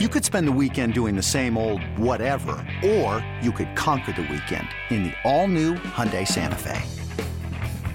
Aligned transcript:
You 0.00 0.08
could 0.08 0.24
spend 0.24 0.48
the 0.48 0.58
weekend 0.60 0.92
doing 0.92 1.14
the 1.14 1.22
same 1.22 1.56
old 1.56 1.80
whatever, 1.96 2.56
or 2.84 3.24
you 3.40 3.52
could 3.52 3.76
conquer 3.76 4.10
the 4.10 4.22
weekend 4.22 4.66
in 4.90 5.04
the 5.04 5.12
all-new 5.22 5.74
Hyundai 5.74 6.26
Santa 6.26 6.58
Fe. 6.58 6.82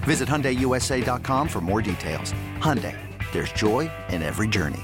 Visit 0.04 0.26
HyundaiUSA.com 0.26 1.46
for 1.46 1.60
more 1.60 1.82
details. 1.82 2.32
Hyundai, 2.56 2.96
there's 3.32 3.52
joy 3.52 3.90
in 4.08 4.22
every 4.22 4.48
journey. 4.48 4.80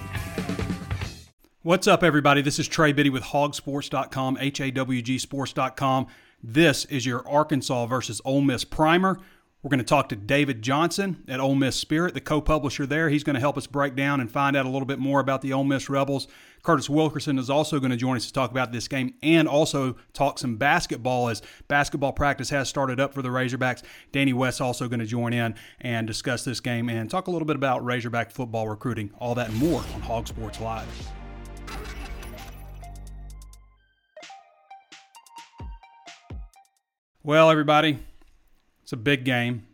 What's 1.63 1.87
up, 1.87 2.05
everybody? 2.05 2.43
This 2.43 2.59
is 2.59 2.69
Trey 2.69 2.93
Biddy 2.93 3.09
with 3.09 3.23
hawgsports.com, 3.23 4.37
H-A-W-G 4.39 5.17
sports.com. 5.17 6.09
This 6.43 6.85
is 6.85 7.07
your 7.07 7.27
Arkansas 7.27 7.87
versus 7.87 8.21
Ole 8.27 8.43
Miss 8.43 8.63
primer. 8.63 9.19
We're 9.67 9.71
going 9.71 9.79
to 9.79 9.85
talk 9.85 10.11
to 10.11 10.15
David 10.17 10.63
Johnson 10.63 11.25
at 11.27 11.41
Ole 11.41 11.57
Miss 11.57 11.75
Spirit, 11.75 12.15
the 12.15 12.21
co-publisher 12.21 12.87
there. 12.87 13.09
He's 13.09 13.25
going 13.25 13.35
to 13.35 13.41
help 13.41 13.59
us 13.59 13.67
break 13.67 13.97
down 13.97 14.21
and 14.21 14.31
find 14.31 14.57
out 14.57 14.65
a 14.65 14.69
little 14.69 14.87
bit 14.87 15.01
more 15.01 15.19
about 15.19 15.43
the 15.43 15.53
Ole 15.53 15.65
Miss 15.65 15.91
Rebels. 15.91 16.29
Curtis 16.63 16.89
Wilkerson 16.89 17.37
is 17.37 17.51
also 17.51 17.81
going 17.81 17.91
to 17.91 17.97
join 17.97 18.17
us 18.17 18.27
to 18.27 18.33
talk 18.33 18.53
about 18.53 18.71
this 18.71 18.87
game 18.87 19.15
and 19.25 19.49
also 19.49 19.97
talk 20.13 20.39
some 20.39 20.55
basketball 20.55 21.29
as 21.29 21.43
basketball 21.67 22.13
practice 22.13 22.49
has 22.51 22.69
started 22.69 23.01
up 23.01 23.13
for 23.13 23.23
the 23.23 23.29
Razorbacks. 23.29 23.83
Danny 24.13 24.33
West 24.33 24.61
also 24.61 24.87
going 24.87 25.01
to 25.01 25.05
join 25.05 25.33
in 25.33 25.57
and 25.81 26.07
discuss 26.07 26.45
this 26.45 26.61
game 26.61 26.89
and 26.89 27.11
talk 27.11 27.27
a 27.27 27.33
little 27.33 27.45
bit 27.45 27.57
about 27.57 27.85
Razorback 27.85 28.31
football 28.31 28.69
recruiting. 28.69 29.11
All 29.19 29.35
that 29.35 29.49
and 29.49 29.59
more 29.59 29.83
on 29.95 30.01
Hog 30.01 30.29
Sports 30.29 30.61
Live. 30.61 30.87
Well, 37.25 37.51
everybody, 37.51 37.99
it's 38.87 38.93
a 38.93 38.97
big 38.97 39.25
game. 39.25 39.67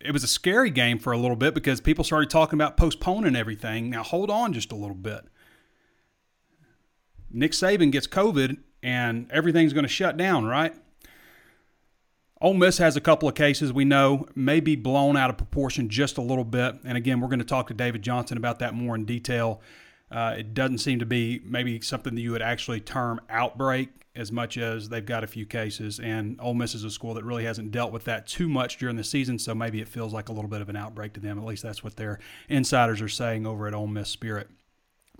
It 0.00 0.10
was 0.10 0.24
a 0.24 0.26
scary 0.26 0.70
game 0.70 0.98
for 0.98 1.12
a 1.12 1.16
little 1.16 1.36
bit 1.36 1.54
because 1.54 1.80
people 1.80 2.02
started 2.02 2.28
talking 2.28 2.56
about 2.56 2.76
postponing 2.76 3.36
everything. 3.36 3.88
Now, 3.88 4.02
hold 4.02 4.30
on 4.30 4.52
just 4.52 4.72
a 4.72 4.74
little 4.74 4.96
bit. 4.96 5.20
Nick 7.30 7.52
Saban 7.52 7.92
gets 7.92 8.08
COVID 8.08 8.56
and 8.82 9.30
everything's 9.30 9.72
going 9.72 9.84
to 9.84 9.88
shut 9.88 10.16
down, 10.16 10.44
right? 10.44 10.74
Ole 12.40 12.54
Miss 12.54 12.78
has 12.78 12.96
a 12.96 13.00
couple 13.00 13.28
of 13.28 13.36
cases 13.36 13.72
we 13.72 13.84
know 13.84 14.26
may 14.34 14.58
be 14.58 14.74
blown 14.74 15.16
out 15.16 15.30
of 15.30 15.36
proportion 15.36 15.88
just 15.88 16.18
a 16.18 16.22
little 16.22 16.42
bit. 16.42 16.74
And 16.84 16.98
again, 16.98 17.20
we're 17.20 17.28
going 17.28 17.38
to 17.38 17.44
talk 17.44 17.68
to 17.68 17.74
David 17.74 18.02
Johnson 18.02 18.36
about 18.36 18.58
that 18.58 18.74
more 18.74 18.96
in 18.96 19.04
detail. 19.04 19.60
Uh, 20.10 20.36
it 20.38 20.54
doesn't 20.54 20.78
seem 20.78 20.98
to 20.98 21.06
be 21.06 21.40
maybe 21.44 21.80
something 21.80 22.14
that 22.14 22.20
you 22.20 22.32
would 22.32 22.42
actually 22.42 22.80
term 22.80 23.20
outbreak 23.28 23.90
as 24.14 24.32
much 24.32 24.58
as 24.58 24.88
they've 24.88 25.06
got 25.06 25.22
a 25.22 25.26
few 25.26 25.46
cases. 25.46 26.00
And 26.00 26.38
Ole 26.40 26.54
Miss 26.54 26.74
is 26.74 26.82
a 26.82 26.90
school 26.90 27.14
that 27.14 27.24
really 27.24 27.44
hasn't 27.44 27.70
dealt 27.70 27.92
with 27.92 28.04
that 28.04 28.26
too 28.26 28.48
much 28.48 28.76
during 28.78 28.96
the 28.96 29.04
season, 29.04 29.38
so 29.38 29.54
maybe 29.54 29.80
it 29.80 29.88
feels 29.88 30.12
like 30.12 30.28
a 30.28 30.32
little 30.32 30.50
bit 30.50 30.60
of 30.60 30.68
an 30.68 30.76
outbreak 30.76 31.12
to 31.14 31.20
them. 31.20 31.38
At 31.38 31.44
least 31.44 31.62
that's 31.62 31.84
what 31.84 31.96
their 31.96 32.18
insiders 32.48 33.00
are 33.00 33.08
saying 33.08 33.46
over 33.46 33.68
at 33.68 33.74
Ole 33.74 33.86
Miss 33.86 34.08
Spirit. 34.08 34.48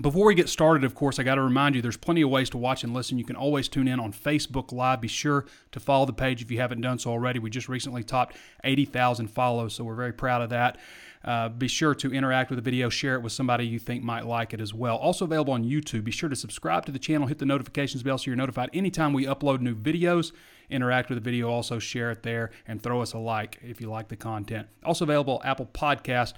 Before 0.01 0.27
we 0.27 0.37
get 0.37 0.49
started, 0.49 0.85
of 0.85 0.95
course, 0.95 1.19
I 1.19 1.25
got 1.25 1.35
to 1.35 1.43
remind 1.43 1.75
you 1.75 1.83
there's 1.83 1.97
plenty 1.97 2.23
of 2.23 2.31
ways 2.31 2.49
to 2.51 2.57
watch 2.57 2.85
and 2.85 2.95
listen. 2.95 3.19
You 3.19 3.25
can 3.25 3.35
always 3.35 3.69
tune 3.69 3.89
in 3.89 3.99
on 3.99 4.13
Facebook 4.13 4.71
Live. 4.71 5.01
Be 5.01 5.09
sure 5.09 5.45
to 5.73 5.81
follow 5.81 6.07
the 6.07 6.13
page 6.13 6.41
if 6.41 6.53
you 6.53 6.61
haven't 6.61 6.83
done 6.83 7.01
so 7.01 7.11
already. 7.11 7.41
We 7.41 7.51
just 7.51 7.69
recently 7.69 8.05
topped 8.05 8.37
80,000 8.63 9.27
follows, 9.27 9.75
so 9.75 9.83
we're 9.83 9.97
very 9.97 10.13
proud 10.13 10.41
of 10.41 10.51
that. 10.51 10.79
Uh, 11.25 11.49
be 11.49 11.67
sure 11.67 11.97
to 11.97 12.15
interact 12.15 12.49
with 12.49 12.59
the 12.59 12.63
video, 12.63 12.89
share 12.89 13.17
it 13.17 13.23
with 13.23 13.33
somebody 13.33 13.67
you 13.67 13.81
think 13.81 14.05
might 14.05 14.25
like 14.25 14.55
it 14.55 14.61
as 14.61 14.73
well. 14.73 14.97
Also 14.97 15.25
available 15.25 15.53
on 15.53 15.65
YouTube. 15.65 16.05
Be 16.05 16.12
sure 16.12 16.29
to 16.29 16.37
subscribe 16.37 16.87
to 16.87 16.93
the 16.93 17.01
channel, 17.01 17.27
hit 17.27 17.39
the 17.39 17.45
notifications 17.45 18.05
bell 18.05 18.19
so 18.19 18.27
you're 18.27 18.37
notified 18.37 18.71
anytime 18.73 19.12
we 19.12 19.27
upload 19.27 19.61
new 19.61 19.75
videos. 19.75 20.31
Interact 20.71 21.09
with 21.09 21.17
the 21.17 21.25
video, 21.25 21.51
also 21.51 21.81
share 21.81 22.12
it 22.12 22.23
there, 22.23 22.53
and 22.69 22.81
throw 22.81 23.03
us 23.03 23.15
a 23.15 23.19
like 23.19 23.59
if 23.65 23.81
you 23.81 23.91
like 23.91 24.07
the 24.07 24.17
content. 24.17 24.69
Also 24.85 25.05
available 25.05 25.43
Apple 25.45 25.67
Podcast. 25.67 26.35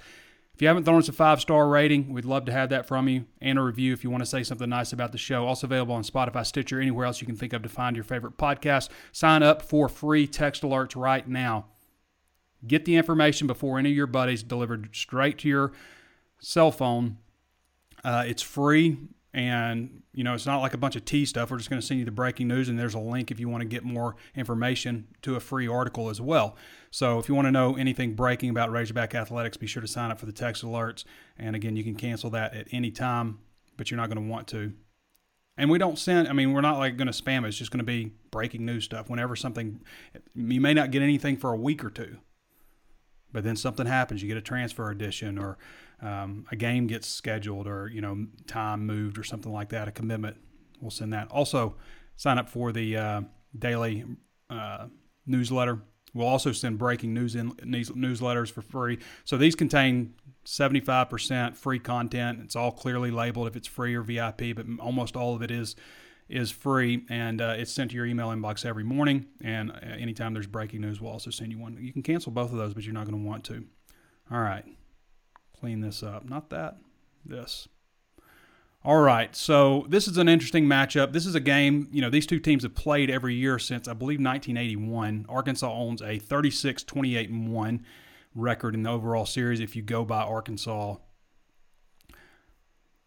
If 0.61 0.65
you 0.65 0.67
haven't 0.67 0.83
thrown 0.83 0.99
us 0.99 1.09
a 1.09 1.11
five 1.11 1.41
star 1.41 1.67
rating, 1.67 2.13
we'd 2.13 2.23
love 2.23 2.45
to 2.45 2.51
have 2.51 2.69
that 2.69 2.85
from 2.85 3.09
you 3.09 3.25
and 3.41 3.57
a 3.57 3.63
review 3.63 3.93
if 3.93 4.03
you 4.03 4.11
want 4.11 4.21
to 4.21 4.27
say 4.27 4.43
something 4.43 4.69
nice 4.69 4.93
about 4.93 5.11
the 5.11 5.17
show. 5.17 5.47
Also 5.47 5.65
available 5.65 5.95
on 5.95 6.03
Spotify, 6.03 6.45
Stitcher, 6.45 6.79
anywhere 6.79 7.07
else 7.07 7.19
you 7.19 7.25
can 7.25 7.35
think 7.35 7.51
of 7.53 7.63
to 7.63 7.67
find 7.67 7.95
your 7.95 8.03
favorite 8.03 8.37
podcast. 8.37 8.89
Sign 9.11 9.41
up 9.41 9.63
for 9.63 9.89
free 9.89 10.27
text 10.27 10.61
alerts 10.61 10.95
right 10.95 11.27
now. 11.27 11.65
Get 12.67 12.85
the 12.85 12.95
information 12.95 13.47
before 13.47 13.79
any 13.79 13.89
of 13.89 13.95
your 13.95 14.05
buddies 14.05 14.43
delivered 14.43 14.95
straight 14.95 15.39
to 15.39 15.47
your 15.47 15.71
cell 16.39 16.71
phone. 16.71 17.17
Uh, 18.03 18.25
it's 18.27 18.43
free, 18.43 18.99
and 19.33 20.01
you 20.13 20.23
know 20.23 20.33
it's 20.33 20.45
not 20.45 20.59
like 20.59 20.73
a 20.73 20.77
bunch 20.77 20.95
of 20.95 21.05
tea 21.05 21.25
stuff. 21.25 21.51
We're 21.51 21.57
just 21.57 21.69
going 21.69 21.79
to 21.81 21.85
send 21.85 21.99
you 21.99 22.05
the 22.05 22.11
breaking 22.11 22.47
news, 22.47 22.69
and 22.69 22.77
there's 22.77 22.93
a 22.93 22.99
link 22.99 23.31
if 23.31 23.39
you 23.39 23.47
want 23.49 23.61
to 23.61 23.67
get 23.67 23.83
more 23.83 24.15
information 24.35 25.07
to 25.21 25.35
a 25.35 25.39
free 25.39 25.67
article 25.67 26.09
as 26.09 26.19
well. 26.19 26.55
So 26.89 27.19
if 27.19 27.29
you 27.29 27.35
want 27.35 27.47
to 27.47 27.51
know 27.51 27.75
anything 27.75 28.13
breaking 28.13 28.49
about 28.49 28.71
Razorback 28.71 29.15
athletics, 29.15 29.57
be 29.57 29.67
sure 29.67 29.81
to 29.81 29.87
sign 29.87 30.11
up 30.11 30.19
for 30.19 30.25
the 30.25 30.31
text 30.31 30.63
alerts. 30.63 31.03
And 31.37 31.55
again, 31.55 31.75
you 31.75 31.83
can 31.83 31.95
cancel 31.95 32.29
that 32.31 32.53
at 32.53 32.67
any 32.71 32.91
time, 32.91 33.39
but 33.77 33.89
you're 33.89 33.97
not 33.97 34.09
going 34.09 34.23
to 34.23 34.29
want 34.29 34.47
to. 34.49 34.73
And 35.57 35.69
we 35.69 35.77
don't 35.77 35.97
send, 35.99 36.27
I 36.27 36.33
mean, 36.33 36.53
we're 36.53 36.61
not 36.61 36.77
like 36.77 36.97
going 36.97 37.11
to 37.11 37.13
spam 37.13 37.43
it. 37.43 37.49
It's 37.49 37.57
just 37.57 37.71
going 37.71 37.79
to 37.79 37.85
be 37.85 38.13
breaking 38.31 38.65
news 38.65 38.85
stuff. 38.85 39.09
Whenever 39.09 39.35
something, 39.35 39.81
you 40.33 40.61
may 40.61 40.73
not 40.73 40.91
get 40.91 41.01
anything 41.01 41.37
for 41.37 41.51
a 41.51 41.57
week 41.57 41.83
or 41.83 41.89
two 41.89 42.17
but 43.33 43.43
then 43.43 43.55
something 43.55 43.85
happens 43.85 44.21
you 44.21 44.27
get 44.27 44.37
a 44.37 44.41
transfer 44.41 44.89
edition 44.89 45.37
or 45.37 45.57
um, 46.01 46.45
a 46.51 46.55
game 46.55 46.87
gets 46.87 47.07
scheduled 47.07 47.67
or 47.67 47.87
you 47.89 48.01
know 48.01 48.25
time 48.47 48.85
moved 48.85 49.17
or 49.17 49.23
something 49.23 49.51
like 49.51 49.69
that 49.69 49.87
a 49.87 49.91
commitment 49.91 50.37
we'll 50.79 50.91
send 50.91 51.13
that 51.13 51.29
also 51.29 51.75
sign 52.15 52.37
up 52.37 52.49
for 52.49 52.71
the 52.71 52.97
uh, 52.97 53.21
daily 53.57 54.03
uh, 54.49 54.87
newsletter 55.25 55.79
we'll 56.13 56.27
also 56.27 56.51
send 56.51 56.77
breaking 56.77 57.13
news 57.13 57.35
in 57.35 57.53
these 57.63 57.89
newsletters 57.91 58.51
for 58.51 58.61
free 58.61 58.97
so 59.23 59.37
these 59.37 59.55
contain 59.55 60.13
75% 60.45 61.55
free 61.55 61.79
content 61.79 62.39
it's 62.43 62.55
all 62.55 62.71
clearly 62.71 63.11
labeled 63.11 63.47
if 63.47 63.55
it's 63.55 63.67
free 63.67 63.95
or 63.95 64.01
vip 64.01 64.41
but 64.55 64.65
almost 64.79 65.15
all 65.15 65.35
of 65.35 65.41
it 65.41 65.51
is 65.51 65.75
is 66.31 66.49
free 66.49 67.03
and 67.09 67.41
uh, 67.41 67.55
it's 67.57 67.71
sent 67.71 67.91
to 67.91 67.97
your 67.97 68.05
email 68.05 68.29
inbox 68.29 68.65
every 68.65 68.85
morning. 68.85 69.25
And 69.41 69.69
uh, 69.71 69.75
anytime 69.83 70.33
there's 70.33 70.47
breaking 70.47 70.81
news, 70.81 71.01
we'll 71.01 71.11
also 71.11 71.29
send 71.29 71.51
you 71.51 71.59
one. 71.59 71.77
You 71.79 71.91
can 71.91 72.01
cancel 72.01 72.31
both 72.31 72.51
of 72.51 72.57
those, 72.57 72.73
but 72.73 72.83
you're 72.83 72.93
not 72.93 73.05
going 73.05 73.21
to 73.21 73.27
want 73.27 73.43
to. 73.45 73.65
All 74.31 74.39
right, 74.39 74.63
clean 75.61 75.81
this 75.81 76.01
up. 76.01 76.27
Not 76.27 76.49
that, 76.49 76.77
this. 77.23 77.67
All 78.83 78.99
right, 78.99 79.35
so 79.35 79.85
this 79.89 80.07
is 80.07 80.17
an 80.17 80.27
interesting 80.27 80.65
matchup. 80.65 81.13
This 81.13 81.27
is 81.27 81.35
a 81.35 81.39
game, 81.39 81.87
you 81.91 82.01
know, 82.01 82.09
these 82.09 82.25
two 82.25 82.39
teams 82.39 82.63
have 82.63 82.73
played 82.73 83.11
every 83.11 83.35
year 83.35 83.59
since, 83.59 83.87
I 83.87 83.93
believe, 83.93 84.19
1981. 84.19 85.27
Arkansas 85.29 85.71
owns 85.71 86.01
a 86.01 86.17
36 86.17 86.83
28 86.83 87.31
1 87.31 87.85
record 88.33 88.73
in 88.73 88.81
the 88.81 88.89
overall 88.89 89.27
series 89.27 89.59
if 89.59 89.75
you 89.75 89.83
go 89.83 90.03
by 90.03 90.23
Arkansas. 90.23 90.95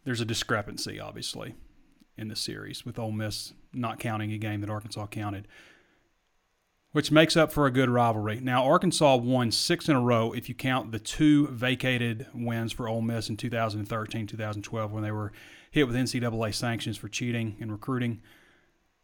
There's 0.04 0.21
a 0.21 0.25
discrepancy, 0.25 1.00
obviously 1.00 1.56
in 2.16 2.28
the 2.28 2.36
series, 2.36 2.86
with 2.86 2.97
Ole 2.97 3.10
Miss 3.10 3.53
not 3.72 3.98
counting 3.98 4.31
a 4.31 4.38
game 4.38 4.60
that 4.60 4.71
Arkansas 4.71 5.09
counted, 5.09 5.48
which 6.94 7.10
makes 7.10 7.37
up 7.37 7.53
for 7.53 7.66
a 7.66 7.72
good 7.72 7.91
rivalry. 7.91 8.38
Now, 8.41 8.65
Arkansas 8.65 9.16
won 9.16 9.50
six 9.50 9.88
in 9.88 9.97
a 9.97 10.00
row 10.00 10.31
if 10.31 10.49
you 10.49 10.55
count 10.55 10.93
the 10.93 11.00
two 11.00 11.49
vacated 11.49 12.28
wins 12.32 12.72
for 12.72 12.87
Ole 12.87 13.03
Miss 13.03 13.28
in 13.28 13.37
2013 13.37 14.28
2012 14.28 14.93
when 14.93 15.03
they 15.03 15.10
were 15.10 15.33
hit 15.72 15.88
with 15.88 15.97
NCAA 15.97 16.54
sanctions 16.54 16.97
for 16.97 17.09
cheating 17.09 17.56
and 17.60 17.72
recruiting. 17.72 18.22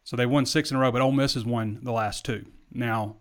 So 0.05 0.15
they 0.15 0.25
won 0.25 0.45
six 0.45 0.71
in 0.71 0.77
a 0.77 0.79
row, 0.79 0.89
but 0.89 1.01
Ole 1.01 1.11
Miss 1.11 1.33
has 1.33 1.43
won 1.43 1.79
the 1.83 1.91
last 1.91 2.23
two. 2.23 2.45
Now, 2.71 3.17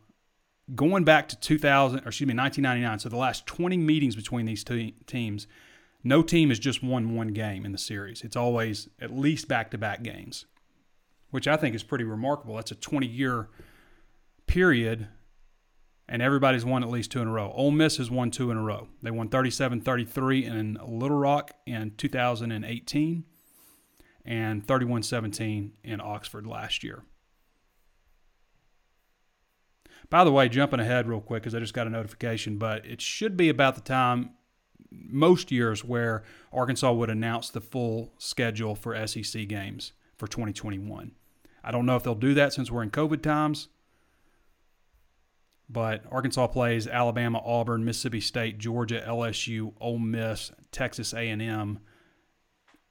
going 0.72 1.03
back 1.03 1.28
to 1.30 1.41
2000, 1.41 1.98
or 1.98 2.06
excuse 2.06 2.28
me, 2.28 2.36
1999, 2.36 3.00
so 3.00 3.09
the 3.09 3.16
last 3.16 3.47
20 3.47 3.76
meetings 3.76 4.14
between 4.14 4.47
these 4.47 4.62
two 4.62 4.92
teams, 5.04 5.48
no 6.04 6.22
team 6.22 6.50
has 6.50 6.60
just 6.60 6.80
won 6.80 7.16
one 7.16 7.32
game 7.32 7.66
in 7.66 7.72
the 7.72 7.78
series. 7.78 8.22
It's 8.22 8.36
always 8.36 8.88
at 9.00 9.12
least 9.12 9.48
back 9.48 9.72
to 9.72 9.78
back 9.78 10.04
games, 10.04 10.47
which 11.30 11.48
I 11.48 11.56
think 11.56 11.75
is 11.75 11.82
pretty 11.82 12.04
remarkable. 12.04 12.54
That's 12.54 12.70
a 12.70 12.76
20 12.76 13.09
year 13.09 13.48
period, 14.50 15.06
and 16.09 16.21
everybody's 16.21 16.65
won 16.65 16.83
at 16.83 16.91
least 16.91 17.12
two 17.12 17.22
in 17.22 17.28
a 17.28 17.31
row. 17.31 17.53
Ole 17.55 17.71
Miss 17.71 17.99
has 17.99 18.11
won 18.11 18.33
two 18.33 18.50
in 18.50 18.56
a 18.56 18.62
row. 18.62 18.88
They 19.00 19.12
won 19.12 19.28
37 19.28 19.81
33 19.81 20.44
in 20.44 20.78
Little 20.84 21.19
Rock 21.19 21.53
in 21.66 21.93
2018 21.97 23.25
and 24.25 24.66
31 24.66 25.05
17 25.05 25.72
in 25.84 26.01
Oxford 26.01 26.48
last 26.48 26.83
year. 26.83 27.04
By 30.10 30.24
the 30.24 30.33
way, 30.33 30.48
jumping 30.48 30.80
ahead 30.80 31.07
real 31.07 31.21
quick 31.21 31.45
because 31.45 31.54
I 31.54 31.60
just 31.60 31.72
got 31.72 31.86
a 31.86 31.91
notification, 31.91 32.59
but 32.59 32.84
it 32.84 33.01
should 33.01 33.36
be 33.36 33.48
about 33.48 33.77
the 33.77 33.80
time 33.80 34.30
most 34.91 35.53
years 35.53 35.84
where 35.84 36.24
Arkansas 36.53 36.92
would 36.92 37.09
announce 37.09 37.51
the 37.51 37.60
full 37.60 38.15
schedule 38.19 38.74
for 38.74 39.07
SEC 39.07 39.47
games 39.47 39.92
for 40.16 40.27
2021. 40.27 41.13
I 41.63 41.71
don't 41.71 41.86
know 41.86 41.95
if 41.95 42.03
they'll 42.03 42.16
do 42.16 42.34
that 42.34 42.53
since 42.53 42.69
we're 42.69 42.83
in 42.83 42.91
COVID 42.91 43.22
times. 43.22 43.69
But 45.72 46.03
Arkansas 46.11 46.49
plays 46.49 46.89
Alabama, 46.89 47.41
Auburn, 47.45 47.84
Mississippi 47.84 48.21
State, 48.21 48.59
Georgia, 48.59 49.05
LSU, 49.07 49.72
Ole 49.81 49.99
Miss, 50.01 50.51
Texas 50.72 51.13
A&M, 51.13 51.78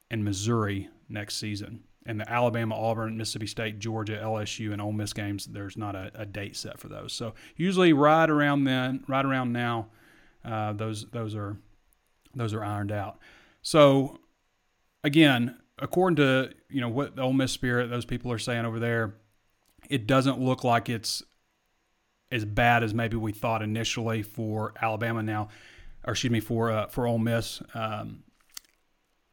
and 0.09 0.23
Missouri 0.23 0.89
next 1.09 1.37
season. 1.37 1.83
And 2.05 2.21
the 2.21 2.31
Alabama, 2.31 2.75
Auburn, 2.75 3.17
Mississippi 3.17 3.47
State, 3.47 3.79
Georgia, 3.79 4.17
LSU, 4.23 4.71
and 4.71 4.81
Ole 4.81 4.93
Miss 4.93 5.11
games, 5.11 5.45
there's 5.45 5.75
not 5.75 5.93
a, 5.93 6.09
a 6.15 6.25
date 6.25 6.55
set 6.55 6.79
for 6.79 6.87
those. 6.87 7.11
So 7.11 7.33
usually 7.57 7.91
right 7.91 8.29
around 8.29 8.63
then, 8.63 9.03
right 9.07 9.25
around 9.25 9.51
now, 9.51 9.87
uh, 10.45 10.71
those 10.71 11.05
those 11.11 11.35
are 11.35 11.57
those 12.33 12.53
are 12.53 12.63
ironed 12.63 12.93
out. 12.93 13.19
So, 13.61 14.21
again, 15.03 15.57
according 15.77 16.15
to 16.15 16.51
you 16.69 16.79
know 16.79 16.87
what 16.87 17.17
the 17.17 17.23
Ole 17.23 17.33
Miss 17.33 17.51
Spirit, 17.51 17.89
those 17.89 18.05
people 18.05 18.31
are 18.31 18.39
saying 18.39 18.65
over 18.65 18.79
there, 18.79 19.15
it 19.89 20.07
doesn't 20.07 20.39
look 20.39 20.63
like 20.63 20.87
it's 20.87 21.23
as 22.31 22.45
bad 22.45 22.83
as 22.83 22.93
maybe 22.93 23.17
we 23.17 23.31
thought 23.31 23.61
initially 23.61 24.21
for 24.21 24.73
Alabama 24.81 25.23
now, 25.23 25.49
or 26.05 26.11
excuse 26.11 26.31
me 26.31 26.39
for 26.39 26.71
uh, 26.71 26.87
for 26.87 27.07
Ole 27.07 27.19
Miss. 27.19 27.61
Um, 27.73 28.23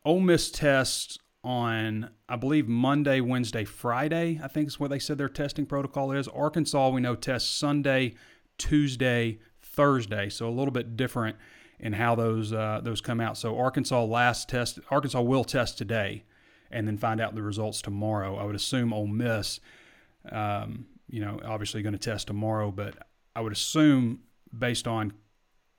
Ole 0.05 0.21
Miss 0.21 0.51
tests 0.51 1.19
on 1.45 2.11
I 2.29 2.37
believe 2.37 2.69
Monday, 2.69 3.21
Wednesday, 3.21 3.65
Friday. 3.65 4.41
I 4.43 4.49
think 4.49 4.69
is 4.69 4.81
what 4.81 4.91
they 4.91 4.99
said 4.99 5.19
their 5.19 5.29
testing 5.29 5.67
protocol 5.67 6.13
is. 6.13 6.29
Arkansas 6.29 6.89
we 6.91 7.01
know 7.01 7.15
tests 7.15 7.51
Sunday, 7.51 8.15
Tuesday, 8.59 9.39
Thursday, 9.61 10.29
so 10.29 10.49
a 10.49 10.51
little 10.51 10.73
bit 10.73 10.97
different 10.97 11.37
in 11.79 11.93
how 11.93 12.15
those 12.15 12.53
uh, 12.53 12.81
those 12.83 13.01
come 13.01 13.21
out. 13.21 13.37
So 13.37 13.59
Arkansas 13.59 14.05
last 14.05 14.49
test 14.49 14.79
Arkansas 14.91 15.21
will 15.21 15.45
test 15.45 15.77
today, 15.77 16.25
and 16.71 16.89
then 16.89 16.97
find 16.97 17.21
out 17.21 17.35
the 17.35 17.43
results 17.43 17.83
tomorrow. 17.83 18.37
I 18.37 18.45
would 18.45 18.57
assume 18.57 18.93
Ole 18.93 19.07
Miss. 19.07 19.61
Um, 20.33 20.87
you 21.09 21.21
know, 21.21 21.41
obviously 21.45 21.83
going 21.83 21.93
to 21.93 21.99
test 21.99 22.27
tomorrow, 22.27 22.71
but 22.71 22.95
I 23.35 23.41
would 23.41 23.53
assume 23.53 24.21
based 24.57 24.89
on 24.89 25.13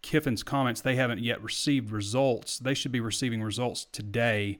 Kiffin's 0.01 0.43
comments, 0.43 0.81
they 0.81 0.95
haven't 0.95 1.19
yet 1.19 1.41
received 1.41 1.91
results. 1.91 2.59
They 2.59 2.73
should 2.73 2.91
be 2.91 2.99
receiving 2.99 3.41
results 3.41 3.85
today 3.85 4.59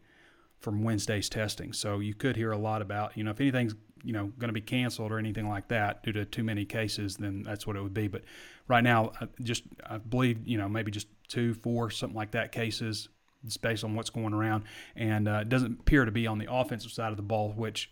from 0.60 0.84
Wednesday's 0.84 1.30
testing. 1.30 1.74
So 1.74 2.00
you 2.00 2.14
could 2.14 2.36
hear 2.36 2.52
a 2.52 2.58
lot 2.58 2.82
about, 2.82 3.16
you 3.16 3.24
know, 3.24 3.32
if 3.32 3.40
anything's, 3.40 3.76
you 4.04 4.14
know, 4.14 4.32
going 4.40 4.50
to 4.50 4.54
be 4.54 4.62
canceled 4.62 5.12
or 5.12 5.20
anything 5.20 5.48
like 5.48 5.68
that 5.70 6.04
due 6.04 6.12
to 6.14 6.26
too 6.26 6.44
many 6.44 6.66
cases, 6.66 7.18
then 7.18 7.44
that's 7.44 7.68
what 7.68 7.76
it 7.76 7.82
would 7.82 7.94
be. 7.94 8.08
But 8.08 8.24
right 8.68 8.84
now, 8.84 9.12
just 9.42 9.64
I 9.86 10.00
believe, 10.00 10.48
you 10.48 10.58
know, 10.58 10.68
maybe 10.68 10.92
just 10.92 11.08
two, 11.28 11.54
four, 11.54 11.92
something 11.92 12.18
like 12.18 12.32
that 12.32 12.52
cases. 12.52 13.10
It's 13.46 13.58
based 13.58 13.84
on 13.84 13.96
what's 13.96 14.10
going 14.10 14.34
around, 14.34 14.64
and 14.96 15.28
uh, 15.28 15.40
it 15.42 15.50
doesn't 15.50 15.80
appear 15.82 16.06
to 16.06 16.12
be 16.12 16.26
on 16.26 16.40
the 16.40 16.52
offensive 16.52 16.92
side 16.92 17.12
of 17.12 17.18
the 17.18 17.24
ball, 17.24 17.54
which, 17.56 17.92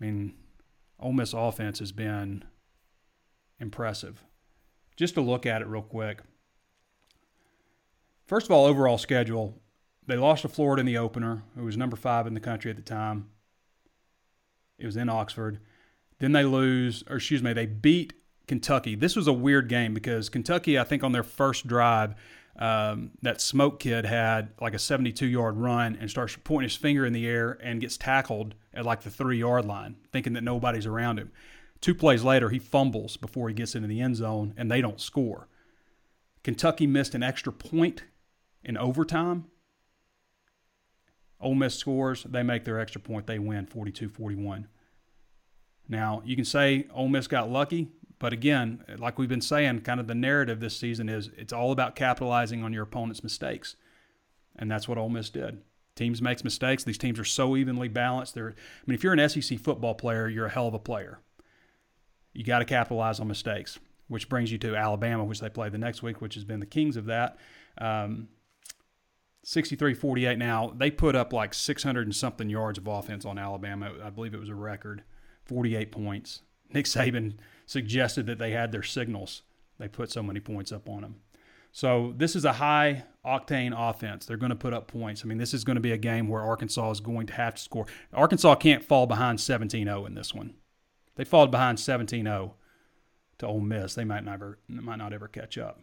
I 0.00 0.04
mean, 0.04 0.34
Ole 0.98 1.12
Miss 1.12 1.32
offense 1.32 1.78
has 1.78 1.92
been 1.92 2.44
impressive. 3.58 4.24
Just 4.96 5.14
to 5.14 5.20
look 5.20 5.46
at 5.46 5.62
it 5.62 5.66
real 5.66 5.82
quick. 5.82 6.20
First 8.26 8.46
of 8.46 8.52
all, 8.52 8.64
overall 8.64 8.98
schedule, 8.98 9.60
they 10.06 10.16
lost 10.16 10.42
to 10.42 10.48
Florida 10.48 10.80
in 10.80 10.86
the 10.86 10.98
opener. 10.98 11.42
It 11.56 11.62
was 11.62 11.76
number 11.76 11.96
five 11.96 12.26
in 12.26 12.34
the 12.34 12.40
country 12.40 12.70
at 12.70 12.76
the 12.76 12.82
time. 12.82 13.28
It 14.78 14.86
was 14.86 14.96
in 14.96 15.08
Oxford. 15.08 15.60
Then 16.18 16.32
they 16.32 16.44
lose, 16.44 17.04
or 17.08 17.16
excuse 17.16 17.42
me, 17.42 17.52
they 17.52 17.66
beat 17.66 18.12
Kentucky. 18.46 18.94
This 18.94 19.16
was 19.16 19.26
a 19.26 19.32
weird 19.32 19.68
game 19.68 19.94
because 19.94 20.28
Kentucky, 20.28 20.78
I 20.78 20.84
think, 20.84 21.02
on 21.02 21.12
their 21.12 21.22
first 21.22 21.66
drive, 21.66 22.14
um, 22.56 23.10
that 23.22 23.40
smoke 23.40 23.80
kid 23.80 24.04
had 24.04 24.50
like 24.60 24.74
a 24.74 24.78
72 24.78 25.26
yard 25.26 25.56
run 25.56 25.96
and 26.00 26.08
starts 26.08 26.36
pointing 26.44 26.68
his 26.68 26.76
finger 26.76 27.04
in 27.04 27.12
the 27.12 27.26
air 27.26 27.58
and 27.62 27.80
gets 27.80 27.96
tackled 27.96 28.54
at 28.72 28.84
like 28.84 29.02
the 29.02 29.10
three 29.10 29.38
yard 29.38 29.64
line, 29.64 29.96
thinking 30.12 30.34
that 30.34 30.44
nobody's 30.44 30.86
around 30.86 31.18
him. 31.18 31.32
Two 31.80 31.94
plays 31.94 32.22
later, 32.22 32.48
he 32.48 32.58
fumbles 32.58 33.16
before 33.16 33.48
he 33.48 33.54
gets 33.54 33.74
into 33.74 33.88
the 33.88 34.00
end 34.00 34.16
zone 34.16 34.54
and 34.56 34.70
they 34.70 34.80
don't 34.80 35.00
score. 35.00 35.48
Kentucky 36.42 36.86
missed 36.86 37.14
an 37.14 37.22
extra 37.22 37.52
point 37.52 38.04
in 38.62 38.76
overtime. 38.76 39.46
Ole 41.40 41.54
Miss 41.54 41.74
scores, 41.74 42.24
they 42.24 42.42
make 42.42 42.64
their 42.64 42.78
extra 42.78 43.00
point, 43.00 43.26
they 43.26 43.38
win 43.38 43.66
42 43.66 44.08
41. 44.08 44.68
Now, 45.88 46.22
you 46.24 46.36
can 46.36 46.44
say 46.44 46.86
Ole 46.94 47.08
Miss 47.08 47.26
got 47.26 47.50
lucky. 47.50 47.88
But 48.18 48.32
again, 48.32 48.84
like 48.98 49.18
we've 49.18 49.28
been 49.28 49.40
saying, 49.40 49.80
kind 49.80 50.00
of 50.00 50.06
the 50.06 50.14
narrative 50.14 50.60
this 50.60 50.76
season 50.76 51.08
is 51.08 51.30
it's 51.36 51.52
all 51.52 51.72
about 51.72 51.96
capitalizing 51.96 52.62
on 52.62 52.72
your 52.72 52.84
opponent's 52.84 53.22
mistakes. 53.22 53.76
And 54.56 54.70
that's 54.70 54.88
what 54.88 54.98
Ole 54.98 55.08
Miss 55.08 55.30
did. 55.30 55.62
Teams 55.96 56.20
makes 56.20 56.42
mistakes. 56.42 56.84
These 56.84 56.98
teams 56.98 57.18
are 57.18 57.24
so 57.24 57.56
evenly 57.56 57.88
balanced. 57.88 58.34
They're, 58.34 58.50
I 58.50 58.84
mean, 58.86 58.94
if 58.94 59.04
you're 59.04 59.12
an 59.12 59.28
SEC 59.28 59.58
football 59.58 59.94
player, 59.94 60.28
you're 60.28 60.46
a 60.46 60.50
hell 60.50 60.66
of 60.66 60.74
a 60.74 60.78
player. 60.78 61.20
You 62.32 62.42
got 62.42 62.58
to 62.60 62.64
capitalize 62.64 63.20
on 63.20 63.28
mistakes, 63.28 63.78
which 64.08 64.28
brings 64.28 64.50
you 64.50 64.58
to 64.58 64.74
Alabama, 64.74 65.24
which 65.24 65.40
they 65.40 65.48
play 65.48 65.68
the 65.68 65.78
next 65.78 66.02
week, 66.02 66.20
which 66.20 66.34
has 66.34 66.44
been 66.44 66.60
the 66.60 66.66
kings 66.66 66.96
of 66.96 67.06
that. 67.06 67.38
Um, 67.78 68.28
63-48 69.44 70.38
now. 70.38 70.72
They 70.76 70.90
put 70.90 71.14
up 71.14 71.32
like 71.32 71.54
600 71.54 72.06
and 72.06 72.14
something 72.14 72.48
yards 72.48 72.78
of 72.78 72.88
offense 72.88 73.24
on 73.24 73.38
Alabama. 73.38 73.92
I 74.02 74.10
believe 74.10 74.34
it 74.34 74.40
was 74.40 74.48
a 74.48 74.54
record. 74.54 75.04
48 75.44 75.92
points. 75.92 76.42
Nick 76.74 76.86
Saban 76.86 77.34
suggested 77.66 78.26
that 78.26 78.38
they 78.38 78.50
had 78.50 78.72
their 78.72 78.82
signals. 78.82 79.42
They 79.78 79.88
put 79.88 80.10
so 80.10 80.22
many 80.22 80.40
points 80.40 80.72
up 80.72 80.88
on 80.88 81.02
them. 81.02 81.16
So 81.72 82.14
this 82.16 82.36
is 82.36 82.44
a 82.44 82.52
high 82.52 83.04
octane 83.24 83.74
offense. 83.76 84.26
They're 84.26 84.36
going 84.36 84.50
to 84.50 84.56
put 84.56 84.72
up 84.72 84.86
points. 84.86 85.22
I 85.24 85.26
mean, 85.26 85.38
this 85.38 85.54
is 85.54 85.64
going 85.64 85.74
to 85.74 85.80
be 85.80 85.92
a 85.92 85.98
game 85.98 86.28
where 86.28 86.42
Arkansas 86.42 86.90
is 86.92 87.00
going 87.00 87.26
to 87.26 87.32
have 87.34 87.56
to 87.56 87.62
score. 87.62 87.86
Arkansas 88.12 88.54
can't 88.56 88.84
fall 88.84 89.06
behind 89.06 89.38
17-0 89.38 90.06
in 90.06 90.14
this 90.14 90.32
one. 90.32 90.54
They 91.16 91.24
fall 91.24 91.46
behind 91.48 91.78
17-0 91.78 92.52
to 93.38 93.46
Ole 93.46 93.60
Miss. 93.60 93.94
They 93.94 94.04
might 94.04 94.24
never 94.24 94.58
might 94.68 94.98
not 94.98 95.12
ever 95.12 95.26
catch 95.26 95.58
up. 95.58 95.80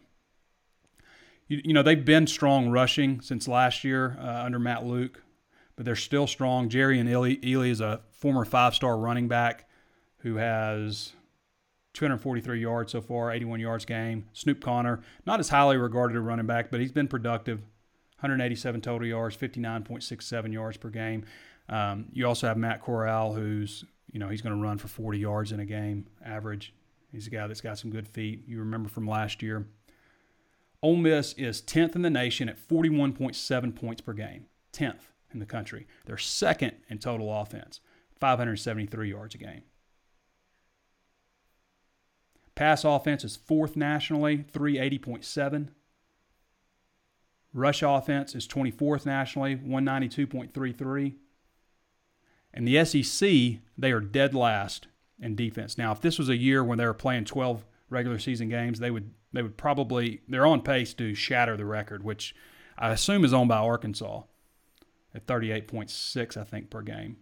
You, 1.48 1.60
you 1.64 1.74
know, 1.74 1.82
they've 1.82 2.04
been 2.04 2.26
strong 2.26 2.70
rushing 2.70 3.20
since 3.20 3.46
last 3.46 3.84
year 3.84 4.16
uh, 4.18 4.44
under 4.44 4.58
Matt 4.58 4.86
Luke, 4.86 5.22
but 5.76 5.84
they're 5.84 5.96
still 5.96 6.26
strong. 6.26 6.70
Jerrion 6.70 7.06
Ealy 7.08 7.70
is 7.70 7.80
a 7.82 8.00
former 8.10 8.46
five-star 8.46 8.96
running 8.96 9.28
back 9.28 9.68
who 10.22 10.36
has 10.36 11.12
243 11.94 12.60
yards 12.60 12.92
so 12.92 13.00
far, 13.00 13.30
81 13.30 13.60
yards 13.60 13.84
game. 13.84 14.26
Snoop 14.32 14.60
Conner, 14.60 15.00
not 15.26 15.40
as 15.40 15.48
highly 15.50 15.76
regarded 15.76 16.16
a 16.16 16.20
running 16.20 16.46
back, 16.46 16.70
but 16.70 16.80
he's 16.80 16.92
been 16.92 17.08
productive. 17.08 17.60
187 18.20 18.80
total 18.80 19.06
yards, 19.06 19.36
59.67 19.36 20.52
yards 20.52 20.76
per 20.76 20.90
game. 20.90 21.24
Um, 21.68 22.06
you 22.12 22.26
also 22.26 22.46
have 22.46 22.56
Matt 22.56 22.82
Corral, 22.82 23.32
who's 23.34 23.84
you 24.12 24.20
know 24.20 24.28
he's 24.28 24.42
going 24.42 24.54
to 24.54 24.62
run 24.62 24.78
for 24.78 24.88
40 24.88 25.18
yards 25.18 25.52
in 25.52 25.60
a 25.60 25.64
game 25.66 26.06
average. 26.24 26.72
He's 27.10 27.26
a 27.26 27.30
guy 27.30 27.46
that's 27.46 27.60
got 27.60 27.78
some 27.78 27.90
good 27.90 28.06
feet. 28.06 28.44
You 28.46 28.60
remember 28.60 28.88
from 28.88 29.06
last 29.06 29.42
year. 29.42 29.66
Ole 30.82 30.96
Miss 30.96 31.32
is 31.34 31.62
10th 31.62 31.94
in 31.94 32.02
the 32.02 32.10
nation 32.10 32.48
at 32.48 32.58
41.7 32.58 33.76
points 33.76 34.00
per 34.00 34.12
game, 34.12 34.46
10th 34.72 35.10
in 35.32 35.38
the 35.38 35.46
country. 35.46 35.86
They're 36.06 36.18
second 36.18 36.72
in 36.88 36.98
total 36.98 37.32
offense, 37.32 37.80
573 38.18 39.10
yards 39.10 39.34
a 39.34 39.38
game. 39.38 39.62
Pass 42.62 42.84
offense 42.84 43.24
is 43.24 43.34
fourth 43.34 43.74
nationally, 43.74 44.44
380.7. 44.52 45.70
Rush 47.52 47.82
offense 47.82 48.36
is 48.36 48.46
24th 48.46 49.04
nationally, 49.04 49.56
192.33. 49.56 51.14
And 52.54 52.68
the 52.68 52.84
SEC, 52.84 53.58
they 53.76 53.90
are 53.90 53.98
dead 53.98 54.32
last 54.32 54.86
in 55.18 55.34
defense. 55.34 55.76
Now, 55.76 55.90
if 55.90 56.00
this 56.00 56.20
was 56.20 56.28
a 56.28 56.36
year 56.36 56.62
when 56.62 56.78
they 56.78 56.86
were 56.86 56.94
playing 56.94 57.24
12 57.24 57.66
regular 57.90 58.20
season 58.20 58.48
games, 58.48 58.78
they 58.78 58.92
would 58.92 59.12
they 59.32 59.42
would 59.42 59.56
probably 59.56 60.20
they're 60.28 60.46
on 60.46 60.62
pace 60.62 60.94
to 60.94 61.16
shatter 61.16 61.56
the 61.56 61.64
record, 61.64 62.04
which 62.04 62.32
I 62.78 62.90
assume 62.90 63.24
is 63.24 63.34
owned 63.34 63.48
by 63.48 63.58
Arkansas 63.58 64.22
at 65.12 65.26
38.6, 65.26 66.36
I 66.36 66.44
think, 66.44 66.70
per 66.70 66.82
game. 66.82 67.16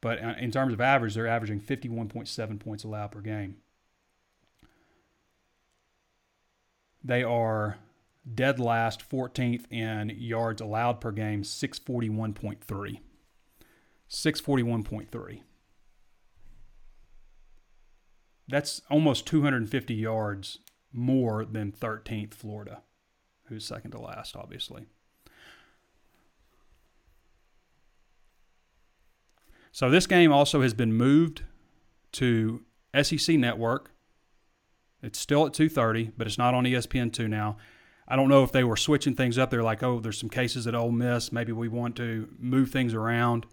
But 0.00 0.24
uh, 0.24 0.34
in 0.40 0.50
terms 0.50 0.72
of 0.72 0.80
average, 0.80 1.14
they're 1.14 1.26
averaging 1.26 1.60
51.7 1.60 2.58
points 2.58 2.84
allowed 2.84 3.12
per 3.12 3.20
game. 3.20 3.56
They 7.04 7.22
are 7.22 7.76
dead 8.34 8.58
last, 8.58 9.08
14th 9.08 9.70
in 9.70 10.10
yards 10.16 10.62
allowed 10.62 11.00
per 11.00 11.12
game, 11.12 11.42
641.3. 11.42 13.00
641.3. 14.08 15.40
That's 18.48 18.80
almost 18.90 19.26
250 19.26 19.94
yards 19.94 20.58
more 20.92 21.44
than 21.44 21.72
13th 21.72 22.32
Florida, 22.32 22.82
who's 23.46 23.66
second 23.66 23.90
to 23.90 24.00
last, 24.00 24.34
obviously. 24.36 24.86
So 29.72 29.90
this 29.90 30.06
game 30.06 30.32
also 30.32 30.62
has 30.62 30.72
been 30.72 30.92
moved 30.92 31.42
to 32.12 32.62
SEC 33.02 33.36
Network 33.36 33.90
it's 35.04 35.18
still 35.18 35.46
at 35.46 35.52
2:30, 35.52 36.12
but 36.16 36.26
it's 36.26 36.38
not 36.38 36.54
on 36.54 36.64
ESPN2 36.64 37.28
now. 37.28 37.56
I 38.08 38.16
don't 38.16 38.28
know 38.28 38.42
if 38.42 38.52
they 38.52 38.64
were 38.64 38.76
switching 38.76 39.14
things 39.14 39.38
up. 39.38 39.50
They're 39.50 39.62
like, 39.62 39.82
oh, 39.82 40.00
there's 40.00 40.18
some 40.18 40.28
cases 40.28 40.66
at 40.66 40.74
Ole 40.74 40.92
Miss. 40.92 41.32
Maybe 41.32 41.52
we 41.52 41.68
want 41.68 41.96
to 41.96 42.28
move 42.38 42.70
things 42.70 42.92
around. 42.92 43.46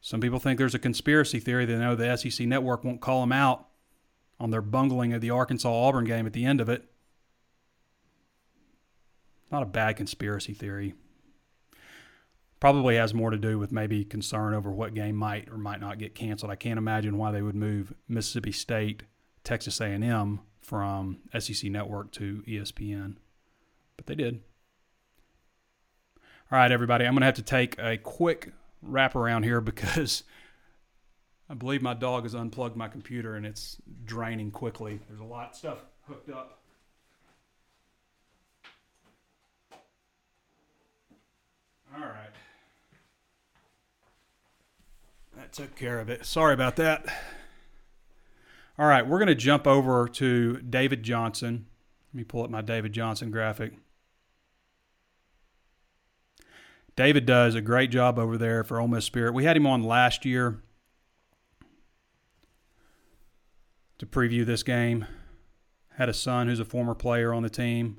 Some 0.00 0.20
people 0.20 0.38
think 0.38 0.58
there's 0.58 0.74
a 0.74 0.78
conspiracy 0.78 1.40
theory. 1.40 1.64
They 1.64 1.76
know 1.76 1.96
the 1.96 2.16
SEC 2.16 2.46
network 2.46 2.84
won't 2.84 3.00
call 3.00 3.20
them 3.20 3.32
out 3.32 3.66
on 4.38 4.50
their 4.50 4.62
bungling 4.62 5.12
of 5.12 5.20
the 5.20 5.30
Arkansas 5.30 5.72
Auburn 5.72 6.04
game 6.04 6.26
at 6.26 6.32
the 6.32 6.44
end 6.44 6.60
of 6.60 6.68
it. 6.68 6.84
Not 9.50 9.62
a 9.62 9.66
bad 9.66 9.96
conspiracy 9.96 10.54
theory. 10.54 10.94
Probably 12.60 12.96
has 12.96 13.14
more 13.14 13.30
to 13.30 13.38
do 13.38 13.58
with 13.58 13.72
maybe 13.72 14.04
concern 14.04 14.54
over 14.54 14.70
what 14.70 14.94
game 14.94 15.16
might 15.16 15.48
or 15.48 15.58
might 15.58 15.80
not 15.80 15.98
get 15.98 16.14
canceled. 16.14 16.52
I 16.52 16.56
can't 16.56 16.78
imagine 16.78 17.16
why 17.16 17.32
they 17.32 17.42
would 17.42 17.54
move 17.54 17.94
Mississippi 18.08 18.52
State, 18.52 19.04
Texas 19.42 19.80
A&M 19.80 20.40
from 20.68 21.16
SEC 21.38 21.70
Network 21.70 22.12
to 22.12 22.44
ESPN, 22.46 23.14
but 23.96 24.04
they 24.04 24.14
did. 24.14 24.42
All 26.52 26.58
right, 26.58 26.70
everybody, 26.70 27.06
I'm 27.06 27.14
going 27.14 27.22
to 27.22 27.26
have 27.26 27.36
to 27.36 27.42
take 27.42 27.78
a 27.78 27.96
quick 27.96 28.52
wrap 28.82 29.16
around 29.16 29.44
here 29.44 29.60
because 29.62 30.24
I 31.48 31.54
believe 31.54 31.80
my 31.80 31.94
dog 31.94 32.24
has 32.24 32.34
unplugged 32.34 32.76
my 32.76 32.86
computer 32.86 33.34
and 33.34 33.46
it's 33.46 33.78
draining 34.04 34.50
quickly. 34.50 35.00
There's 35.08 35.20
a 35.20 35.24
lot 35.24 35.50
of 35.50 35.56
stuff 35.56 35.78
hooked 36.06 36.28
up. 36.28 36.58
All 41.96 42.02
right. 42.02 42.28
That 45.38 45.54
took 45.54 45.74
care 45.76 45.98
of 45.98 46.10
it. 46.10 46.26
Sorry 46.26 46.52
about 46.52 46.76
that. 46.76 47.06
All 48.78 48.86
right, 48.86 49.04
we're 49.04 49.18
going 49.18 49.26
to 49.26 49.34
jump 49.34 49.66
over 49.66 50.06
to 50.06 50.58
David 50.58 51.02
Johnson. 51.02 51.66
Let 52.12 52.16
me 52.16 52.22
pull 52.22 52.44
up 52.44 52.50
my 52.50 52.60
David 52.60 52.92
Johnson 52.92 53.32
graphic. 53.32 53.72
David 56.94 57.26
does 57.26 57.56
a 57.56 57.60
great 57.60 57.90
job 57.90 58.20
over 58.20 58.38
there 58.38 58.62
for 58.62 58.80
Ole 58.80 58.86
Miss 58.86 59.04
Spirit. 59.04 59.34
We 59.34 59.44
had 59.44 59.56
him 59.56 59.66
on 59.66 59.82
last 59.82 60.24
year 60.24 60.62
to 63.98 64.06
preview 64.06 64.46
this 64.46 64.62
game. 64.62 65.06
Had 65.96 66.08
a 66.08 66.14
son 66.14 66.46
who's 66.46 66.60
a 66.60 66.64
former 66.64 66.94
player 66.94 67.34
on 67.34 67.42
the 67.42 67.50
team. 67.50 67.98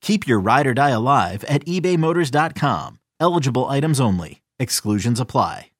Keep 0.00 0.26
your 0.26 0.40
ride 0.40 0.66
or 0.66 0.74
die 0.74 0.90
alive 0.90 1.44
at 1.44 1.64
ebaymotors.com. 1.64 2.98
Eligible 3.20 3.66
items 3.66 4.00
only. 4.00 4.42
Exclusions 4.58 5.20
apply. 5.20 5.70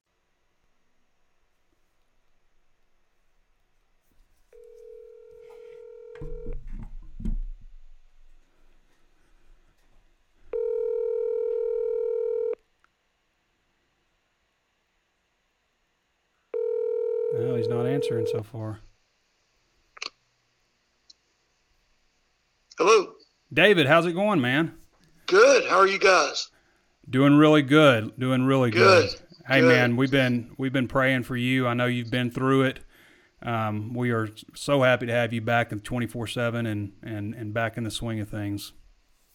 Well, 17.38 17.56
he's 17.56 17.68
not 17.68 17.86
answering 17.86 18.26
so 18.26 18.42
far. 18.42 18.80
Hello. 22.78 23.17
David, 23.52 23.86
how's 23.86 24.06
it 24.06 24.12
going, 24.12 24.40
man? 24.40 24.74
Good. 25.26 25.64
How 25.68 25.76
are 25.78 25.86
you 25.86 25.98
guys? 25.98 26.50
Doing 27.08 27.36
really 27.36 27.62
good. 27.62 28.18
Doing 28.18 28.44
really 28.44 28.70
good. 28.70 29.10
Good. 29.10 29.20
Hey, 29.46 29.60
Good. 29.60 29.68
man, 29.68 29.96
we've 29.96 30.10
been 30.10 30.50
we've 30.58 30.72
been 30.72 30.88
praying 30.88 31.22
for 31.22 31.36
you. 31.36 31.66
I 31.66 31.72
know 31.74 31.86
you've 31.86 32.10
been 32.10 32.30
through 32.30 32.64
it. 32.64 32.80
Um, 33.42 33.94
we 33.94 34.10
are 34.10 34.28
so 34.54 34.82
happy 34.82 35.06
to 35.06 35.12
have 35.12 35.32
you 35.32 35.40
back 35.40 35.72
in 35.72 35.80
twenty 35.80 36.06
four 36.06 36.26
seven 36.26 36.66
and 36.66 36.92
and 37.02 37.34
and 37.34 37.54
back 37.54 37.78
in 37.78 37.84
the 37.84 37.90
swing 37.90 38.20
of 38.20 38.28
things. 38.28 38.72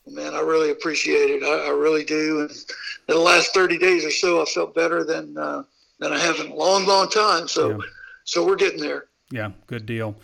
Man, 0.06 0.36
I 0.36 0.42
really 0.42 0.70
appreciate 0.70 1.32
it. 1.32 1.44
I, 1.44 1.68
I 1.68 1.70
really 1.70 2.04
do. 2.04 2.42
And 2.42 2.52
in 2.52 3.16
the 3.16 3.18
last 3.22 3.54
30 3.54 3.78
days 3.78 4.04
or 4.04 4.12
so, 4.12 4.42
I 4.42 4.46
felt 4.46 4.76
better 4.76 5.04
than 5.06 5.36
uh, 5.38 5.64
than 6.00 6.12
I 6.14 6.20
have 6.20 6.40
in 6.42 6.52
a 6.52 6.56
long, 6.56 6.86
long 6.86 7.10
time. 7.10 7.48
So, 7.48 7.70
Yeah. 7.72 7.78
so 8.26 8.46
we're 8.46 8.58
getting 8.58 8.82
there. 8.82 9.06
Yeah, 9.32 9.52
good 9.66 9.86
deal. 9.86 10.16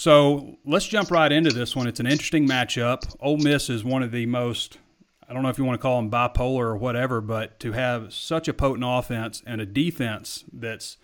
So 0.00 0.56
let's 0.64 0.86
jump 0.86 1.10
right 1.10 1.30
into 1.30 1.50
this 1.50 1.76
one. 1.76 1.86
It's 1.86 2.00
an 2.00 2.06
interesting 2.06 2.48
matchup. 2.48 3.14
Ole 3.20 3.36
Miss 3.36 3.68
is 3.68 3.84
one 3.84 4.02
of 4.02 4.12
the 4.12 4.24
most, 4.24 4.78
I 5.28 5.34
don't 5.34 5.42
know 5.42 5.50
if 5.50 5.58
you 5.58 5.64
want 5.66 5.78
to 5.78 5.82
call 5.82 6.00
them 6.00 6.10
bipolar 6.10 6.60
or 6.60 6.76
whatever, 6.78 7.20
but 7.20 7.60
to 7.60 7.72
have 7.72 8.10
such 8.10 8.48
a 8.48 8.54
potent 8.54 8.84
offense 8.86 9.42
and 9.44 9.60
a 9.60 9.66
defense 9.66 10.42
that's 10.50 10.96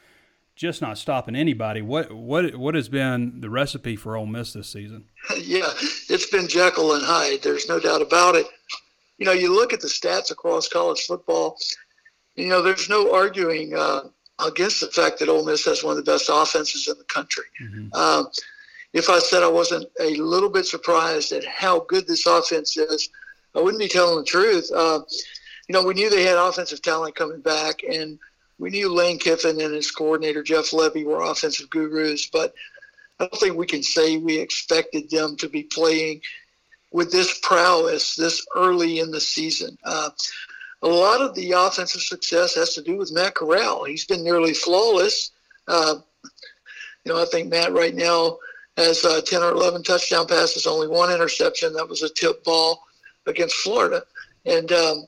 just 0.54 0.80
not 0.80 0.96
stopping 0.96 1.36
anybody. 1.36 1.82
What 1.82 2.10
what 2.10 2.56
what 2.56 2.74
has 2.74 2.88
been 2.88 3.42
the 3.42 3.50
recipe 3.50 3.96
for 3.96 4.16
Ole 4.16 4.24
Miss 4.24 4.54
this 4.54 4.70
season? 4.70 5.04
yeah, 5.36 5.68
it's 6.08 6.30
been 6.30 6.48
Jekyll 6.48 6.94
and 6.94 7.04
Hyde. 7.04 7.42
There's 7.42 7.68
no 7.68 7.78
doubt 7.78 8.00
about 8.00 8.34
it. 8.34 8.46
You 9.18 9.26
know, 9.26 9.32
you 9.32 9.54
look 9.54 9.74
at 9.74 9.82
the 9.82 9.88
stats 9.88 10.30
across 10.30 10.68
college 10.68 11.02
football. 11.02 11.58
You 12.34 12.48
know, 12.48 12.62
there's 12.62 12.88
no 12.88 13.14
arguing 13.14 13.74
uh, 13.76 14.04
against 14.42 14.80
the 14.80 14.86
fact 14.86 15.18
that 15.18 15.28
Ole 15.28 15.44
Miss 15.44 15.66
has 15.66 15.84
one 15.84 15.98
of 15.98 16.02
the 16.02 16.10
best 16.10 16.30
offenses 16.32 16.88
in 16.88 16.96
the 16.96 17.04
country. 17.04 17.44
Um, 17.92 18.28
if 18.96 19.10
I 19.10 19.18
said 19.18 19.42
I 19.42 19.48
wasn't 19.48 19.86
a 20.00 20.16
little 20.16 20.48
bit 20.48 20.64
surprised 20.64 21.30
at 21.32 21.44
how 21.44 21.80
good 21.80 22.06
this 22.06 22.24
offense 22.24 22.78
is, 22.78 23.10
I 23.54 23.60
wouldn't 23.60 23.78
be 23.78 23.88
telling 23.88 24.16
the 24.16 24.24
truth. 24.24 24.70
Uh, 24.74 25.00
you 25.68 25.74
know, 25.74 25.84
we 25.84 25.92
knew 25.92 26.08
they 26.08 26.22
had 26.22 26.38
offensive 26.38 26.80
talent 26.80 27.14
coming 27.14 27.42
back, 27.42 27.82
and 27.82 28.18
we 28.58 28.70
knew 28.70 28.88
Lane 28.88 29.18
Kiffin 29.18 29.60
and 29.60 29.74
his 29.74 29.90
coordinator 29.90 30.42
Jeff 30.42 30.70
Lebby 30.70 31.04
were 31.04 31.20
offensive 31.20 31.68
gurus, 31.68 32.26
but 32.26 32.54
I 33.20 33.26
don't 33.26 33.38
think 33.38 33.56
we 33.56 33.66
can 33.66 33.82
say 33.82 34.16
we 34.16 34.38
expected 34.38 35.10
them 35.10 35.36
to 35.36 35.48
be 35.50 35.64
playing 35.64 36.22
with 36.90 37.12
this 37.12 37.38
prowess 37.42 38.16
this 38.16 38.46
early 38.56 39.00
in 39.00 39.10
the 39.10 39.20
season. 39.20 39.76
Uh, 39.84 40.08
a 40.82 40.88
lot 40.88 41.20
of 41.20 41.34
the 41.34 41.52
offensive 41.52 42.00
success 42.00 42.54
has 42.54 42.72
to 42.74 42.82
do 42.82 42.96
with 42.96 43.12
Matt 43.12 43.34
Corral. 43.34 43.84
He's 43.84 44.06
been 44.06 44.24
nearly 44.24 44.54
flawless. 44.54 45.32
Uh, 45.68 45.96
you 47.04 47.12
know, 47.12 47.20
I 47.20 47.26
think 47.26 47.50
Matt 47.50 47.74
right 47.74 47.94
now 47.94 48.38
has 48.76 49.04
uh, 49.04 49.20
10 49.20 49.42
or 49.42 49.50
11 49.52 49.82
touchdown 49.82 50.26
passes, 50.26 50.66
only 50.66 50.88
one 50.88 51.12
interception. 51.12 51.72
That 51.72 51.88
was 51.88 52.02
a 52.02 52.08
tip 52.08 52.44
ball 52.44 52.82
against 53.26 53.56
Florida. 53.56 54.02
And, 54.44 54.70
um, 54.72 55.06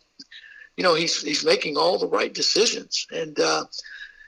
you 0.76 0.84
know, 0.84 0.94
he's, 0.94 1.22
he's 1.22 1.44
making 1.44 1.76
all 1.76 1.98
the 1.98 2.08
right 2.08 2.32
decisions. 2.32 3.06
And, 3.12 3.38
uh, 3.38 3.64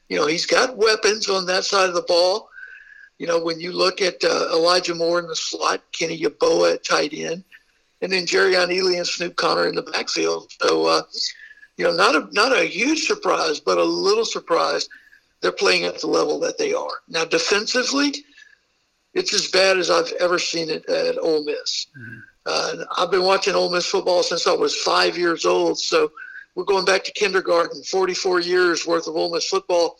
you 0.09 0.17
know, 0.17 0.27
he's 0.27 0.47
got 0.47 0.77
weapons 0.77 1.29
on 1.29 1.47
that 1.47 1.65
side 1.65 1.89
of 1.89 1.95
the 1.95 2.03
ball. 2.03 2.51
You 3.19 3.27
know, 3.27 3.43
when 3.43 3.61
you 3.61 3.73
look 3.73 4.01
at 4.01 4.23
uh, 4.25 4.49
Elijah 4.53 4.95
Moore 4.95 5.19
in 5.21 5.27
the 5.27 5.37
slot, 5.37 5.83
Kenny 5.93 6.19
Yeboah 6.19 6.75
at 6.75 6.85
tight 6.85 7.13
end, 7.13 7.45
and 8.03 8.11
then 8.11 8.25
Jerrion 8.25 8.69
Ealy 8.69 8.97
and 8.97 9.07
Snoop 9.07 9.37
Conner 9.37 9.69
in 9.69 9.75
the 9.75 9.83
backfield. 9.83 10.51
So, 10.61 10.87
uh, 10.87 11.03
you 11.77 11.85
know, 11.85 11.95
not 11.95 12.15
a 12.15 12.29
not 12.33 12.53
a 12.53 12.65
huge 12.65 13.07
surprise, 13.07 13.61
but 13.61 13.79
a 13.79 13.85
little 13.85 14.25
surprise. 14.25 14.89
They're 15.41 15.53
playing 15.53 15.85
at 15.85 16.01
the 16.01 16.07
level 16.07 16.39
that 16.41 16.59
they 16.59 16.73
are 16.73 16.93
now. 17.09 17.25
Defensively, 17.25 18.15
it's 19.15 19.35
as 19.35 19.49
bad 19.49 19.79
as 19.79 19.91
I've 19.91 20.13
ever 20.21 20.39
seen 20.39 20.71
it 20.71 20.89
at 20.89 21.19
Ole 21.19 21.45
Miss. 21.45 21.87
Uh, 22.47 22.85
I've 22.97 23.11
been 23.11 23.25
watching 23.25 23.55
Ole 23.55 23.71
Miss 23.71 23.87
football 23.87 24.23
since 24.23 24.47
I 24.47 24.53
was 24.53 24.75
five 24.77 25.19
years 25.19 25.45
old. 25.45 25.79
So 25.79 26.11
we're 26.55 26.65
going 26.65 26.85
back 26.85 27.05
to 27.05 27.13
kindergarten. 27.13 27.83
Forty-four 27.83 28.41
years 28.41 28.87
worth 28.87 29.07
of 29.07 29.17
Ole 29.17 29.33
Miss 29.33 29.49
football. 29.49 29.97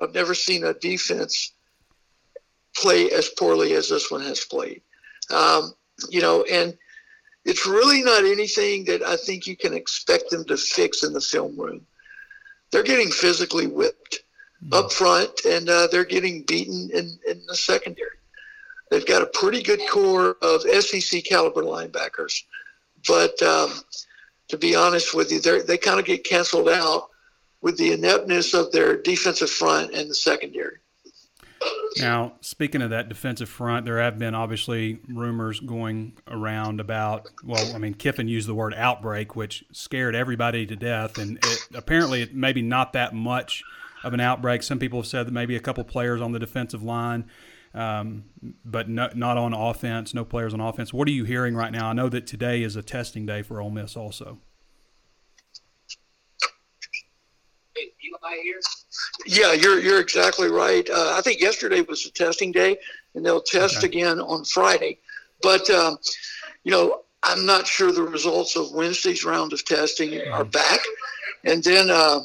I've 0.00 0.14
never 0.14 0.34
seen 0.34 0.64
a 0.64 0.74
defense 0.74 1.52
play 2.76 3.10
as 3.10 3.28
poorly 3.28 3.74
as 3.74 3.88
this 3.88 4.10
one 4.10 4.22
has 4.22 4.44
played. 4.44 4.82
Um, 5.30 5.74
you 6.08 6.20
know, 6.20 6.44
and 6.50 6.76
it's 7.44 7.66
really 7.66 8.02
not 8.02 8.24
anything 8.24 8.84
that 8.86 9.02
I 9.02 9.16
think 9.16 9.46
you 9.46 9.56
can 9.56 9.74
expect 9.74 10.30
them 10.30 10.44
to 10.46 10.56
fix 10.56 11.02
in 11.02 11.12
the 11.12 11.20
film 11.20 11.58
room. 11.58 11.86
they're 12.72 12.82
getting 12.82 13.10
physically 13.10 13.66
whipped 13.66 14.24
mm-hmm. 14.64 14.74
up 14.74 14.90
front, 14.90 15.44
and 15.44 15.68
uh, 15.68 15.86
they're 15.92 16.04
getting 16.04 16.42
beaten 16.42 16.90
in, 16.92 17.18
in 17.28 17.40
the 17.46 17.54
secondary. 17.54 18.16
They've 18.92 19.06
got 19.06 19.22
a 19.22 19.26
pretty 19.26 19.62
good 19.62 19.80
core 19.90 20.36
of 20.42 20.60
SEC 20.62 21.24
caliber 21.24 21.62
linebackers, 21.62 22.42
but 23.08 23.40
um, 23.42 23.70
to 24.48 24.58
be 24.58 24.74
honest 24.74 25.14
with 25.14 25.32
you, 25.32 25.40
they 25.40 25.78
kind 25.78 25.98
of 25.98 26.04
get 26.04 26.24
canceled 26.24 26.68
out 26.68 27.08
with 27.62 27.78
the 27.78 27.92
ineptness 27.92 28.52
of 28.52 28.70
their 28.70 29.00
defensive 29.00 29.48
front 29.48 29.94
and 29.94 30.10
the 30.10 30.14
secondary. 30.14 30.76
Now, 31.98 32.34
speaking 32.42 32.82
of 32.82 32.90
that 32.90 33.08
defensive 33.08 33.48
front, 33.48 33.86
there 33.86 33.98
have 33.98 34.18
been 34.18 34.34
obviously 34.34 34.98
rumors 35.08 35.58
going 35.58 36.18
around 36.28 36.78
about, 36.78 37.28
well, 37.42 37.74
I 37.74 37.78
mean, 37.78 37.94
Kiffin 37.94 38.28
used 38.28 38.46
the 38.46 38.54
word 38.54 38.74
outbreak, 38.74 39.36
which 39.36 39.64
scared 39.72 40.14
everybody 40.14 40.66
to 40.66 40.76
death. 40.76 41.16
And 41.16 41.38
it, 41.38 41.68
apparently, 41.74 42.22
it 42.22 42.34
maybe 42.34 42.60
not 42.60 42.92
that 42.92 43.14
much 43.14 43.62
of 44.04 44.12
an 44.12 44.20
outbreak. 44.20 44.62
Some 44.62 44.78
people 44.78 44.98
have 44.98 45.06
said 45.06 45.26
that 45.26 45.32
maybe 45.32 45.56
a 45.56 45.60
couple 45.60 45.82
players 45.84 46.20
on 46.20 46.32
the 46.32 46.38
defensive 46.38 46.82
line, 46.82 47.24
um, 47.74 48.24
but 48.64 48.88
no, 48.88 49.08
not 49.14 49.36
on 49.38 49.52
offense, 49.54 50.12
no 50.14 50.24
players 50.24 50.52
on 50.52 50.60
offense. 50.60 50.92
What 50.92 51.08
are 51.08 51.12
you 51.12 51.24
hearing 51.24 51.54
right 51.54 51.72
now? 51.72 51.88
I 51.88 51.92
know 51.92 52.08
that 52.08 52.26
today 52.26 52.62
is 52.62 52.76
a 52.76 52.82
testing 52.82 53.26
day 53.26 53.42
for 53.42 53.60
Ole 53.60 53.70
Miss 53.70 53.96
also. 53.96 54.38
Yeah, 59.26 59.52
you're 59.52 59.80
you're 59.80 60.00
exactly 60.00 60.48
right. 60.48 60.88
Uh, 60.88 61.14
I 61.16 61.20
think 61.22 61.40
yesterday 61.40 61.80
was 61.82 62.04
the 62.04 62.10
testing 62.10 62.52
day, 62.52 62.76
and 63.14 63.24
they'll 63.24 63.40
test 63.40 63.78
okay. 63.78 63.86
again 63.86 64.20
on 64.20 64.44
Friday. 64.44 64.98
But 65.42 65.68
um, 65.70 65.96
you 66.64 66.72
know, 66.72 67.02
I'm 67.22 67.46
not 67.46 67.66
sure 67.66 67.92
the 67.92 68.02
results 68.02 68.56
of 68.56 68.72
Wednesday's 68.72 69.24
round 69.24 69.52
of 69.52 69.64
testing 69.64 70.20
are 70.32 70.44
back. 70.44 70.80
And 71.44 71.62
then 71.62 71.90
uh, 71.90 72.20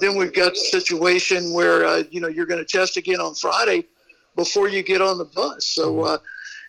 then 0.00 0.16
we've 0.16 0.32
got 0.32 0.52
the 0.52 0.58
situation 0.58 1.52
where 1.52 1.84
uh, 1.84 2.02
you 2.10 2.20
know 2.20 2.28
you're 2.28 2.46
going 2.46 2.64
to 2.64 2.78
test 2.78 2.96
again 2.96 3.20
on 3.20 3.34
Friday 3.34 3.86
before 4.36 4.68
you 4.68 4.82
get 4.82 5.02
on 5.02 5.18
the 5.18 5.24
bus. 5.24 5.66
So 5.66 5.94
mm-hmm. 5.94 6.14
uh, 6.14 6.18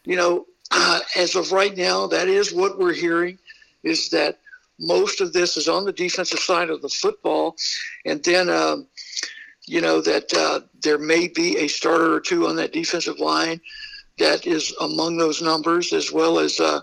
you 0.05 0.15
know, 0.15 0.45
as 1.15 1.35
of 1.35 1.51
right 1.51 1.75
now, 1.75 2.07
that 2.07 2.27
is 2.27 2.53
what 2.53 2.79
we're 2.79 2.93
hearing 2.93 3.37
is 3.83 4.09
that 4.09 4.39
most 4.79 5.21
of 5.21 5.33
this 5.33 5.57
is 5.57 5.67
on 5.67 5.85
the 5.85 5.93
defensive 5.93 6.39
side 6.39 6.69
of 6.69 6.81
the 6.81 6.89
football, 6.89 7.55
and 8.05 8.23
then 8.23 8.49
um, 8.49 8.87
you 9.65 9.81
know 9.81 10.01
that 10.01 10.33
uh, 10.33 10.61
there 10.81 10.97
may 10.97 11.27
be 11.27 11.57
a 11.57 11.67
starter 11.67 12.13
or 12.13 12.19
two 12.19 12.47
on 12.47 12.55
that 12.55 12.73
defensive 12.73 13.19
line 13.19 13.59
that 14.19 14.47
is 14.47 14.73
among 14.81 15.17
those 15.17 15.41
numbers, 15.41 15.93
as 15.93 16.11
well 16.11 16.39
as 16.39 16.59
uh, 16.59 16.81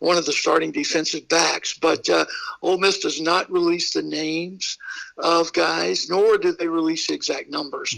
one 0.00 0.18
of 0.18 0.26
the 0.26 0.32
starting 0.32 0.70
defensive 0.70 1.26
backs. 1.28 1.78
But 1.78 2.08
uh, 2.08 2.26
Ole 2.62 2.78
Miss 2.78 2.98
does 2.98 3.20
not 3.20 3.50
release 3.50 3.92
the 3.92 4.02
names 4.02 4.78
of 5.18 5.52
guys, 5.52 6.10
nor 6.10 6.36
do 6.36 6.52
they 6.52 6.68
release 6.68 7.06
the 7.06 7.14
exact 7.14 7.50
numbers 7.50 7.96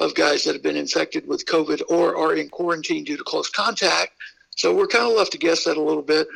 of 0.00 0.14
guys 0.14 0.44
that 0.44 0.54
have 0.54 0.62
been 0.62 0.76
infected 0.76 1.28
with 1.28 1.46
COVID 1.46 1.82
or 1.88 2.16
are 2.16 2.34
in 2.34 2.48
quarantine 2.48 3.04
due 3.04 3.16
to 3.16 3.22
close 3.22 3.48
contact. 3.48 4.12
So 4.56 4.74
we're 4.74 4.88
kind 4.88 5.06
of 5.08 5.16
left 5.16 5.32
to 5.32 5.38
guess 5.38 5.64
that 5.64 5.76
a 5.76 5.82
little 5.82 6.02
bit. 6.02 6.26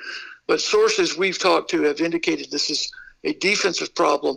But 0.47 0.61
sources 0.61 1.17
we've 1.17 1.39
talked 1.39 1.71
to 1.71 1.83
have 1.83 2.01
indicated 2.01 2.51
this 2.51 2.71
is 2.71 2.93
a 3.25 3.33
defensive 3.35 3.95
problem. 3.95 4.37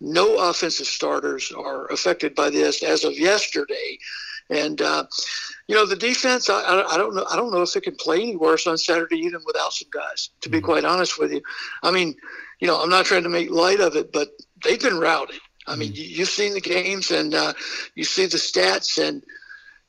No 0.00 0.50
offensive 0.50 0.86
starters 0.86 1.52
are 1.52 1.86
affected 1.86 2.34
by 2.34 2.50
this 2.50 2.82
as 2.82 3.04
of 3.04 3.18
yesterday. 3.18 3.98
And 4.50 4.82
uh, 4.82 5.04
you 5.68 5.74
know, 5.74 5.86
the 5.86 5.96
defense, 5.96 6.50
I, 6.50 6.82
I, 6.82 6.98
don't 6.98 7.14
know. 7.14 7.24
I 7.30 7.36
don't 7.36 7.50
know 7.50 7.62
if 7.62 7.74
it 7.76 7.82
can 7.82 7.96
play 7.96 8.20
any 8.20 8.36
worse 8.36 8.66
on 8.66 8.76
Saturday 8.76 9.16
even 9.16 9.40
without 9.46 9.72
some 9.72 9.88
guys, 9.90 10.30
to 10.42 10.50
be 10.50 10.58
mm-hmm. 10.58 10.66
quite 10.66 10.84
honest 10.84 11.18
with 11.18 11.32
you. 11.32 11.40
I 11.82 11.90
mean, 11.90 12.14
you 12.60 12.66
know, 12.66 12.82
I'm 12.82 12.90
not 12.90 13.06
trying 13.06 13.22
to 13.22 13.28
make 13.30 13.50
light 13.50 13.80
of 13.80 13.96
it, 13.96 14.12
but 14.12 14.28
they've 14.62 14.80
been 14.80 14.98
routed. 14.98 15.40
I 15.66 15.76
mean, 15.76 15.92
mm-hmm. 15.92 16.02
you, 16.02 16.18
have 16.18 16.28
seen 16.28 16.54
the 16.54 16.60
games 16.60 17.10
and 17.10 17.34
uh, 17.34 17.54
you 17.94 18.04
see 18.04 18.26
the 18.26 18.36
stats, 18.36 18.98
and 19.02 19.22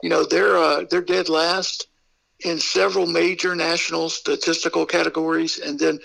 you 0.02 0.10
know 0.10 0.26
they're 0.26 0.58
uh, 0.58 0.86
they're 0.90 1.02
dead 1.02 1.30
last 1.30 1.88
in 2.42 2.60
several 2.60 3.06
major 3.06 3.56
national 3.56 4.10
statistical 4.10 4.86
categories, 4.86 5.60
and 5.60 5.78
then 5.80 6.00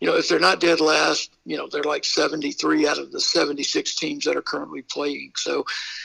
you 0.00 0.08
know 0.08 0.16
if 0.16 0.28
they're 0.28 0.38
not 0.38 0.60
dead 0.60 0.80
last, 0.80 1.30
you 1.44 1.56
know 1.56 1.68
they're 1.70 1.82
like 1.82 2.04
73 2.04 2.86
out 2.86 2.98
of 2.98 3.12
the 3.12 3.20
76 3.20 3.96
teams 3.96 4.24
that 4.24 4.36
are 4.36 4.42
currently 4.42 4.82
playing. 4.82 5.32
So 5.36 5.64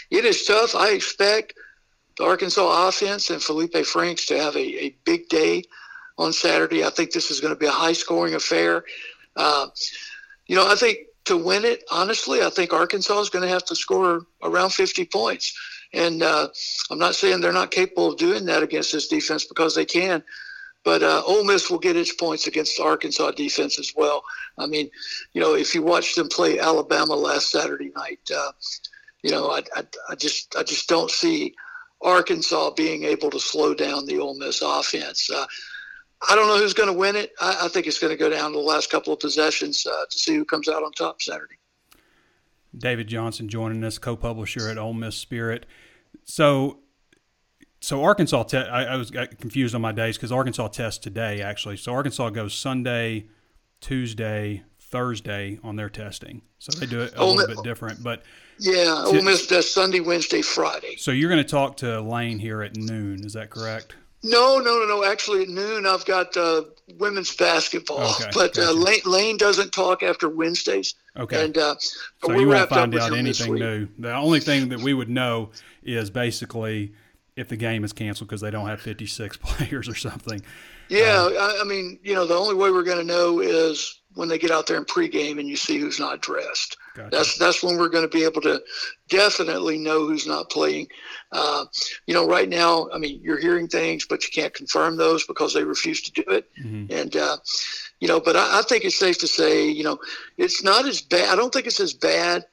it 0.09 0.25
is 0.25 0.45
tough. 0.45 0.75
I 0.75 0.91
expect 0.91 1.53
the 2.17 2.25
Arkansas 2.25 2.87
offense 2.87 3.29
and 3.29 3.41
Feleipe 3.41 3.85
Franks 3.85 4.27
to 4.27 4.37
have 4.37 4.55
a, 4.55 4.85
a 4.85 4.95
big 5.03 5.27
day 5.29 5.63
on 6.17 6.31
Saturday. 6.31 6.85
I 6.85 6.89
think 6.89 7.11
this 7.11 7.31
is 7.31 7.41
going 7.41 7.53
to 7.53 7.59
be 7.59 7.65
a 7.65 7.71
high 7.71 7.93
scoring 7.93 8.35
affair. 8.35 8.83
Uh, 9.35 9.67
you 10.45 10.55
know, 10.55 10.69
I 10.69 10.75
think 10.75 10.99
to 11.25 11.37
win 11.37 11.65
it, 11.65 11.83
honestly, 11.91 12.41
I 12.41 12.49
think 12.49 12.73
Arkansas 12.73 13.19
is 13.21 13.29
going 13.29 13.43
to 13.43 13.49
have 13.49 13.65
to 13.65 13.75
score 13.75 14.25
around 14.41 14.71
50 14.71 15.05
points. 15.05 15.57
And 15.93 16.23
uh, 16.23 16.47
I'm 16.89 16.97
not 16.99 17.15
saying 17.15 17.41
they're 17.41 17.53
not 17.53 17.71
capable 17.71 18.11
of 18.11 18.17
doing 18.17 18.45
that 18.45 18.63
against 18.63 18.91
this 18.91 19.07
defense 19.07 19.45
because 19.45 19.75
they 19.75 19.85
can. 19.85 20.23
But 20.83 21.01
uh, 21.01 21.23
Ole 21.25 21.45
Miss 21.45 21.69
will 21.69 21.79
get 21.79 21.95
its 21.95 22.13
points 22.13 22.47
against 22.47 22.77
the 22.77 22.83
Arkansas 22.83 23.31
defense 23.31 23.79
as 23.79 23.93
well. 23.95 24.23
I 24.57 24.67
mean, 24.67 24.89
you 25.33 25.41
know, 25.41 25.55
if 25.55 25.73
you 25.73 25.81
watched 25.81 26.15
them 26.15 26.27
play 26.27 26.59
Alabama 26.59 27.15
last 27.15 27.51
Saturday 27.51 27.91
night, 27.95 28.19
uh, 28.35 28.51
you 29.21 29.31
know, 29.31 29.49
I, 29.49 29.63
I, 29.75 29.85
I 30.09 30.15
just 30.15 30.55
I 30.57 30.63
just 30.63 30.89
don't 30.89 31.09
see 31.09 31.55
Arkansas 32.01 32.71
being 32.71 33.05
able 33.05 33.29
to 33.31 33.39
slow 33.39 33.73
down 33.73 34.05
the 34.05 34.19
Ole 34.19 34.37
Miss 34.37 34.61
offense. 34.61 35.29
Uh, 35.29 35.45
I 36.29 36.35
don't 36.35 36.47
know 36.47 36.57
who's 36.57 36.73
going 36.73 36.87
to 36.87 36.93
win 36.93 37.15
it. 37.15 37.33
I, 37.41 37.65
I, 37.65 37.67
think 37.67 37.87
it's 37.87 37.99
going 37.99 38.11
to 38.11 38.17
go 38.17 38.29
down 38.29 38.51
to 38.51 38.57
the 38.57 38.63
last 38.63 38.89
couple 38.89 39.13
of 39.13 39.19
possessions 39.19 39.85
uh, 39.85 40.05
to 40.09 40.17
see 40.17 40.35
who 40.35 40.45
comes 40.45 40.69
out 40.69 40.83
on 40.83 40.91
top 40.91 41.21
Saturday. 41.21 41.55
David 42.77 43.07
Johnson 43.07 43.49
joining 43.49 43.83
us, 43.83 43.97
co-publisher 43.97 44.69
at 44.69 44.77
Ole 44.77 44.93
Miss 44.93 45.15
Spirit. 45.15 45.65
So, 46.23 46.79
so 47.81 48.03
Arkansas. 48.03 48.43
Te- 48.43 48.57
I, 48.57 48.93
I 48.93 48.95
was 48.95 49.11
confused 49.11 49.75
on 49.75 49.81
my 49.81 49.91
days 49.91 50.17
because 50.17 50.31
Arkansas 50.31 50.69
tests 50.69 50.99
today 50.99 51.41
actually. 51.41 51.77
So 51.77 51.93
Arkansas 51.93 52.29
goes 52.29 52.53
Sunday, 52.53 53.27
Tuesday, 53.81 54.63
Thursday 54.79 55.59
on 55.63 55.75
their 55.75 55.89
testing. 55.89 56.41
So 56.59 56.71
they 56.79 56.85
do 56.85 57.01
it 57.01 57.13
a 57.13 57.17
Ole 57.17 57.35
little 57.35 57.55
bit 57.55 57.63
different, 57.63 58.01
but 58.01 58.23
yeah, 58.59 59.03
Ole 59.05 59.21
Miss 59.21 59.47
does 59.47 59.71
Sunday, 59.71 59.99
Wednesday, 59.99 60.41
Friday. 60.41 60.95
So 60.97 61.11
you're 61.11 61.29
going 61.29 61.43
to 61.43 61.49
talk 61.49 61.77
to 61.77 61.99
Lane 62.01 62.39
here 62.39 62.61
at 62.61 62.77
noon. 62.77 63.25
Is 63.25 63.33
that 63.33 63.49
correct? 63.49 63.95
No, 64.23 64.57
no, 64.57 64.79
no, 64.79 64.85
no. 64.85 65.03
Actually, 65.03 65.43
at 65.43 65.49
noon 65.49 65.85
I've 65.85 66.05
got 66.05 66.35
uh, 66.37 66.63
women's 66.97 67.35
basketball, 67.35 68.11
okay, 68.21 68.29
but 68.33 68.57
uh, 68.57 68.61
gotcha. 68.61 68.69
uh, 68.69 68.73
Lane, 68.73 69.01
Lane, 69.05 69.37
doesn't 69.37 69.71
talk 69.71 70.01
after 70.01 70.29
Wednesdays. 70.29 70.95
Okay. 71.17 71.45
And 71.45 71.57
uh, 71.57 71.75
so 71.79 72.31
you 72.31 72.47
won't 72.47 72.69
find 72.69 72.95
out 72.95 73.15
anything 73.15 73.55
new. 73.55 73.87
The 73.99 74.15
only 74.15 74.39
thing 74.39 74.69
that 74.69 74.79
we 74.79 74.93
would 74.93 75.09
know 75.09 75.51
is 75.83 76.09
basically 76.09 76.93
if 77.35 77.49
the 77.49 77.57
game 77.57 77.83
is 77.83 77.93
canceled 77.93 78.29
because 78.29 78.41
they 78.41 78.51
don't 78.51 78.67
have 78.67 78.81
56 78.81 79.37
players 79.41 79.87
or 79.87 79.95
something. 79.95 80.41
Yeah, 80.89 81.29
uh, 81.37 81.53
I 81.59 81.63
mean, 81.63 81.99
you 82.03 82.13
know, 82.13 82.25
the 82.25 82.35
only 82.35 82.55
way 82.55 82.71
we're 82.71 82.83
going 82.83 82.99
to 82.99 83.03
know 83.03 83.39
is 83.39 84.01
when 84.15 84.27
they 84.27 84.37
get 84.37 84.51
out 84.51 84.67
there 84.67 84.77
in 84.77 84.85
pregame 84.85 85.39
and 85.39 85.47
you 85.47 85.55
see 85.55 85.79
who's 85.79 85.99
not 85.99 86.21
dressed. 86.21 86.77
Gotcha. 86.95 87.09
That's 87.11 87.37
that's 87.37 87.63
when 87.63 87.77
we're 87.77 87.89
going 87.89 88.07
to 88.07 88.15
be 88.15 88.23
able 88.23 88.41
to 88.41 88.61
definitely 89.09 89.79
know 89.79 90.05
who's 90.05 90.27
not 90.27 90.51
playing. 90.51 90.87
Uh, 91.31 91.65
you 92.05 92.13
know, 92.13 92.27
right 92.27 92.47
now, 92.47 92.89
I 92.93 92.99
mean, 92.99 93.19
you're 93.23 93.39
hearing 93.39 93.67
things, 93.67 94.05
but 94.05 94.23
you 94.23 94.29
can't 94.31 94.53
confirm 94.53 94.97
those 94.97 95.25
because 95.25 95.53
they 95.53 95.63
refuse 95.63 96.01
to 96.03 96.11
do 96.11 96.23
it. 96.29 96.47
Mm-hmm. 96.63 96.93
And 96.93 97.15
uh, 97.15 97.37
you 97.99 98.07
know, 98.07 98.19
but 98.19 98.35
I, 98.35 98.59
I, 98.59 98.61
think 98.61 98.85
it's 98.85 98.99
safe 98.99 99.17
to 99.19 99.27
say, 99.27 99.67
you 99.67 99.83
know, 99.83 99.97
it's 100.37 100.63
not 100.63 100.85
as 100.85 101.01
bad. 101.01 101.29
I 101.29 101.35
don't 101.35 101.51
think 101.51 101.65
it's 101.65 101.79
as 101.79 101.93
bad. 101.93 102.45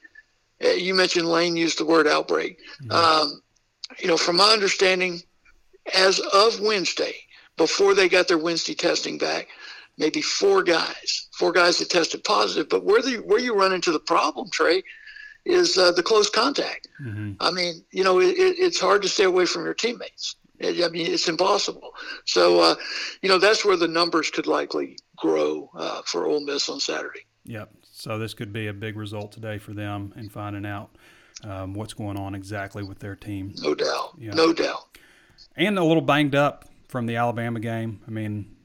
Uh, 0.63 0.69
you 0.69 0.95
mentioned 0.95 1.27
Lane 1.27 1.55
used 1.55 1.77
the 1.77 1.85
word 1.85 2.07
outbreak. 2.07 2.57
Mm-hmm. 2.83 2.91
Um, 2.91 3.41
you 3.99 4.07
know, 4.07 4.17
from 4.17 4.37
my 4.37 4.51
understanding, 4.51 5.21
as 5.95 6.19
of 6.19 6.59
Wednesday, 6.61 7.15
before 7.57 7.93
they 7.93 8.09
got 8.09 8.27
their 8.27 8.37
Wednesday 8.37 8.73
testing 8.73 9.17
back, 9.17 9.47
maybe 9.97 10.21
four 10.21 10.63
guys, 10.63 11.27
four 11.33 11.51
guys 11.51 11.77
that 11.79 11.89
tested 11.89 12.23
positive. 12.23 12.69
But 12.69 12.83
where 12.83 13.01
the 13.01 13.17
where 13.17 13.39
you 13.39 13.55
run 13.55 13.73
into 13.73 13.91
the 13.91 13.99
problem, 13.99 14.49
Trey, 14.51 14.83
is 15.45 15.77
uh, 15.77 15.91
the 15.91 16.03
close 16.03 16.29
contact. 16.29 16.87
Mm-hmm. 17.01 17.33
I 17.39 17.51
mean, 17.51 17.83
you 17.91 18.03
know, 18.03 18.19
it, 18.19 18.35
it's 18.37 18.79
hard 18.79 19.01
to 19.03 19.09
stay 19.09 19.25
away 19.25 19.45
from 19.45 19.65
your 19.65 19.73
teammates. 19.73 20.35
I 20.63 20.89
mean, 20.89 21.11
it's 21.11 21.27
impossible. 21.27 21.95
So, 22.25 22.59
uh, 22.59 22.75
you 23.23 23.29
know, 23.29 23.39
that's 23.39 23.65
where 23.65 23.77
the 23.77 23.87
numbers 23.87 24.29
could 24.29 24.45
likely 24.45 24.97
grow 25.15 25.71
uh, 25.75 26.03
for 26.05 26.27
Ole 26.27 26.41
Miss 26.41 26.69
on 26.69 26.79
Saturday. 26.79 27.25
Yep. 27.45 27.71
So 27.91 28.19
this 28.19 28.35
could 28.35 28.53
be 28.53 28.67
a 28.67 28.73
big 28.73 28.95
result 28.95 29.31
today 29.31 29.57
for 29.57 29.73
them 29.73 30.13
in 30.15 30.29
finding 30.29 30.65
out 30.65 30.95
um, 31.43 31.73
what's 31.73 31.93
going 31.93 32.17
on 32.17 32.35
exactly 32.35 32.83
with 32.83 32.99
their 32.99 33.15
team. 33.15 33.53
No 33.61 33.75
doubt. 33.75 34.15
Yeah. 34.17 34.33
No 34.33 34.53
doubt. 34.53 34.97
And 35.55 35.77
a 35.77 35.83
little 35.83 36.01
banged 36.01 36.35
up 36.35 36.65
from 36.87 37.05
the 37.05 37.15
Alabama 37.15 37.59
game. 37.59 38.01
I 38.07 38.11
mean, 38.11 38.55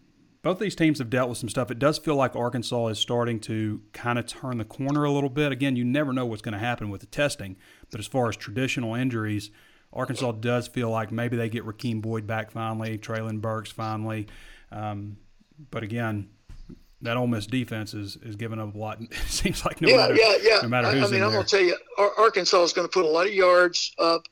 both 0.42 0.58
these 0.58 0.76
teams 0.76 0.98
have 0.98 1.10
dealt 1.10 1.28
with 1.28 1.38
some 1.38 1.48
stuff. 1.48 1.70
It 1.70 1.78
does 1.78 1.98
feel 1.98 2.14
like 2.14 2.36
Arkansas 2.36 2.88
is 2.88 2.98
starting 2.98 3.40
to 3.40 3.82
kind 3.92 4.18
of 4.18 4.26
turn 4.26 4.58
the 4.58 4.64
corner 4.64 5.04
a 5.04 5.10
little 5.10 5.28
bit. 5.28 5.50
Again, 5.52 5.74
you 5.74 5.84
never 5.84 6.12
know 6.12 6.26
what's 6.26 6.42
going 6.42 6.52
to 6.52 6.58
happen 6.58 6.88
with 6.90 7.00
the 7.00 7.08
testing, 7.08 7.56
but 7.90 7.98
as 7.98 8.06
far 8.06 8.28
as 8.28 8.36
traditional 8.36 8.94
injuries, 8.94 9.50
Arkansas 9.92 10.32
does 10.32 10.68
feel 10.68 10.90
like 10.90 11.10
maybe 11.10 11.36
they 11.36 11.48
get 11.48 11.64
Rakeem 11.64 12.00
Boyd 12.02 12.26
back 12.26 12.50
finally, 12.50 12.98
Treylon 12.98 13.40
Burks 13.40 13.72
finally. 13.72 14.28
Um, 14.70 15.16
but 15.70 15.82
again, 15.82 16.28
that 17.02 17.16
Ole 17.16 17.26
Miss 17.26 17.46
defense 17.46 17.94
is 17.94 18.16
is 18.16 18.36
giving 18.36 18.58
up 18.58 18.74
a 18.74 18.78
lot. 18.78 19.00
It 19.10 19.14
seems 19.28 19.64
like 19.64 19.80
no 19.80 19.88
yeah, 19.88 19.96
matter 19.96 20.14
yeah, 20.14 20.36
yeah. 20.42 20.58
no 20.62 20.68
matter 20.68 20.88
I, 20.88 20.92
who's 20.92 21.04
I 21.04 21.06
mean, 21.06 21.16
in 21.16 21.24
I'm 21.24 21.32
going 21.32 21.44
to 21.44 21.48
tell 21.48 21.64
you, 21.64 21.76
Arkansas 22.18 22.62
is 22.62 22.72
going 22.72 22.88
to 22.88 22.92
put 22.92 23.04
a 23.04 23.08
lot 23.08 23.26
of 23.26 23.34
yards 23.34 23.94
up 23.98 24.26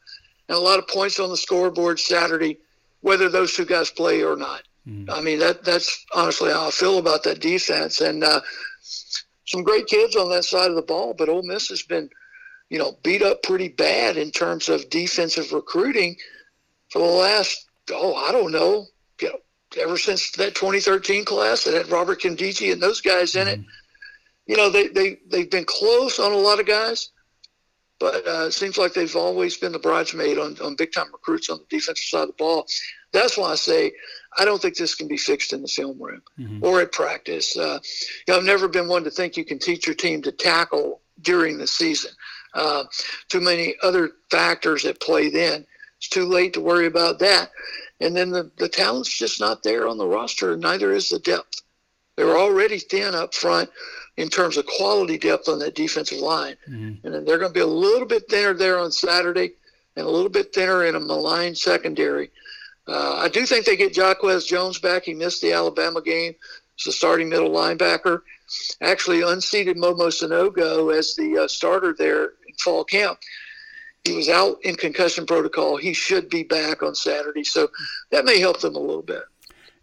and 0.48 0.56
a 0.56 0.60
lot 0.60 0.78
of 0.78 0.88
points 0.88 1.18
on 1.20 1.30
the 1.30 1.36
scoreboard 1.36 2.00
Saturday, 2.00 2.58
whether 3.00 3.28
those 3.28 3.54
two 3.54 3.64
guys 3.64 3.90
play 3.90 4.22
or 4.22 4.36
not. 4.36 4.62
Mm-hmm. 4.88 5.10
I 5.10 5.20
mean, 5.20 5.38
that 5.38 5.64
that's 5.64 6.04
honestly 6.14 6.50
how 6.50 6.68
I 6.68 6.70
feel 6.70 6.98
about 6.98 7.22
that 7.24 7.40
defense. 7.40 8.00
And 8.00 8.24
uh, 8.24 8.40
some 9.46 9.62
great 9.62 9.86
kids 9.86 10.16
on 10.16 10.30
that 10.30 10.44
side 10.44 10.70
of 10.70 10.76
the 10.76 10.82
ball, 10.82 11.14
but 11.16 11.28
Ole 11.28 11.42
Miss 11.42 11.68
has 11.68 11.82
been, 11.82 12.08
you 12.70 12.78
know, 12.78 12.98
beat 13.02 13.22
up 13.22 13.42
pretty 13.42 13.68
bad 13.68 14.16
in 14.16 14.30
terms 14.30 14.68
of 14.68 14.88
defensive 14.90 15.52
recruiting 15.52 16.16
for 16.90 17.00
the 17.00 17.04
last, 17.04 17.66
oh, 17.90 18.14
I 18.14 18.32
don't 18.32 18.52
know 18.52 18.86
ever 19.76 19.96
since 19.98 20.30
that 20.32 20.54
2013 20.54 21.24
class 21.24 21.64
that 21.64 21.74
had 21.74 21.90
Robert 21.90 22.20
Nkemdiche 22.20 22.72
and 22.72 22.82
those 22.82 23.00
guys 23.00 23.36
in 23.36 23.48
it. 23.48 23.60
Mm-hmm. 23.60 23.68
You 24.46 24.56
know, 24.56 24.70
they, 24.70 24.88
they, 24.88 25.18
they've 25.26 25.50
been 25.50 25.64
close 25.64 26.18
on 26.18 26.32
a 26.32 26.36
lot 26.36 26.60
of 26.60 26.66
guys, 26.66 27.10
but 27.98 28.26
uh, 28.26 28.46
it 28.46 28.52
seems 28.52 28.76
like 28.76 28.92
they've 28.92 29.16
always 29.16 29.56
been 29.56 29.72
the 29.72 29.78
bridesmaid 29.78 30.38
on, 30.38 30.58
on 30.62 30.76
big 30.76 30.92
time 30.92 31.06
recruits 31.12 31.48
on 31.48 31.58
the 31.58 31.76
defensive 31.76 32.04
side 32.04 32.22
of 32.22 32.28
the 32.28 32.34
ball. 32.34 32.66
That's 33.12 33.38
why 33.38 33.52
I 33.52 33.54
say 33.54 33.92
I 34.36 34.44
don't 34.44 34.60
think 34.60 34.76
this 34.76 34.94
can 34.94 35.08
be 35.08 35.16
fixed 35.16 35.52
in 35.52 35.62
the 35.62 35.68
film 35.68 36.02
room 36.02 36.22
mm-hmm. 36.38 36.64
or 36.64 36.80
at 36.80 36.92
practice. 36.92 37.56
Uh, 37.56 37.78
you 38.26 38.34
know, 38.34 38.38
I've 38.38 38.44
never 38.44 38.68
been 38.68 38.88
one 38.88 39.04
to 39.04 39.10
think 39.10 39.36
you 39.36 39.44
can 39.44 39.58
teach 39.58 39.86
your 39.86 39.94
team 39.94 40.20
to 40.22 40.32
tackle 40.32 41.00
during 41.22 41.58
the 41.58 41.66
season. 41.66 42.10
Uh, 42.52 42.84
too 43.28 43.40
many 43.40 43.74
other 43.82 44.10
factors 44.30 44.84
at 44.84 45.00
play 45.00 45.30
then. 45.30 45.66
It's 45.98 46.08
too 46.08 46.24
late 46.26 46.52
to 46.54 46.60
worry 46.60 46.86
about 46.86 47.18
that. 47.20 47.50
And 48.00 48.16
then 48.16 48.30
the, 48.30 48.50
the 48.56 48.68
talent's 48.68 49.16
just 49.16 49.40
not 49.40 49.62
there 49.62 49.86
on 49.86 49.98
the 49.98 50.06
roster, 50.06 50.56
neither 50.56 50.92
is 50.92 51.08
the 51.08 51.18
depth. 51.18 51.62
They 52.16 52.24
were 52.24 52.38
already 52.38 52.78
thin 52.78 53.14
up 53.14 53.34
front 53.34 53.70
in 54.16 54.28
terms 54.28 54.56
of 54.56 54.66
quality 54.66 55.18
depth 55.18 55.48
on 55.48 55.58
that 55.60 55.74
defensive 55.74 56.18
line. 56.18 56.56
Mm-hmm. 56.68 57.06
And 57.06 57.14
then 57.14 57.24
they're 57.24 57.38
going 57.38 57.50
to 57.50 57.54
be 57.54 57.60
a 57.60 57.66
little 57.66 58.06
bit 58.06 58.28
thinner 58.28 58.54
there 58.54 58.78
on 58.78 58.92
Saturday 58.92 59.52
and 59.96 60.06
a 60.06 60.10
little 60.10 60.28
bit 60.28 60.54
thinner 60.54 60.84
in 60.84 60.94
a 60.94 61.00
maligned 61.00 61.58
secondary. 61.58 62.30
Uh, 62.86 63.16
I 63.16 63.28
do 63.28 63.46
think 63.46 63.64
they 63.64 63.76
get 63.76 63.96
Jaquez 63.96 64.44
Jones 64.44 64.78
back. 64.78 65.04
He 65.04 65.14
missed 65.14 65.40
the 65.40 65.52
Alabama 65.52 66.02
game. 66.02 66.34
He's 66.76 66.84
the 66.84 66.92
starting 66.92 67.28
middle 67.28 67.50
linebacker. 67.50 68.22
Actually 68.80 69.22
unseated 69.22 69.76
Momo 69.76 70.08
Sanogo 70.08 70.96
as 70.96 71.14
the 71.14 71.38
uh, 71.38 71.48
starter 71.48 71.94
there 71.96 72.24
in 72.24 72.54
fall 72.62 72.84
camp. 72.84 73.18
He 74.04 74.12
was 74.12 74.28
out 74.28 74.58
in 74.62 74.76
concussion 74.76 75.24
protocol. 75.24 75.76
He 75.76 75.94
should 75.94 76.28
be 76.28 76.42
back 76.42 76.82
on 76.82 76.94
Saturday, 76.94 77.44
so 77.44 77.68
that 78.10 78.24
may 78.24 78.38
help 78.38 78.60
them 78.60 78.76
a 78.76 78.80
little 78.80 79.02
bit. 79.02 79.22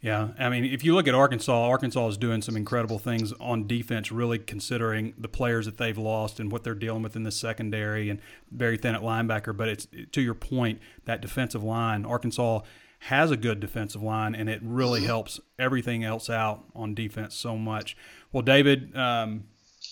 Yeah, 0.02 0.30
I 0.40 0.50
mean, 0.50 0.66
if 0.66 0.84
you 0.84 0.96
look 0.96 1.08
at 1.08 1.14
Arkansas, 1.14 1.54
Arkansas 1.54 2.08
is 2.08 2.18
doing 2.18 2.42
some 2.42 2.58
incredible 2.58 2.98
things 2.98 3.34
on 3.34 3.68
defense, 3.68 4.12
really 4.12 4.40
considering 4.40 5.14
the 5.16 5.28
players 5.28 5.68
that 5.68 5.78
they've 5.78 5.98
lost 5.98 6.40
and 6.40 6.52
what 6.52 6.64
they're 6.64 6.74
dealing 6.74 7.04
with 7.04 7.16
in 7.16 7.22
the 7.22 7.32
secondary 7.32 8.10
and 8.10 8.20
very 8.52 8.78
thin 8.78 8.96
at 8.96 9.02
linebacker. 9.02 9.56
But 9.56 9.70
it's 9.70 9.88
to 10.12 10.22
your 10.22 10.34
point, 10.34 10.80
that 11.06 11.22
defensive 11.22 11.64
line, 11.64 12.04
Arkansas 12.04 12.62
has 13.02 13.30
a 13.30 13.38
good 13.38 13.60
defensive 13.60 14.02
line, 14.02 14.34
and 14.34 14.50
it 14.50 14.60
really 14.64 15.04
helps 15.04 15.40
everything 15.60 16.04
else 16.04 16.30
out 16.32 16.64
on 16.76 16.96
defense 16.96 17.36
so 17.36 17.56
much. 17.56 17.96
Well, 18.32 18.44
David, 18.44 18.96
um, 18.96 19.46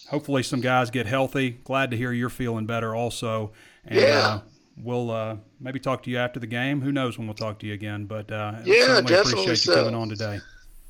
hopefully 0.10 0.44
some 0.44 0.62
guys 0.62 0.90
get 0.90 1.06
healthy. 1.06 1.52
Glad 1.64 1.92
to 1.92 1.98
hear 1.98 2.12
you're 2.12 2.30
feeling 2.30 2.66
better 2.66 2.96
also. 2.96 3.52
And, 3.86 4.00
yeah. 4.00 4.08
Uh, 4.08 4.40
we'll 4.82 5.12
uh, 5.12 5.38
maybe 5.60 5.80
talk 5.80 6.04
to 6.04 6.10
you 6.10 6.18
after 6.18 6.40
the 6.40 6.48
game. 6.48 6.82
Who 6.82 6.92
knows 6.92 7.18
when 7.18 7.28
we'll 7.28 7.36
talk 7.36 7.60
to 7.60 7.68
you 7.68 7.74
again? 7.74 8.06
But 8.06 8.32
uh, 8.32 8.60
yeah, 8.66 9.02
definitely 9.02 9.44
appreciate 9.44 9.58
so. 9.58 9.72
you 9.72 9.78
coming 9.78 9.96
on 9.96 10.10
today. 10.10 10.40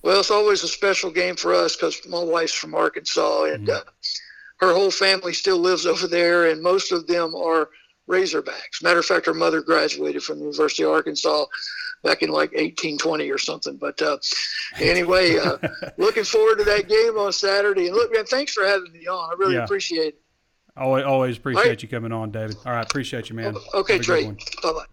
Well, 0.02 0.22
it's 0.22 0.32
always 0.32 0.64
a 0.64 0.68
special 0.68 1.12
game 1.12 1.36
for 1.36 1.54
us 1.54 1.76
because 1.76 2.08
my 2.08 2.24
wife's 2.24 2.54
from 2.54 2.74
Arkansas, 2.74 3.44
and 3.46 3.68
mm-hmm. 3.68 3.78
uh, 3.78 4.66
her 4.66 4.74
whole 4.74 4.92
family 4.92 5.34
still 5.34 5.58
lives 5.58 5.86
over 5.86 6.08
there, 6.08 6.50
and 6.50 6.62
most 6.62 6.92
of 6.94 7.06
them 7.08 7.36
are 7.36 7.70
Razorbacks. 8.10 8.82
Matter 8.82 9.00
of 9.00 9.06
fact, 9.06 9.26
her 9.26 9.34
mother 9.34 9.62
graduated 9.62 10.24
from 10.24 10.38
the 10.38 10.46
University 10.46 10.84
of 10.84 10.92
Arkansas 10.92 11.46
back 12.04 12.22
in 12.22 12.30
like 12.30 12.52
1820 12.52 13.30
or 13.30 13.38
something. 13.38 13.78
But 13.78 14.02
uh, 14.02 14.18
anyway, 14.80 15.38
uh, 15.38 15.58
looking 15.98 16.24
forward 16.24 16.58
to 16.60 16.64
that 16.66 16.88
game 16.88 17.18
on 17.18 17.32
Saturday. 17.32 17.88
And 17.88 17.96
look, 17.96 18.14
man, 18.14 18.26
thanks 18.26 18.54
for 18.54 18.66
having 18.66 18.92
me 18.92 19.08
on. 19.08 19.32
I 19.32 19.34
really 19.38 19.56
yeah. 19.56 19.64
appreciate 19.64 20.16
it. 20.16 20.22
Always, 20.78 21.04
always 21.04 21.38
appreciate 21.38 21.68
right. 21.68 21.84
you 21.84 21.90
coming 21.90 22.12
on, 22.12 22.32
David. 22.32 22.56
All 22.66 22.72
right, 22.72 22.86
appreciate 22.86 23.30
you, 23.30 23.36
man. 23.36 23.56
Okay, 23.74 24.00
Trey. 24.00 24.26
Bye 24.26 24.38
bye. 24.64 24.86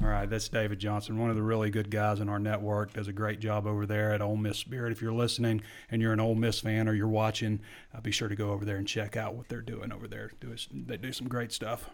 All 0.00 0.08
right, 0.08 0.30
that's 0.30 0.48
David 0.48 0.78
Johnson, 0.78 1.18
one 1.18 1.28
of 1.28 1.34
the 1.34 1.42
really 1.42 1.70
good 1.70 1.90
guys 1.90 2.20
in 2.20 2.28
our 2.28 2.38
network. 2.38 2.92
Does 2.92 3.08
a 3.08 3.12
great 3.12 3.40
job 3.40 3.66
over 3.66 3.84
there 3.84 4.12
at 4.12 4.22
Ole 4.22 4.36
Miss 4.36 4.56
Spirit. 4.56 4.92
If 4.92 5.02
you're 5.02 5.12
listening 5.12 5.60
and 5.90 6.00
you're 6.00 6.12
an 6.12 6.20
Ole 6.20 6.36
Miss 6.36 6.60
fan 6.60 6.88
or 6.88 6.94
you're 6.94 7.08
watching, 7.08 7.60
uh, 7.92 8.00
be 8.00 8.12
sure 8.12 8.28
to 8.28 8.36
go 8.36 8.50
over 8.52 8.64
there 8.64 8.76
and 8.76 8.86
check 8.86 9.16
out 9.16 9.34
what 9.34 9.48
they're 9.48 9.60
doing 9.60 9.90
over 9.90 10.06
there. 10.06 10.30
Do 10.40 10.54
they 10.72 10.98
do 10.98 11.12
some 11.12 11.26
great 11.26 11.50
stuff. 11.50 11.90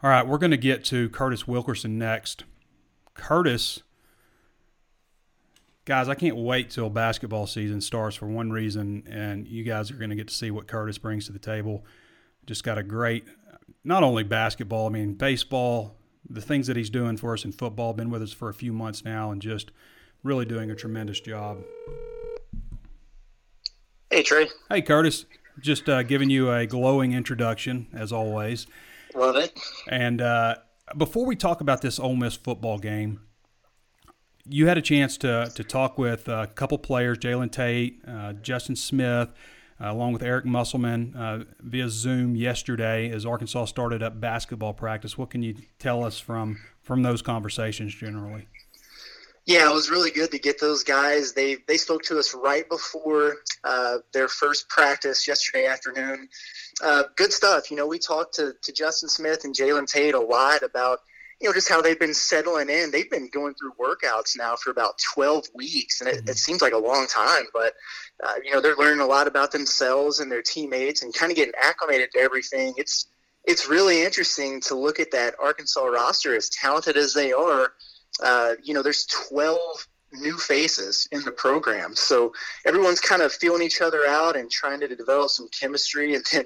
All 0.00 0.10
right, 0.10 0.24
we're 0.24 0.38
going 0.38 0.52
to 0.52 0.56
get 0.56 0.84
to 0.86 1.08
Curtis 1.08 1.48
Wilkerson 1.48 1.98
next. 1.98 2.44
Curtis, 3.14 3.82
guys, 5.84 6.08
I 6.08 6.14
can't 6.14 6.36
wait 6.36 6.70
till 6.70 6.90
basketball 6.90 7.46
season 7.46 7.80
starts 7.80 8.16
for 8.16 8.26
one 8.26 8.50
reason, 8.50 9.04
and 9.08 9.46
you 9.46 9.64
guys 9.64 9.90
are 9.90 9.94
going 9.94 10.10
to 10.10 10.16
get 10.16 10.28
to 10.28 10.34
see 10.34 10.50
what 10.50 10.66
Curtis 10.66 10.98
brings 10.98 11.26
to 11.26 11.32
the 11.32 11.38
table. 11.38 11.84
Just 12.46 12.64
got 12.64 12.76
a 12.76 12.82
great, 12.82 13.24
not 13.84 14.02
only 14.02 14.22
basketball, 14.22 14.86
I 14.86 14.90
mean, 14.90 15.14
baseball, 15.14 15.96
the 16.28 16.40
things 16.40 16.66
that 16.66 16.76
he's 16.76 16.90
doing 16.90 17.16
for 17.16 17.32
us 17.32 17.44
in 17.44 17.52
football, 17.52 17.92
been 17.92 18.10
with 18.10 18.22
us 18.22 18.32
for 18.32 18.48
a 18.48 18.54
few 18.54 18.72
months 18.72 19.04
now, 19.04 19.30
and 19.30 19.40
just 19.40 19.70
really 20.22 20.44
doing 20.44 20.70
a 20.70 20.74
tremendous 20.74 21.20
job. 21.20 21.62
Hey, 24.10 24.22
Trey. 24.22 24.48
Hey, 24.68 24.82
Curtis. 24.82 25.26
Just 25.60 25.88
uh, 25.88 26.02
giving 26.02 26.30
you 26.30 26.50
a 26.50 26.66
glowing 26.66 27.12
introduction, 27.12 27.86
as 27.92 28.12
always. 28.12 28.66
Love 29.14 29.36
it. 29.36 29.58
And 29.88 30.20
uh, 30.20 30.56
before 30.96 31.26
we 31.26 31.36
talk 31.36 31.60
about 31.60 31.82
this 31.82 31.98
Ole 31.98 32.16
Miss 32.16 32.36
football 32.36 32.78
game, 32.78 33.20
you 34.46 34.66
had 34.66 34.76
a 34.76 34.82
chance 34.82 35.16
to 35.18 35.50
to 35.54 35.64
talk 35.64 35.98
with 35.98 36.28
a 36.28 36.46
couple 36.54 36.78
players, 36.78 37.18
Jalen 37.18 37.50
Tate, 37.50 38.02
uh, 38.06 38.34
Justin 38.34 38.76
Smith, 38.76 39.30
uh, 39.80 39.90
along 39.90 40.12
with 40.12 40.22
Eric 40.22 40.44
Musselman 40.44 41.14
uh, 41.16 41.44
via 41.60 41.88
Zoom 41.88 42.36
yesterday 42.36 43.10
as 43.10 43.24
Arkansas 43.24 43.66
started 43.66 44.02
up 44.02 44.20
basketball 44.20 44.74
practice. 44.74 45.16
What 45.16 45.30
can 45.30 45.42
you 45.42 45.54
tell 45.78 46.04
us 46.04 46.18
from 46.18 46.60
from 46.82 47.02
those 47.02 47.22
conversations 47.22 47.94
generally? 47.94 48.46
Yeah, 49.46 49.70
it 49.70 49.74
was 49.74 49.90
really 49.90 50.10
good 50.10 50.30
to 50.30 50.38
get 50.38 50.58
those 50.58 50.84
guys. 50.84 51.34
They 51.34 51.56
they 51.68 51.76
spoke 51.76 52.02
to 52.04 52.18
us 52.18 52.34
right 52.34 52.66
before 52.68 53.36
uh, 53.62 53.98
their 54.12 54.28
first 54.28 54.68
practice 54.68 55.28
yesterday 55.28 55.66
afternoon. 55.66 56.28
Uh, 56.82 57.04
good 57.16 57.32
stuff. 57.32 57.70
You 57.70 57.76
know, 57.76 57.86
we 57.86 57.98
talked 57.98 58.34
to, 58.36 58.54
to 58.62 58.72
Justin 58.72 59.08
Smith 59.08 59.44
and 59.44 59.54
Jalen 59.54 59.86
Tate 59.86 60.14
a 60.14 60.20
lot 60.20 60.62
about– 60.62 61.00
you 61.40 61.48
know, 61.48 61.54
just 61.54 61.68
how 61.68 61.82
they've 61.82 61.98
been 61.98 62.14
settling 62.14 62.70
in. 62.70 62.90
They've 62.90 63.10
been 63.10 63.28
going 63.28 63.54
through 63.54 63.72
workouts 63.78 64.36
now 64.36 64.56
for 64.56 64.70
about 64.70 64.98
12 65.14 65.48
weeks, 65.54 66.00
and 66.00 66.08
it, 66.08 66.20
mm-hmm. 66.20 66.30
it 66.30 66.38
seems 66.38 66.62
like 66.62 66.72
a 66.72 66.78
long 66.78 67.06
time, 67.06 67.44
but, 67.52 67.74
uh, 68.24 68.34
you 68.42 68.52
know, 68.52 68.60
they're 68.60 68.76
learning 68.76 69.00
a 69.00 69.06
lot 69.06 69.26
about 69.26 69.52
themselves 69.52 70.20
and 70.20 70.30
their 70.30 70.42
teammates 70.42 71.02
and 71.02 71.12
kind 71.12 71.30
of 71.30 71.36
getting 71.36 71.54
acclimated 71.62 72.10
to 72.12 72.18
everything. 72.18 72.74
It's, 72.76 73.08
it's 73.44 73.68
really 73.68 74.02
interesting 74.02 74.60
to 74.62 74.74
look 74.74 75.00
at 75.00 75.10
that 75.10 75.34
Arkansas 75.38 75.84
roster, 75.84 76.34
as 76.34 76.48
talented 76.48 76.96
as 76.96 77.12
they 77.12 77.32
are. 77.32 77.72
Uh, 78.22 78.54
you 78.62 78.74
know, 78.74 78.82
there's 78.82 79.06
12 79.06 79.58
new 80.12 80.36
faces 80.36 81.08
in 81.10 81.22
the 81.24 81.32
program. 81.32 81.96
So 81.96 82.32
everyone's 82.64 83.00
kind 83.00 83.22
of 83.22 83.32
feeling 83.32 83.62
each 83.62 83.80
other 83.80 84.06
out 84.06 84.36
and 84.36 84.50
trying 84.50 84.80
to 84.80 84.94
develop 84.94 85.30
some 85.30 85.48
chemistry. 85.48 86.14
And 86.14 86.24
then 86.32 86.44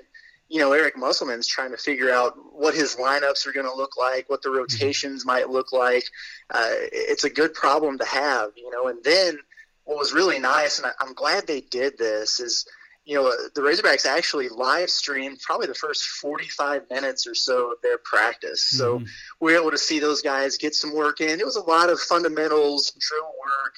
you 0.49 0.61
know, 0.61 0.73
Eric 0.73 0.97
Musselman's 0.97 1.47
trying 1.47 1.73
to 1.73 1.77
figure 1.77 2.11
out 2.11 2.35
what 2.53 2.75
his 2.75 2.97
lineups 2.97 3.47
are 3.47 3.53
going 3.53 3.67
to 3.67 3.75
look 3.75 3.97
like, 3.97 4.29
what 4.31 4.43
the 4.43 4.49
mm-hmm. 4.49 4.59
rotations 4.59 5.27
might 5.27 5.51
look 5.51 5.73
like. 5.73 6.05
Uh, 6.51 6.73
it's 6.93 7.25
a 7.25 7.31
good 7.31 7.53
problem 7.55 7.99
to 7.99 8.05
have, 8.07 8.51
you 8.57 8.71
know. 8.71 8.89
And 8.89 9.03
then 9.05 9.39
what 9.85 9.99
was 9.99 10.13
really 10.13 10.39
nice, 10.39 10.79
and 10.79 10.87
I, 10.87 10.93
I'm 11.01 11.13
glad 11.13 11.47
they 11.47 11.61
did 11.61 11.99
this, 11.99 12.41
is 12.41 12.67
you 13.09 13.15
know 13.15 13.33
the 13.55 13.63
Razorbacks 13.63 14.05
actually 14.05 14.51
live 14.51 14.91
streamed 14.91 15.41
probably 15.41 15.67
the 15.67 15.75
first 15.75 16.05
45 16.05 16.83
minutes 16.91 17.27
or 17.27 17.35
so 17.35 17.73
of 17.73 17.79
their 17.83 17.97
practice. 17.97 18.63
So 18.63 18.97
mm-hmm. 18.97 19.07
we 19.41 19.53
were 19.53 19.61
able 19.61 19.71
to 19.71 19.79
see 19.79 19.99
those 19.99 20.21
guys 20.21 20.59
get 20.59 20.75
some 20.75 20.95
work 20.95 21.23
in. 21.23 21.41
It 21.41 21.47
was 21.47 21.57
a 21.57 21.63
lot 21.63 21.89
of 21.89 21.99
fundamentals, 21.99 22.93
drill 22.99 23.25
work, 23.25 23.75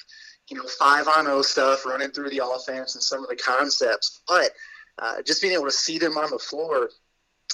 you 0.49 0.57
know, 0.57 0.67
five 0.77 1.07
on 1.07 1.27
O 1.27 1.41
stuff, 1.43 1.85
running 1.85 2.11
through 2.11 2.29
the 2.29 2.45
offense 2.45 2.95
and 2.95 3.01
some 3.01 3.23
of 3.23 3.29
the 3.29 3.37
concepts, 3.37 4.21
but 4.27 4.51
uh, 4.99 5.21
just 5.21 5.41
being 5.41 5.53
able 5.53 5.63
to 5.63 5.71
see 5.71 5.97
them 5.97 6.17
on 6.17 6.29
the 6.29 6.37
floor, 6.37 6.89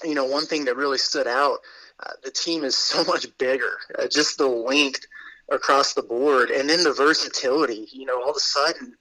you 0.04 0.16
know, 0.16 0.26
one 0.26 0.48
thing 0.48 0.66
that 0.66 0.78
really 0.78 0.98
stood 0.98 1.28
out, 1.28 1.60
uh, 2.04 2.14
the 2.24 2.32
team 2.32 2.64
is 2.64 2.76
so 2.76 3.04
much 3.08 3.28
bigger. 3.38 3.78
Uh, 4.00 4.08
just 4.08 4.40
the 4.40 4.48
length 4.48 5.06
across 5.52 5.94
the 5.94 6.02
board, 6.02 6.50
and 6.50 6.68
then 6.68 6.84
the 6.84 6.92
versatility. 6.92 7.88
You 7.92 8.08
know, 8.08 8.20
all 8.24 8.32
of 8.32 8.36
a 8.36 8.40
sudden, 8.40 8.96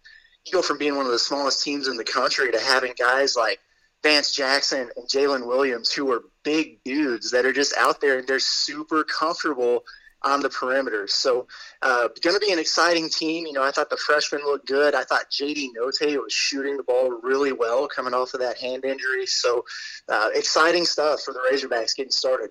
you 0.47 0.53
go 0.53 0.63
from 0.63 0.79
being 0.79 0.97
one 0.97 1.07
of 1.07 1.13
the 1.13 1.19
smallest 1.19 1.63
teams 1.63 1.89
in 1.89 1.97
the 1.97 2.05
country 2.05 2.51
to 2.53 2.61
having 2.61 2.95
guys 2.99 3.37
like 3.37 3.59
Vance 4.03 4.31
Jackson 4.31 4.91
and 4.97 5.09
Jalen 5.09 5.47
Williams, 5.47 5.93
who 5.93 6.11
are 6.13 6.25
big 6.45 6.83
dudes 6.85 7.33
that 7.33 7.45
are 7.45 7.53
just 7.53 7.77
out 7.77 8.01
there 8.01 8.19
and 8.19 8.29
they're 8.29 8.39
super 8.39 9.03
comfortable 9.03 9.85
on 10.23 10.41
the 10.41 10.49
perimeter. 10.49 11.07
So, 11.07 11.47
uh, 11.83 12.09
going 12.23 12.35
to 12.35 12.45
be 12.45 12.53
an 12.53 12.59
exciting 12.59 13.09
team. 13.09 13.47
You 13.47 13.53
know, 13.53 13.63
I 13.63 13.71
thought 13.71 13.91
the 13.91 13.97
freshmen 13.97 14.43
looked 14.45 14.67
good. 14.67 14.95
I 14.95 15.05
thought 15.05 15.31
JD 15.31 15.69
Notae 15.79 16.17
was 16.17 16.33
shooting 16.33 16.77
the 16.77 16.83
ball 16.83 17.11
really 17.23 17.53
well 17.53 17.87
coming 17.89 18.15
off 18.15 18.35
of 18.35 18.41
that 18.41 18.59
hand 18.59 18.85
injury. 18.85 19.27
So, 19.27 19.65
uh, 20.09 20.31
exciting 20.35 20.85
stuff 20.85 21.23
for 21.23 21.33
the 21.33 21.41
Razorbacks 21.51 21.97
getting 21.97 22.13
started. 22.13 22.51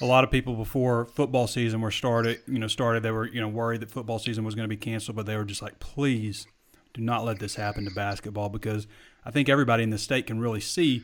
A 0.00 0.04
lot 0.04 0.22
of 0.22 0.30
people 0.30 0.54
before 0.54 1.06
football 1.06 1.48
season 1.48 1.80
were 1.80 1.90
started, 1.90 2.40
you 2.46 2.58
know, 2.58 2.68
started. 2.68 3.02
They 3.02 3.10
were, 3.10 3.26
you 3.26 3.40
know, 3.40 3.48
worried 3.48 3.80
that 3.80 3.90
football 3.90 4.20
season 4.20 4.44
was 4.44 4.54
going 4.54 4.64
to 4.64 4.68
be 4.68 4.76
canceled, 4.76 5.16
but 5.16 5.26
they 5.26 5.36
were 5.36 5.44
just 5.44 5.62
like, 5.62 5.80
please 5.80 6.46
do 6.94 7.00
not 7.00 7.24
let 7.24 7.38
this 7.38 7.54
happen 7.54 7.84
to 7.84 7.90
basketball 7.90 8.48
because 8.48 8.86
I 9.24 9.30
think 9.30 9.48
everybody 9.48 9.82
in 9.82 9.90
the 9.90 9.98
state 9.98 10.26
can 10.26 10.40
really 10.40 10.60
see 10.60 11.02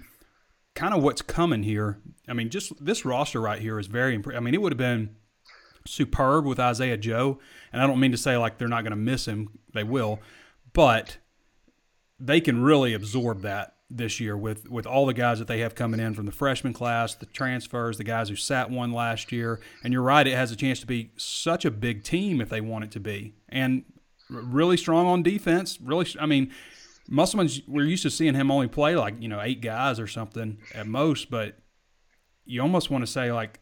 kind 0.75 0.95
of 0.95 1.03
what's 1.03 1.23
coming 1.23 1.63
here. 1.63 1.99
I 2.29 2.33
mean, 2.33 2.51
just 2.51 2.85
this 2.85 3.05
roster 3.05 3.41
right 3.41 3.61
here 3.61 3.79
is 3.79 3.87
very. 3.87 4.15
Imp- 4.15 4.35
I 4.35 4.41
mean, 4.41 4.55
it 4.55 4.63
would 4.63 4.73
have 4.73 4.79
been 4.79 5.17
superb 5.87 6.47
with 6.47 6.59
Isaiah 6.59 6.97
Joe. 6.97 7.39
And 7.73 7.83
I 7.83 7.87
don't 7.87 8.01
mean 8.01 8.13
to 8.13 8.17
say 8.17 8.37
like 8.37 8.59
they're 8.59 8.69
not 8.69 8.83
going 8.83 8.93
to 8.93 8.97
miss 8.97 9.27
him, 9.27 9.59
they 9.73 9.85
will, 9.85 10.21
but 10.73 11.19
they 12.19 12.41
can 12.41 12.63
really 12.63 12.95
absorb 12.95 13.43
that 13.43 13.75
this 13.91 14.19
year 14.19 14.37
with 14.37 14.69
with 14.71 14.87
all 14.87 15.07
the 15.07 15.15
guys 15.15 15.39
that 15.39 15.47
they 15.47 15.61
have 15.61 15.75
coming 15.75 16.01
in 16.01 16.15
from 16.15 16.27
the 16.27 16.33
freshman 16.33 16.73
class, 16.73 17.15
the 17.15 17.27
transfers, 17.27 17.99
the 17.99 18.05
guys 18.05 18.29
who 18.29 18.37
sat 18.37 18.71
one 18.71 18.93
last 18.93 19.31
year. 19.31 19.61
And 19.83 19.93
you're 19.93 20.03
right, 20.03 20.27
it 20.27 20.35
has 20.35 20.51
a 20.51 20.57
chance 20.57 20.81
to 20.81 20.87
be 20.87 21.11
such 21.17 21.65
a 21.65 21.71
big 21.71 22.03
team 22.03 22.41
if 22.41 22.49
they 22.49 22.61
want 22.61 22.85
it 22.85 22.91
to 22.93 23.01
be. 23.01 23.35
And 23.49 23.85
really 24.35 24.77
strong 24.77 25.07
on 25.07 25.23
defense. 25.23 25.79
Really, 25.81 26.07
I 26.21 26.27
mean, 26.27 26.53
Musselman's 27.09 27.61
we're 27.67 27.87
used 27.87 28.03
to 28.03 28.11
seeing 28.11 28.35
him 28.35 28.51
only 28.51 28.69
play 28.69 28.97
like 28.97 29.21
you 29.21 29.29
know 29.29 29.41
eight 29.41 29.61
guys 29.61 30.01
or 30.01 30.07
something 30.07 30.59
at 30.75 30.87
most, 30.87 31.31
but 31.31 31.57
you 32.45 32.61
almost 32.63 32.91
want 32.91 33.05
to 33.05 33.11
say 33.11 33.33
like 33.33 33.61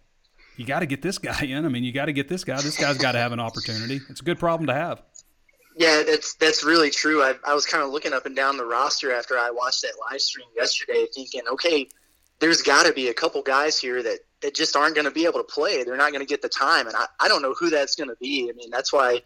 you 0.57 0.67
got 0.67 0.81
to 0.81 0.87
get 0.87 1.03
this 1.03 1.19
guy 1.31 1.45
in. 1.45 1.65
I 1.65 1.69
mean, 1.69 1.85
you 1.85 1.93
got 1.93 2.07
to 2.07 2.13
get 2.13 2.29
this 2.29 2.45
guy. 2.45 2.61
This 2.61 2.77
guy's 2.77 2.99
got 2.99 3.13
to 3.13 3.19
have 3.19 3.33
an 3.33 3.41
opportunity. 3.41 4.01
It's 4.09 4.21
a 4.21 4.25
good 4.25 4.39
problem 4.39 4.67
to 4.67 4.75
have. 4.75 5.03
Yeah, 5.77 6.03
that's 6.07 6.35
that's 6.35 6.63
really 6.63 6.91
true. 6.91 7.23
I, 7.23 7.35
I 7.47 7.55
was 7.55 7.65
kind 7.65 7.83
of 7.83 7.91
looking 7.91 8.13
up 8.13 8.27
and 8.27 8.37
down 8.37 8.59
the 8.59 8.65
roster 8.65 9.13
after 9.13 9.39
I 9.39 9.51
watched 9.51 9.83
that 9.83 9.95
live 10.11 10.21
stream 10.21 10.49
yesterday, 10.55 11.07
thinking, 11.15 11.43
okay, 11.51 11.89
there's 12.41 12.61
got 12.61 12.87
to 12.87 12.93
be 12.93 13.09
a 13.09 13.15
couple 13.15 13.41
guys 13.41 13.79
here 13.79 14.03
that, 14.03 14.19
that 14.41 14.53
just 14.53 14.75
aren't 14.75 14.97
going 14.97 15.05
to 15.05 15.13
be 15.13 15.25
able 15.25 15.39
to 15.39 15.45
play. 15.45 15.85
They're 15.85 15.97
not 15.97 16.13
going 16.13 16.25
to 16.25 16.29
get 16.29 16.43
the 16.43 16.49
time, 16.49 16.89
and 16.89 16.97
I, 16.97 17.07
I 17.21 17.29
don't 17.29 17.41
know 17.41 17.55
who 17.55 17.71
that's 17.71 17.95
going 17.95 18.11
to 18.11 18.17
be. 18.21 18.51
I 18.51 18.53
mean, 18.55 18.69
that's 18.71 18.93
why 18.93 19.23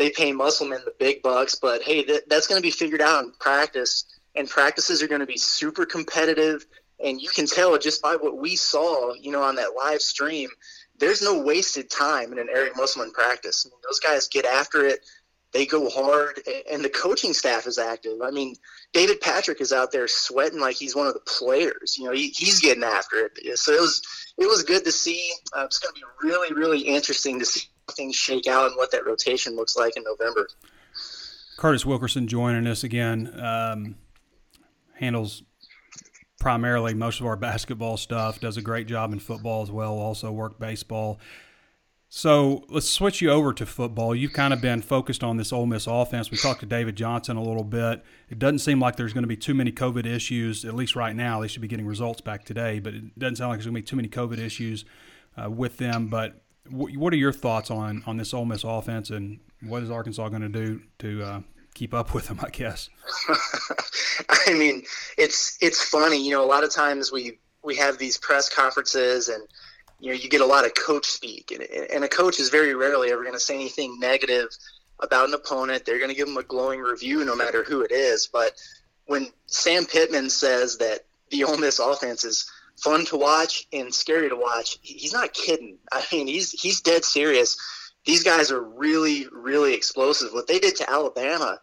they 0.00 0.10
pay 0.10 0.32
Musselman 0.32 0.82
the 0.84 0.94
big 0.98 1.22
bucks. 1.22 1.54
But 1.54 1.82
hey, 1.82 2.04
that, 2.04 2.28
that's 2.28 2.48
going 2.48 2.60
to 2.60 2.66
be 2.66 2.72
figured 2.72 3.00
out 3.00 3.22
in 3.24 3.32
practice, 3.38 4.04
and 4.34 4.48
practices 4.48 5.02
are 5.02 5.08
going 5.08 5.20
to 5.20 5.26
be 5.26 5.38
super 5.38 5.86
competitive 5.86 6.66
and 7.02 7.20
you 7.20 7.30
can 7.30 7.46
tell 7.46 7.76
just 7.78 8.02
by 8.02 8.16
what 8.16 8.36
we 8.36 8.56
saw, 8.56 9.14
you 9.14 9.32
know, 9.32 9.42
on 9.42 9.56
that 9.56 9.74
live 9.76 10.02
stream, 10.02 10.50
there's 10.98 11.22
no 11.22 11.40
wasted 11.40 11.90
time 11.90 12.32
in 12.32 12.38
an 12.38 12.48
Eric 12.52 12.76
Musselman 12.76 13.12
practice. 13.12 13.66
I 13.66 13.70
mean, 13.70 13.80
those 13.82 14.00
guys 14.00 14.28
get 14.28 14.44
after 14.44 14.86
it. 14.86 15.00
They 15.52 15.66
go 15.66 15.88
hard, 15.88 16.40
and 16.70 16.84
the 16.84 16.88
coaching 16.88 17.32
staff 17.32 17.66
is 17.66 17.76
active. 17.76 18.22
I 18.22 18.30
mean, 18.30 18.54
David 18.92 19.20
Patrick 19.20 19.60
is 19.60 19.72
out 19.72 19.90
there 19.90 20.06
sweating 20.06 20.60
like 20.60 20.76
he's 20.76 20.94
one 20.94 21.08
of 21.08 21.14
the 21.14 21.20
players. 21.20 21.96
You 21.98 22.04
know, 22.04 22.12
he, 22.12 22.28
he's 22.28 22.60
getting 22.60 22.84
after 22.84 23.16
it. 23.34 23.58
So 23.58 23.72
it 23.72 23.80
was 23.80 24.00
it 24.38 24.46
was 24.46 24.62
good 24.62 24.84
to 24.84 24.92
see. 24.92 25.32
Uh, 25.52 25.64
it's 25.64 25.78
going 25.78 25.92
to 25.92 26.00
be 26.00 26.28
really 26.28 26.54
really 26.54 26.80
interesting 26.82 27.40
to 27.40 27.44
see 27.44 27.62
things 27.90 28.16
shake 28.16 28.46
out 28.46 28.66
and 28.66 28.76
what 28.76 28.90
that 28.92 29.06
rotation 29.06 29.56
looks 29.56 29.76
like 29.76 29.96
in 29.96 30.04
November. 30.04 30.48
Curtis 31.58 31.84
Wilkerson 31.84 32.26
joining 32.26 32.66
us 32.66 32.84
again. 32.84 33.38
Um, 33.38 33.96
handles 34.94 35.42
primarily 36.40 36.94
most 36.94 37.20
of 37.20 37.26
our 37.26 37.36
basketball 37.36 37.96
stuff, 37.96 38.40
does 38.40 38.56
a 38.56 38.62
great 38.62 38.86
job 38.86 39.12
in 39.12 39.18
football 39.18 39.62
as 39.62 39.70
well, 39.70 39.92
also 39.98 40.32
work 40.32 40.58
baseball. 40.58 41.20
So 42.12 42.64
let's 42.68 42.88
switch 42.88 43.20
you 43.20 43.30
over 43.30 43.52
to 43.52 43.64
football. 43.64 44.16
You've 44.16 44.32
kind 44.32 44.52
of 44.52 44.60
been 44.60 44.82
focused 44.82 45.22
on 45.22 45.36
this 45.36 45.52
Ole 45.52 45.66
Miss 45.66 45.86
offense. 45.86 46.28
We 46.30 46.38
talked 46.38 46.58
to 46.58 46.66
David 46.66 46.96
Johnson 46.96 47.36
a 47.36 47.42
little 47.42 47.62
bit. 47.62 48.02
It 48.28 48.40
doesn't 48.40 48.58
seem 48.58 48.80
like 48.80 48.96
there's 48.96 49.12
going 49.12 49.22
to 49.22 49.28
be 49.28 49.36
too 49.36 49.54
many 49.54 49.70
COVID 49.70 50.06
issues, 50.06 50.64
at 50.64 50.74
least 50.74 50.96
right 50.96 51.14
now. 51.14 51.40
They 51.40 51.46
should 51.46 51.62
be 51.62 51.68
getting 51.68 51.86
results 51.86 52.20
back 52.20 52.44
today, 52.44 52.80
but 52.80 52.94
it 52.94 53.16
doesn't 53.16 53.36
sound 53.36 53.50
like 53.50 53.58
there's 53.58 53.66
going 53.66 53.76
to 53.76 53.80
be 53.80 53.86
too 53.86 53.96
many 53.96 54.08
COVID 54.08 54.44
issues 54.44 54.84
uh, 55.40 55.48
with 55.48 55.76
them. 55.76 56.08
But 56.08 56.42
what 56.68 57.12
are 57.12 57.16
your 57.16 57.32
thoughts 57.32 57.70
on 57.70 58.02
on 58.06 58.16
this 58.16 58.34
Ole 58.34 58.44
Miss 58.44 58.64
offense, 58.64 59.10
and 59.10 59.40
what 59.62 59.82
is 59.82 59.90
Arkansas 59.90 60.28
going 60.28 60.42
to 60.42 60.48
do 60.48 60.80
to 60.98 61.22
uh, 61.22 61.40
keep 61.74 61.94
up 61.94 62.14
with 62.14 62.28
them? 62.28 62.40
I 62.42 62.50
guess. 62.50 62.88
I 64.28 64.54
mean, 64.54 64.82
it's 65.16 65.58
it's 65.60 65.82
funny. 65.82 66.24
You 66.24 66.32
know, 66.32 66.44
a 66.44 66.46
lot 66.46 66.64
of 66.64 66.72
times 66.72 67.10
we 67.10 67.38
we 67.62 67.76
have 67.76 67.98
these 67.98 68.16
press 68.16 68.48
conferences 68.48 69.28
and 69.28 69.42
you 69.98 70.08
know 70.08 70.18
you 70.18 70.28
get 70.28 70.40
a 70.40 70.46
lot 70.46 70.64
of 70.64 70.72
coach 70.74 71.06
speak 71.06 71.52
and, 71.52 71.62
and 71.62 72.04
a 72.04 72.08
coach 72.08 72.40
is 72.40 72.48
very 72.48 72.74
rarely 72.74 73.10
ever 73.10 73.22
going 73.22 73.34
to 73.34 73.40
say 73.40 73.54
anything 73.54 73.98
negative 74.00 74.48
about 75.00 75.28
an 75.28 75.34
opponent 75.34 75.84
they're 75.84 75.98
going 75.98 76.10
to 76.10 76.16
give 76.16 76.26
them 76.26 76.36
a 76.36 76.42
glowing 76.42 76.80
review 76.80 77.24
no 77.24 77.36
matter 77.36 77.62
who 77.62 77.82
it 77.82 77.92
is 77.92 78.26
but 78.32 78.52
when 79.06 79.28
sam 79.46 79.84
pittman 79.84 80.30
says 80.30 80.78
that 80.78 81.00
the 81.30 81.44
Ole 81.44 81.58
Miss 81.58 81.78
offense 81.78 82.24
is 82.24 82.50
fun 82.82 83.04
to 83.04 83.16
watch 83.16 83.66
and 83.72 83.94
scary 83.94 84.28
to 84.28 84.36
watch 84.36 84.78
he's 84.82 85.12
not 85.12 85.32
kidding 85.32 85.78
i 85.92 86.02
mean 86.12 86.26
he's 86.26 86.52
he's 86.52 86.80
dead 86.80 87.04
serious 87.04 87.56
these 88.06 88.22
guys 88.22 88.50
are 88.50 88.62
really 88.62 89.26
really 89.32 89.74
explosive 89.74 90.32
what 90.32 90.46
they 90.46 90.58
did 90.58 90.76
to 90.76 90.90
alabama 90.90 91.60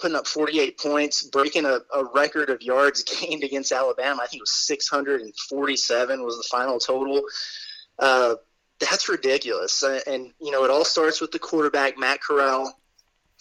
putting 0.00 0.16
up 0.16 0.26
48 0.26 0.78
points, 0.78 1.22
breaking 1.24 1.66
a, 1.66 1.80
a, 1.94 2.04
record 2.14 2.50
of 2.50 2.62
yards 2.62 3.02
gained 3.20 3.44
against 3.44 3.72
Alabama. 3.72 4.22
I 4.22 4.26
think 4.26 4.40
it 4.40 4.42
was 4.42 4.52
647 4.52 6.24
was 6.24 6.36
the 6.38 6.48
final 6.50 6.78
total. 6.78 7.22
Uh, 7.98 8.36
that's 8.80 9.08
ridiculous. 9.08 9.82
Uh, 9.82 10.00
and, 10.06 10.32
you 10.40 10.50
know, 10.50 10.64
it 10.64 10.70
all 10.70 10.84
starts 10.84 11.20
with 11.20 11.32
the 11.32 11.38
quarterback, 11.38 11.98
Matt 11.98 12.20
Corral. 12.22 12.76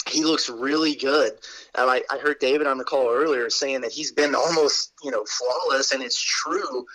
He 0.09 0.23
looks 0.23 0.49
really 0.49 0.95
good. 0.95 1.31
Um, 1.75 1.89
I, 1.89 2.03
I 2.11 2.17
heard 2.17 2.39
David 2.39 2.67
on 2.67 2.77
the 2.77 2.83
call 2.83 3.09
earlier 3.09 3.49
saying 3.49 3.81
that 3.81 3.91
he's 3.91 4.11
been 4.11 4.35
almost, 4.35 4.91
you 5.01 5.11
know, 5.11 5.23
flawless, 5.25 5.93
and 5.93 6.03
it's 6.03 6.21
true. 6.21 6.85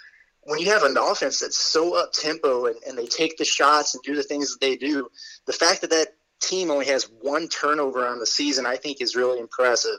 When 0.49 0.59
you 0.59 0.71
have 0.71 0.83
an 0.83 0.97
offense 0.97 1.41
that's 1.41 1.59
so 1.59 1.95
up 1.95 2.13
tempo 2.13 2.67
and, 2.67 2.77
and 2.87 2.97
they 2.97 3.05
take 3.07 3.37
the 3.37 3.45
shots 3.45 3.95
and 3.95 4.03
do 4.03 4.17
the 4.17 4.23
things 4.23 4.51
that 4.51 4.61
they 4.63 4.77
do, 4.77 5.09
the 5.47 5.53
fact 5.53 5.83
that 5.83 5.91
that 5.91 6.15
team 6.41 6.71
only 6.71 6.87
has 6.87 7.05
one 7.21 7.49
turnover 7.49 8.07
on 8.07 8.19
the 8.19 8.27
season, 8.27 8.65
I 8.65 8.77
think 8.77 9.03
is 9.03 9.15
really 9.15 9.41
impressive. 9.41 9.99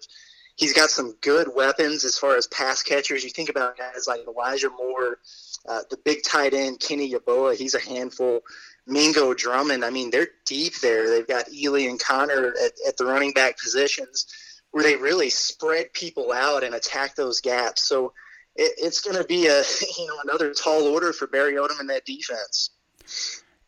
He's 0.56 0.74
got 0.74 0.90
some 0.90 1.14
good 1.22 1.50
weapons 1.54 2.04
as 2.04 2.18
far 2.18 2.36
as 2.36 2.48
pass 2.48 2.82
catchers. 2.82 3.24
You 3.24 3.30
think 3.30 3.50
about 3.50 3.78
guys 3.78 4.08
like 4.08 4.22
Elijah 4.28 4.72
Moore, 4.72 5.20
uh, 5.68 5.82
the 5.92 5.98
big 5.98 6.24
tight 6.24 6.56
end, 6.56 6.80
Kenny 6.80 7.14
Yeboah, 7.14 7.56
he's 7.56 7.76
a 7.76 7.80
handful. 7.80 8.42
Mingo 8.88 9.36
Drummond, 9.36 9.86
I 9.86 9.92
mean, 9.92 10.10
they're 10.10 10.30
deep 10.48 10.74
there. 10.82 11.10
They've 11.10 11.28
got 11.28 11.46
Ealy 11.46 11.88
and 11.88 12.00
Conner 12.00 12.56
at, 12.60 12.72
at 12.88 12.98
the 12.98 13.06
running 13.06 13.34
back 13.34 13.60
positions 13.60 14.26
where 14.72 14.84
they 14.84 14.96
really 14.96 15.30
spread 15.30 15.94
people 15.94 16.32
out 16.32 16.64
and 16.64 16.74
attack 16.74 17.16
those 17.16 17.40
gaps. 17.40 17.88
So 17.88 18.14
it, 18.60 18.74
it's 18.78 19.02
going 19.02 19.18
to 19.18 19.24
be 19.24 19.48
a 19.48 19.64
you 19.98 20.08
know 20.08 20.18
another 20.24 20.54
tall 20.54 20.84
order 20.84 21.14
for 21.14 21.28
Barry 21.28 21.54
Odom 21.54 21.80
and 21.80 21.90
that 21.90 22.06
defense. 22.06 22.72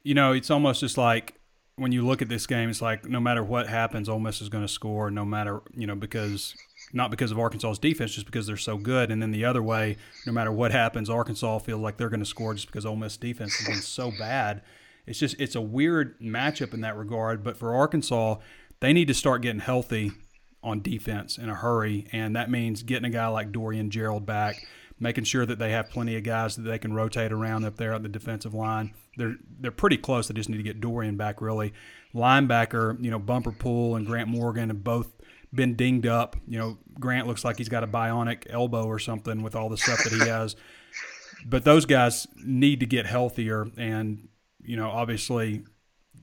You 0.03 0.13
know, 0.13 0.33
it's 0.33 0.51
almost 0.51 0.81
just 0.81 0.97
like 0.97 1.35
when 1.75 1.91
you 1.91 2.05
look 2.05 2.21
at 2.21 2.29
this 2.29 2.45
game, 2.45 2.69
it's 2.69 2.81
like 2.81 3.05
no 3.07 3.19
matter 3.19 3.43
what 3.43 3.67
happens, 3.67 4.09
Ole 4.09 4.19
Miss 4.19 4.41
is 4.41 4.49
going 4.49 4.63
to 4.63 4.71
score. 4.71 5.09
No 5.09 5.25
matter 5.25 5.61
you 5.75 5.87
know 5.87 5.95
because 5.95 6.55
not 6.93 7.09
because 7.09 7.31
of 7.31 7.39
Arkansas's 7.39 7.79
defense, 7.79 8.13
just 8.13 8.25
because 8.25 8.45
they're 8.47 8.57
so 8.57 8.77
good. 8.77 9.11
And 9.11 9.21
then 9.21 9.31
the 9.31 9.45
other 9.45 9.63
way, 9.63 9.97
no 10.25 10.33
matter 10.33 10.51
what 10.51 10.71
happens, 10.71 11.09
Arkansas 11.09 11.59
feels 11.59 11.81
like 11.81 11.97
they're 11.97 12.09
going 12.09 12.19
to 12.19 12.25
score 12.25 12.53
just 12.53 12.67
because 12.67 12.85
Ole 12.85 12.97
Miss 12.97 13.17
defense 13.17 13.55
has 13.57 13.67
been 13.67 13.81
so 13.81 14.11
bad. 14.19 14.61
It's 15.05 15.19
just 15.19 15.35
it's 15.39 15.55
a 15.55 15.61
weird 15.61 16.19
matchup 16.19 16.73
in 16.73 16.81
that 16.81 16.97
regard. 16.97 17.43
But 17.43 17.57
for 17.57 17.73
Arkansas, 17.73 18.37
they 18.79 18.93
need 18.93 19.07
to 19.07 19.13
start 19.13 19.41
getting 19.41 19.61
healthy 19.61 20.11
on 20.63 20.81
defense 20.81 21.37
in 21.37 21.49
a 21.49 21.55
hurry, 21.55 22.07
and 22.11 22.35
that 22.35 22.51
means 22.51 22.83
getting 22.83 23.05
a 23.05 23.09
guy 23.09 23.27
like 23.27 23.51
Dorian 23.51 23.89
Gerald 23.89 24.25
back, 24.25 24.55
making 25.01 25.25
sure 25.25 25.45
that 25.45 25.59
they 25.59 25.71
have 25.71 25.89
plenty 25.89 26.15
of 26.15 26.23
guys 26.23 26.55
that 26.55 26.61
they 26.61 26.79
can 26.79 26.93
rotate 26.93 27.33
around 27.33 27.65
up 27.65 27.75
there 27.75 27.93
at 27.93 28.03
the 28.03 28.09
defensive 28.09 28.53
line 28.53 28.93
they're 29.17 29.35
they're 29.59 29.71
pretty 29.71 29.97
close. 29.97 30.27
They 30.27 30.33
just 30.33 30.49
need 30.49 30.57
to 30.57 30.63
get 30.63 30.79
Dorian 30.79 31.17
back 31.17 31.41
really. 31.41 31.73
Linebacker, 32.13 33.01
you 33.03 33.11
know, 33.11 33.19
Bumper 33.19 33.51
Pool 33.51 33.95
and 33.95 34.05
Grant 34.05 34.27
Morgan 34.27 34.69
have 34.69 34.83
both 34.83 35.11
been 35.53 35.75
dinged 35.75 36.07
up. 36.07 36.35
You 36.47 36.59
know, 36.59 36.77
Grant 36.99 37.27
looks 37.27 37.43
like 37.43 37.57
he's 37.57 37.69
got 37.69 37.83
a 37.83 37.87
bionic 37.87 38.47
elbow 38.49 38.85
or 38.85 38.99
something 38.99 39.43
with 39.43 39.55
all 39.55 39.69
the 39.69 39.77
stuff 39.77 40.03
that 40.03 40.13
he 40.13 40.19
has. 40.29 40.55
but 41.45 41.63
those 41.63 41.85
guys 41.85 42.27
need 42.43 42.79
to 42.81 42.85
get 42.85 43.05
healthier, 43.05 43.67
and 43.77 44.29
you 44.63 44.77
know, 44.77 44.89
obviously, 44.89 45.63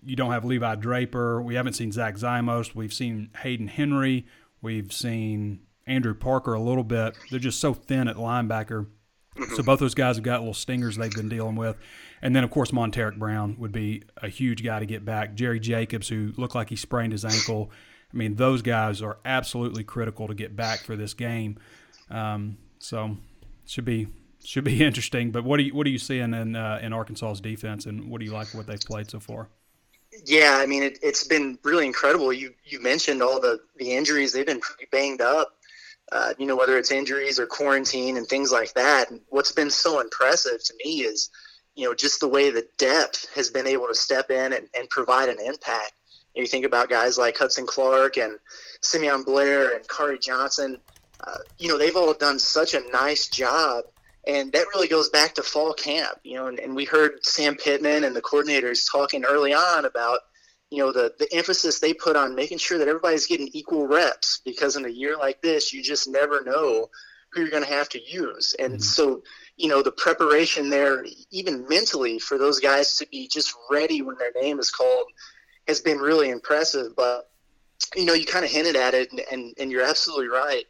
you 0.02 0.16
don't 0.16 0.32
have 0.32 0.44
Levi 0.44 0.76
Draper. 0.76 1.42
We 1.42 1.54
haven't 1.54 1.74
seen 1.74 1.92
Zach 1.92 2.16
Zimos. 2.16 2.74
We've 2.74 2.92
seen 2.92 3.30
Hayden 3.42 3.68
Henry. 3.68 4.26
We've 4.60 4.92
seen 4.92 5.60
Andrew 5.88 6.14
Parker 6.14 6.54
a 6.54 6.60
little 6.60 6.84
bit. 6.84 7.16
They're 7.30 7.40
just 7.40 7.60
so 7.60 7.74
thin 7.74 8.08
at 8.08 8.16
linebacker. 8.16 8.86
Mm-hmm. 9.36 9.54
So 9.54 9.62
both 9.62 9.80
those 9.80 9.94
guys 9.94 10.16
have 10.16 10.24
got 10.24 10.40
little 10.40 10.54
stingers 10.54 10.96
they've 10.96 11.10
been 11.10 11.28
dealing 11.28 11.56
with. 11.56 11.76
And 12.20 12.34
then, 12.34 12.44
of 12.44 12.50
course, 12.50 12.70
Montaric 12.70 13.18
Brown 13.18 13.56
would 13.58 13.72
be 13.72 14.02
a 14.16 14.28
huge 14.28 14.64
guy 14.64 14.80
to 14.80 14.86
get 14.86 15.04
back. 15.04 15.34
Jerry 15.34 15.60
Jacobs, 15.60 16.08
who 16.08 16.32
looked 16.36 16.54
like 16.54 16.70
he 16.70 16.76
sprained 16.76 17.12
his 17.12 17.24
ankle. 17.24 17.70
I 18.12 18.16
mean, 18.16 18.34
those 18.34 18.62
guys 18.62 19.02
are 19.02 19.18
absolutely 19.24 19.84
critical 19.84 20.28
to 20.28 20.34
get 20.34 20.56
back 20.56 20.80
for 20.80 20.96
this 20.96 21.14
game. 21.14 21.58
Um, 22.10 22.58
so 22.78 23.16
should 23.66 23.84
be 23.84 24.08
should 24.44 24.64
be 24.64 24.82
interesting. 24.84 25.30
But 25.30 25.44
what 25.44 25.58
do 25.58 25.64
you 25.64 25.74
what 25.74 25.86
are 25.86 25.90
you 25.90 25.98
seeing 25.98 26.34
in 26.34 26.56
uh, 26.56 26.80
in 26.82 26.92
Arkansas's 26.92 27.40
defense, 27.40 27.86
and 27.86 28.10
what 28.10 28.20
do 28.20 28.24
you 28.24 28.32
like 28.32 28.48
what 28.54 28.66
they've 28.66 28.80
played 28.80 29.10
so 29.10 29.20
far? 29.20 29.48
Yeah, 30.24 30.58
I 30.60 30.66
mean 30.66 30.82
it, 30.82 30.98
has 31.04 31.24
been 31.24 31.58
really 31.62 31.86
incredible. 31.86 32.32
You 32.32 32.54
you 32.64 32.80
mentioned 32.80 33.22
all 33.22 33.40
the 33.40 33.60
the 33.76 33.92
injuries; 33.92 34.32
they've 34.32 34.46
been 34.46 34.60
pretty 34.60 34.86
banged 34.90 35.20
up. 35.20 35.54
Uh, 36.10 36.32
you 36.38 36.46
know, 36.46 36.56
whether 36.56 36.78
it's 36.78 36.90
injuries 36.90 37.38
or 37.38 37.46
quarantine 37.46 38.16
and 38.16 38.26
things 38.26 38.50
like 38.50 38.72
that. 38.74 39.10
And 39.10 39.20
what's 39.28 39.52
been 39.52 39.70
so 39.70 40.00
impressive 40.00 40.62
to 40.64 40.74
me 40.82 41.00
is, 41.02 41.30
you 41.74 41.84
know, 41.84 41.94
just 41.94 42.20
the 42.20 42.28
way 42.28 42.50
the 42.50 42.66
depth 42.78 43.26
has 43.34 43.50
been 43.50 43.66
able 43.66 43.88
to 43.88 43.94
step 43.94 44.30
in 44.30 44.52
and, 44.52 44.68
and 44.74 44.88
provide 44.88 45.28
an 45.28 45.38
impact. 45.44 45.92
You 46.34 46.46
think 46.46 46.64
about 46.64 46.88
guys 46.88 47.18
like 47.18 47.36
Hudson 47.36 47.66
Clark 47.66 48.16
and 48.16 48.38
Simeon 48.80 49.22
Blair 49.22 49.74
and 49.74 49.86
Kari 49.88 50.18
Johnson. 50.18 50.78
Uh, 51.26 51.38
you 51.58 51.68
know, 51.68 51.76
they've 51.76 51.96
all 51.96 52.14
done 52.14 52.38
such 52.38 52.74
a 52.74 52.90
nice 52.90 53.28
job. 53.28 53.84
And 54.26 54.52
that 54.52 54.66
really 54.74 54.88
goes 54.88 55.08
back 55.08 55.34
to 55.34 55.42
fall 55.42 55.72
camp, 55.72 56.18
you 56.22 56.36
know, 56.36 56.46
and, 56.46 56.58
and 56.60 56.76
we 56.76 56.84
heard 56.84 57.24
Sam 57.24 57.56
Pittman 57.56 58.04
and 58.04 58.14
the 58.14 58.22
coordinators 58.22 58.90
talking 58.90 59.24
early 59.24 59.52
on 59.52 59.84
about, 59.84 60.20
you 60.70 60.78
know, 60.78 60.92
the, 60.92 61.14
the 61.18 61.32
emphasis 61.34 61.80
they 61.80 61.94
put 61.94 62.16
on 62.16 62.34
making 62.34 62.58
sure 62.58 62.78
that 62.78 62.88
everybody's 62.88 63.26
getting 63.26 63.48
equal 63.52 63.86
reps 63.86 64.40
because 64.44 64.76
in 64.76 64.84
a 64.84 64.90
year 64.90 65.16
like 65.16 65.40
this, 65.40 65.72
you 65.72 65.82
just 65.82 66.08
never 66.08 66.42
know 66.44 66.90
who 67.30 67.40
you're 67.40 67.50
going 67.50 67.64
to 67.64 67.70
have 67.70 67.88
to 67.90 68.00
use. 68.02 68.54
And 68.58 68.74
mm-hmm. 68.74 68.82
so, 68.82 69.22
you 69.56 69.68
know, 69.68 69.82
the 69.82 69.92
preparation 69.92 70.70
there, 70.70 71.04
even 71.30 71.66
mentally, 71.68 72.18
for 72.18 72.38
those 72.38 72.60
guys 72.60 72.96
to 72.98 73.06
be 73.08 73.28
just 73.28 73.54
ready 73.70 74.02
when 74.02 74.16
their 74.18 74.32
name 74.40 74.58
is 74.58 74.70
called 74.70 75.06
has 75.66 75.80
been 75.80 75.98
really 75.98 76.30
impressive. 76.30 76.94
But, 76.96 77.30
you 77.96 78.04
know, 78.04 78.14
you 78.14 78.26
kind 78.26 78.44
of 78.44 78.50
hinted 78.50 78.76
at 78.76 78.94
it, 78.94 79.10
and, 79.12 79.20
and, 79.30 79.54
and 79.58 79.70
you're 79.70 79.84
absolutely 79.84 80.28
right. 80.28 80.64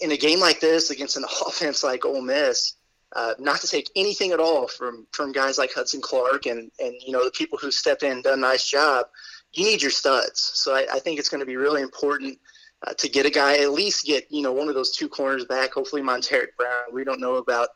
In 0.00 0.12
a 0.12 0.16
game 0.16 0.40
like 0.40 0.60
this 0.60 0.90
against 0.90 1.16
an 1.16 1.24
offense 1.46 1.82
like 1.84 2.04
Ole 2.04 2.22
Miss, 2.22 2.74
uh, 3.14 3.34
not 3.38 3.60
to 3.60 3.68
take 3.68 3.90
anything 3.94 4.32
at 4.32 4.40
all 4.40 4.66
from 4.66 5.06
from 5.12 5.32
guys 5.32 5.56
like 5.56 5.72
Hudson 5.72 6.00
Clark 6.00 6.46
and 6.46 6.70
and 6.80 6.94
you 7.04 7.12
know 7.12 7.24
the 7.24 7.30
people 7.30 7.58
who 7.58 7.70
stepped 7.70 8.02
in 8.02 8.12
and 8.12 8.24
done 8.24 8.38
a 8.38 8.42
nice 8.42 8.68
job. 8.68 9.06
You 9.52 9.64
need 9.64 9.82
your 9.82 9.92
studs, 9.92 10.40
so 10.54 10.74
I, 10.74 10.86
I 10.94 10.98
think 10.98 11.18
it's 11.18 11.28
going 11.28 11.40
to 11.40 11.46
be 11.46 11.56
really 11.56 11.80
important 11.80 12.38
uh, 12.84 12.92
to 12.94 13.08
get 13.08 13.24
a 13.24 13.30
guy 13.30 13.58
at 13.58 13.70
least 13.70 14.04
get 14.04 14.26
you 14.30 14.42
know 14.42 14.52
one 14.52 14.68
of 14.68 14.74
those 14.74 14.90
two 14.90 15.08
corners 15.08 15.44
back. 15.44 15.72
Hopefully 15.72 16.02
Montaric 16.02 16.56
Brown. 16.58 16.84
We 16.92 17.04
don't 17.04 17.20
know 17.20 17.36
about 17.36 17.68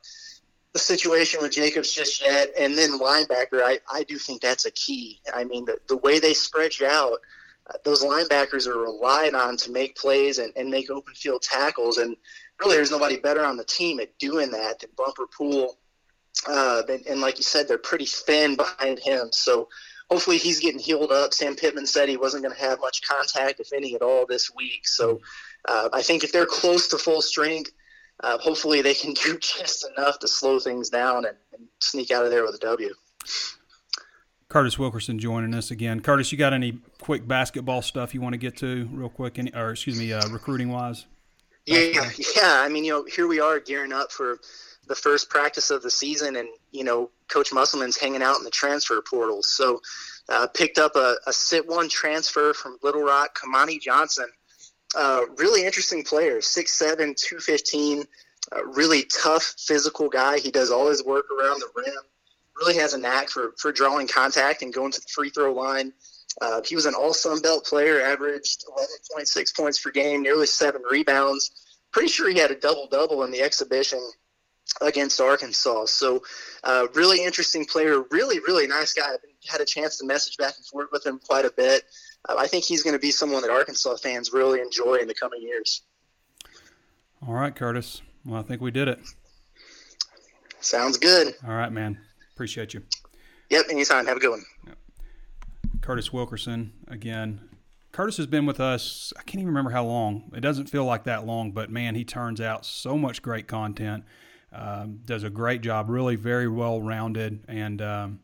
the 0.73 0.81
situation 0.81 1.41
with 1.41 1.53
Jacobs 1.53 1.93
just 1.93 2.21
yet, 2.21 2.51
and 2.59 2.77
then 2.77 2.99
linebacker. 2.99 3.63
I 3.63 3.79
I 3.91 4.03
do 4.03 4.19
think 4.19 4.43
that's 4.43 4.67
a 4.67 4.73
key. 4.73 5.21
I 5.33 5.45
mean 5.45 5.65
the 5.65 5.79
the 5.87 5.99
way 5.99 6.19
they 6.19 6.35
spread 6.35 6.79
you 6.79 6.87
out. 6.87 7.21
Uh, 7.69 7.75
those 7.85 8.03
linebackers 8.03 8.67
are 8.67 8.79
relied 8.79 9.35
on 9.35 9.57
to 9.59 9.71
make 9.71 9.95
plays 9.95 10.39
and, 10.39 10.53
and 10.57 10.71
make 10.71 10.91
open 10.91 11.15
field 11.15 11.43
tackles. 11.43 11.99
And 11.99 12.17
really, 12.61 12.77
there's 12.77 12.91
nobody 12.91 13.19
better 13.19 13.45
on 13.45 13.57
the 13.57 13.65
team 13.65 14.01
at 14.01 14.19
doing 14.19 14.51
that 14.51 14.81
than 14.81 14.91
Bumper 14.97 15.27
Pool. 15.27 15.79
Uh, 16.49 16.83
and, 16.89 17.07
and, 17.07 17.21
like 17.21 17.39
you 17.39 17.45
said, 17.45 17.67
they're 17.67 17.79
pretty 17.79 18.07
thin 18.07 18.57
behind 18.57 18.99
him. 18.99 19.29
So 19.33 19.69
hopefully 20.11 20.39
he's 20.39 20.61
getting 20.61 20.79
healed 20.79 21.11
up. 21.11 21.35
Sam 21.35 21.57
Pittman 21.57 21.87
said 21.87 22.09
he 22.09 22.17
wasn't 22.17 22.45
going 22.45 22.55
to 22.55 22.61
have 22.61 22.81
much 22.81 23.03
contact, 23.03 23.61
if 23.61 23.73
any 23.73 23.95
at 23.95 24.03
all, 24.03 24.25
this 24.27 24.55
week. 24.55 24.87
So 24.87 25.21
uh, 25.67 25.89
I 25.93 26.03
think 26.03 26.25
if 26.25 26.33
they're 26.33 26.47
close 26.47 26.89
to 26.89 26.99
full 26.99 27.23
strength, 27.23 27.73
uh, 28.21 28.39
hopefully 28.39 28.83
they 28.83 28.95
can 28.95 29.13
do 29.25 29.39
just 29.39 29.89
enough 29.97 30.19
to 30.21 30.29
slow 30.29 30.59
things 30.59 30.91
down 30.91 31.25
and, 31.25 31.37
and 31.53 31.67
sneak 31.81 32.11
out 32.11 32.25
of 32.25 32.31
there 32.31 32.45
with 32.45 32.55
a 32.55 32.59
W. 32.59 32.95
Curtis 34.49 34.79
Wilkerson 34.79 35.19
joining 35.19 35.53
us 35.53 35.71
again. 35.71 36.01
Curtis, 36.01 36.33
you 36.33 36.39
got 36.39 36.55
any 36.55 36.79
quick 37.01 37.29
basketball 37.29 37.83
stuff 37.83 38.15
you 38.15 38.23
want 38.23 38.33
to 38.33 38.39
get 38.39 38.57
to 38.59 38.89
real 38.93 39.11
quick, 39.11 39.39
any, 39.39 39.53
or 39.55 39.73
excuse 39.73 39.99
me, 39.99 40.13
uh, 40.13 40.27
recruiting 40.31 40.71
wise? 40.71 41.05
Yeah, 41.69 42.11
yeah. 42.37 42.63
I 42.63 42.69
mean, 42.69 42.85
you 42.85 42.93
know, 42.93 43.05
here 43.05 43.27
we 43.27 43.41
are 43.41 43.61
gearing 43.61 43.93
up 43.93 44.11
for 44.11 44.39
the 44.87 44.95
first 44.95 45.29
practice 45.29 45.71
of 45.71 45.83
the 45.83 45.91
season, 45.91 46.37
and 46.37 46.49
you 46.73 46.85
know, 46.85 47.11
Coach 47.29 47.53
Musselman's 47.53 47.99
hanging 47.99 48.23
out 48.23 48.39
in 48.39 48.45
the 48.45 48.51
transfer 48.51 49.01
portal. 49.03 49.43
So, 49.43 49.81
uh, 50.29 50.47
picked 50.49 50.79
up 50.79 50.97
a, 50.97 51.17
a 51.27 51.33
sit 51.33 51.67
one 51.67 51.89
transfer 51.89 52.55
from 52.55 52.79
Little 52.83 53.03
Rock, 53.03 53.39
Kamani 53.39 53.81
Johnson. 53.81 54.27
Uh, 54.97 55.23
really 55.37 55.67
interesting 55.67 56.03
player, 56.03 56.39
6'7", 56.39 56.97
215, 57.15 58.05
uh, 58.53 58.65
really 58.65 59.05
tough 59.05 59.55
physical 59.59 60.09
guy. 60.09 60.39
He 60.39 60.51
does 60.51 60.71
all 60.71 60.89
his 60.89 61.05
work 61.05 61.27
around 61.31 61.61
the 61.61 61.69
rim. 61.77 61.95
Really 62.57 62.77
has 62.77 62.95
a 62.95 62.99
knack 62.99 63.29
for 63.29 63.53
for 63.59 63.71
drawing 63.71 64.09
contact 64.09 64.63
and 64.63 64.73
going 64.73 64.91
to 64.93 65.01
the 65.01 65.07
free 65.09 65.31
throw 65.31 65.53
line. 65.53 65.93
Uh, 66.41 66.61
he 66.65 66.75
was 66.75 66.87
an 66.87 66.95
all 66.95 67.13
Sun 67.13 67.41
Belt 67.41 67.65
player, 67.65 68.01
averaged 68.01 68.65
11.6 69.11 69.57
points 69.57 69.81
per 69.81 69.91
game, 69.91 70.23
nearly 70.23 70.47
seven 70.47 70.83
rebounds. 70.89 71.51
Pretty 71.93 72.09
sure 72.09 72.31
he 72.31 72.39
had 72.39 72.51
a 72.51 72.55
double 72.55 72.87
double 72.87 73.25
in 73.25 73.31
the 73.31 73.41
exhibition 73.41 74.01
against 74.81 75.21
Arkansas. 75.21 75.87
So, 75.87 76.23
uh, 76.63 76.87
really 76.95 77.25
interesting 77.25 77.65
player, 77.65 78.03
really, 78.11 78.39
really 78.41 78.67
nice 78.67 78.93
guy. 78.93 79.13
I've 79.13 79.21
had 79.49 79.61
a 79.61 79.65
chance 79.65 79.99
to 79.99 80.07
message 80.07 80.37
back 80.37 80.55
and 80.57 80.67
forth 80.67 80.89
with 80.93 81.05
him 81.05 81.19
quite 81.19 81.45
a 81.45 81.53
bit. 81.57 81.85
Uh, 82.29 82.37
I 82.39 82.47
think 82.47 82.65
he's 82.65 82.83
going 82.83 82.95
to 82.95 83.01
be 83.01 83.11
someone 83.11 83.43
that 83.43 83.51
Arkansas 83.51 83.97
fans 83.97 84.33
really 84.33 84.61
enjoy 84.61 84.97
in 84.97 85.09
the 85.09 85.15
coming 85.15 85.43
years. 85.43 85.83
All 87.27 87.35
right, 87.35 87.55
Curtis. 87.55 88.03
Well, 88.25 88.39
I 88.39 88.43
think 88.43 88.61
we 88.61 88.71
did 88.71 88.89
it. 88.89 89.01
Sounds 90.61 90.99
good. 90.99 91.35
All 91.47 91.55
right, 91.55 91.73
man. 91.73 91.99
Appreciate 92.35 92.75
you. 92.75 92.83
Yep, 93.51 93.67
anytime. 93.71 94.07
Have 94.07 94.19
a 94.19 94.21
good 94.21 94.31
one. 94.31 94.45
Yep. 94.67 94.77
Curtis 95.89 96.13
Wilkerson 96.13 96.75
again. 96.87 97.41
Curtis 97.93 98.19
has 98.19 98.27
been 98.27 98.45
with 98.45 98.61
us, 98.61 99.11
I 99.17 99.23
can't 99.23 99.37
even 99.37 99.47
remember 99.47 99.71
how 99.71 99.87
long. 99.87 100.31
It 100.37 100.41
doesn't 100.41 100.67
feel 100.67 100.85
like 100.85 101.05
that 101.05 101.25
long, 101.25 101.53
but 101.53 101.71
man, 101.71 101.95
he 101.95 102.05
turns 102.05 102.43
out 102.43 102.67
so 102.67 102.99
much 102.99 103.23
great 103.23 103.49
content. 103.49 104.05
Um, 104.53 105.01
does 105.07 105.23
a 105.23 105.31
great 105.31 105.63
job, 105.63 105.89
really 105.89 106.15
very 106.15 106.47
well 106.47 106.83
rounded, 106.83 107.43
and 107.49 107.81
um, 107.81 108.21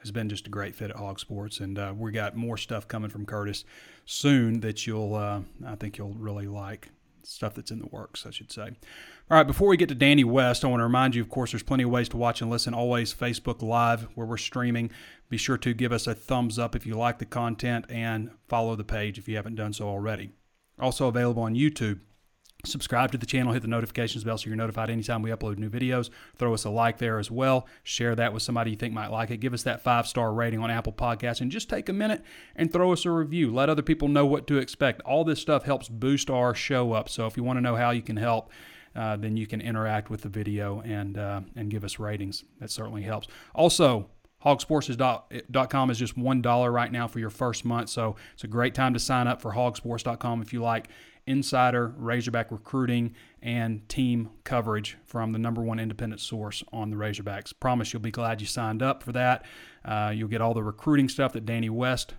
has 0.00 0.10
been 0.10 0.28
just 0.28 0.48
a 0.48 0.50
great 0.50 0.74
fit 0.74 0.90
at 0.90 0.96
Hawg 0.96 1.20
Sports. 1.20 1.60
And 1.60 1.78
uh, 1.78 1.94
we 1.96 2.10
got 2.10 2.34
more 2.34 2.56
stuff 2.56 2.88
coming 2.88 3.08
from 3.08 3.24
Curtis 3.24 3.64
soon 4.04 4.58
that 4.62 4.84
you'll, 4.84 5.14
uh, 5.14 5.42
I 5.64 5.76
think 5.76 5.96
you'll 5.96 6.14
really 6.14 6.48
like 6.48 6.88
stuff 7.22 7.54
that's 7.54 7.70
in 7.70 7.78
the 7.78 7.86
works, 7.86 8.26
I 8.26 8.32
should 8.32 8.50
say. 8.50 8.72
All 9.30 9.38
right, 9.38 9.46
before 9.46 9.68
we 9.68 9.78
get 9.78 9.88
to 9.88 9.94
Danny 9.94 10.22
West, 10.22 10.66
I 10.66 10.68
want 10.68 10.80
to 10.80 10.84
remind 10.84 11.14
you, 11.14 11.22
of 11.22 11.30
course, 11.30 11.52
there's 11.52 11.62
plenty 11.62 11.84
of 11.84 11.88
ways 11.88 12.10
to 12.10 12.18
watch 12.18 12.42
and 12.42 12.50
listen. 12.50 12.74
Always 12.74 13.14
Facebook 13.14 13.62
Live, 13.62 14.02
where 14.14 14.26
we're 14.26 14.36
streaming. 14.36 14.90
Be 15.30 15.38
sure 15.38 15.56
to 15.56 15.72
give 15.72 15.92
us 15.92 16.06
a 16.06 16.14
thumbs 16.14 16.58
up 16.58 16.76
if 16.76 16.84
you 16.84 16.94
like 16.94 17.18
the 17.18 17.24
content 17.24 17.86
and 17.88 18.30
follow 18.48 18.76
the 18.76 18.84
page 18.84 19.16
if 19.16 19.26
you 19.26 19.36
haven't 19.36 19.54
done 19.54 19.72
so 19.72 19.88
already. 19.88 20.32
Also 20.78 21.08
available 21.08 21.42
on 21.42 21.54
YouTube. 21.54 22.00
Subscribe 22.66 23.12
to 23.12 23.18
the 23.18 23.24
channel, 23.24 23.54
hit 23.54 23.62
the 23.62 23.68
notifications 23.68 24.24
bell 24.24 24.36
so 24.36 24.46
you're 24.46 24.56
notified 24.56 24.90
anytime 24.90 25.22
we 25.22 25.30
upload 25.30 25.56
new 25.56 25.70
videos. 25.70 26.10
Throw 26.36 26.52
us 26.52 26.64
a 26.64 26.70
like 26.70 26.98
there 26.98 27.18
as 27.18 27.30
well. 27.30 27.66
Share 27.82 28.14
that 28.14 28.34
with 28.34 28.42
somebody 28.42 28.72
you 28.72 28.76
think 28.76 28.92
might 28.92 29.10
like 29.10 29.30
it. 29.30 29.38
Give 29.38 29.54
us 29.54 29.62
that 29.62 29.82
five 29.82 30.06
star 30.06 30.34
rating 30.34 30.60
on 30.60 30.70
Apple 30.70 30.92
Podcasts 30.92 31.40
and 31.40 31.50
just 31.50 31.70
take 31.70 31.88
a 31.88 31.94
minute 31.94 32.22
and 32.56 32.70
throw 32.70 32.92
us 32.92 33.06
a 33.06 33.10
review. 33.10 33.50
Let 33.50 33.70
other 33.70 33.82
people 33.82 34.08
know 34.08 34.26
what 34.26 34.46
to 34.48 34.58
expect. 34.58 35.00
All 35.02 35.24
this 35.24 35.40
stuff 35.40 35.64
helps 35.64 35.88
boost 35.88 36.28
our 36.28 36.54
show 36.54 36.92
up. 36.92 37.08
So 37.08 37.26
if 37.26 37.38
you 37.38 37.42
want 37.42 37.56
to 37.56 37.62
know 37.62 37.76
how 37.76 37.90
you 37.90 38.02
can 38.02 38.18
help, 38.18 38.50
uh, 38.96 39.16
then 39.16 39.36
you 39.36 39.46
can 39.46 39.60
interact 39.60 40.10
with 40.10 40.22
the 40.22 40.28
video 40.28 40.80
and 40.82 41.18
uh, 41.18 41.40
and 41.56 41.70
give 41.70 41.84
us 41.84 41.98
ratings. 41.98 42.44
That 42.60 42.70
certainly 42.70 43.02
helps. 43.02 43.28
Also, 43.54 44.08
hawgsports.com 44.44 45.90
is 45.90 45.98
just 45.98 46.16
$1 46.16 46.72
right 46.72 46.92
now 46.92 47.08
for 47.08 47.18
your 47.18 47.30
first 47.30 47.64
month. 47.64 47.88
So 47.88 48.16
it's 48.34 48.44
a 48.44 48.48
great 48.48 48.74
time 48.74 48.92
to 48.92 49.00
sign 49.00 49.26
up 49.26 49.40
for 49.40 49.52
hawgsports.com 49.52 50.42
if 50.42 50.52
you 50.52 50.62
like 50.62 50.88
insider 51.26 51.94
Razorback 51.96 52.52
recruiting 52.52 53.14
and 53.40 53.88
team 53.88 54.30
coverage 54.44 54.98
from 55.04 55.32
the 55.32 55.38
number 55.38 55.62
one 55.62 55.78
independent 55.78 56.20
source 56.20 56.62
on 56.72 56.90
the 56.90 56.96
Razorbacks. 56.96 57.52
Promise 57.58 57.92
you'll 57.92 58.02
be 58.02 58.10
glad 58.10 58.42
you 58.42 58.46
signed 58.46 58.82
up 58.82 59.02
for 59.02 59.12
that. 59.12 59.46
Uh, 59.84 60.12
you'll 60.14 60.28
get 60.28 60.42
all 60.42 60.52
the 60.52 60.62
recruiting 60.62 61.08
stuff 61.08 61.32
that 61.32 61.46
Danny 61.46 61.70
West 61.70 62.14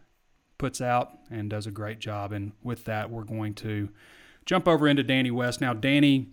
puts 0.58 0.82
out 0.82 1.20
and 1.30 1.50
does 1.50 1.68
a 1.68 1.72
great 1.72 2.00
job. 2.00 2.32
And 2.32 2.54
with 2.64 2.86
that, 2.86 3.12
we're 3.12 3.24
going 3.24 3.54
to 3.56 3.90
jump 4.46 4.68
over 4.68 4.88
into 4.88 5.04
Danny 5.04 5.32
West. 5.32 5.62
Now, 5.62 5.74
Danny, 5.74 6.30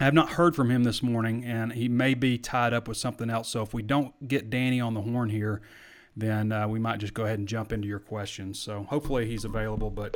I 0.00 0.04
have 0.04 0.14
not 0.14 0.30
heard 0.30 0.54
from 0.54 0.70
him 0.70 0.84
this 0.84 1.02
morning, 1.02 1.44
and 1.44 1.72
he 1.72 1.88
may 1.88 2.14
be 2.14 2.38
tied 2.38 2.72
up 2.72 2.86
with 2.86 2.96
something 2.96 3.28
else. 3.28 3.48
So 3.48 3.62
if 3.62 3.74
we 3.74 3.82
don't 3.82 4.28
get 4.28 4.48
Danny 4.48 4.80
on 4.80 4.94
the 4.94 5.00
horn 5.00 5.28
here, 5.28 5.60
then 6.16 6.52
uh, 6.52 6.68
we 6.68 6.78
might 6.78 7.00
just 7.00 7.14
go 7.14 7.24
ahead 7.24 7.40
and 7.40 7.48
jump 7.48 7.72
into 7.72 7.88
your 7.88 7.98
questions. 7.98 8.60
So 8.60 8.84
hopefully 8.84 9.26
he's 9.26 9.44
available, 9.44 9.90
but 9.90 10.14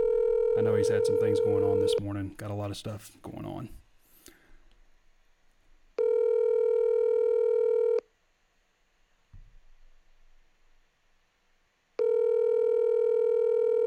I 0.56 0.60
know 0.60 0.76
he's 0.76 0.88
had 0.88 1.04
some 1.04 1.18
things 1.18 1.40
going 1.40 1.64
on 1.64 1.80
this 1.80 1.94
morning. 2.00 2.34
Got 2.36 2.52
a 2.52 2.54
lot 2.54 2.70
of 2.70 2.76
stuff 2.76 3.16
going 3.22 3.44
on. 3.44 3.70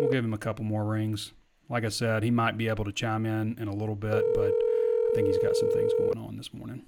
We'll 0.01 0.11
give 0.11 0.25
him 0.25 0.33
a 0.33 0.37
couple 0.37 0.65
more 0.65 0.83
rings. 0.83 1.31
Like 1.69 1.85
I 1.85 1.89
said, 1.89 2.21
he 2.21 2.31
might 2.31 2.57
be 2.57 2.67
able 2.67 2.83
to 2.83 2.91
chime 2.91 3.25
in 3.25 3.57
in 3.57 3.69
a 3.69 3.73
little 3.73 3.95
bit, 3.95 4.25
but 4.35 4.51
I 5.16 5.20
think 5.20 5.28
he's 5.30 5.38
got 5.38 5.55
some 5.55 5.72
things 5.72 5.93
going 5.97 6.18
on 6.18 6.36
this 6.36 6.53
morning. 6.53 6.84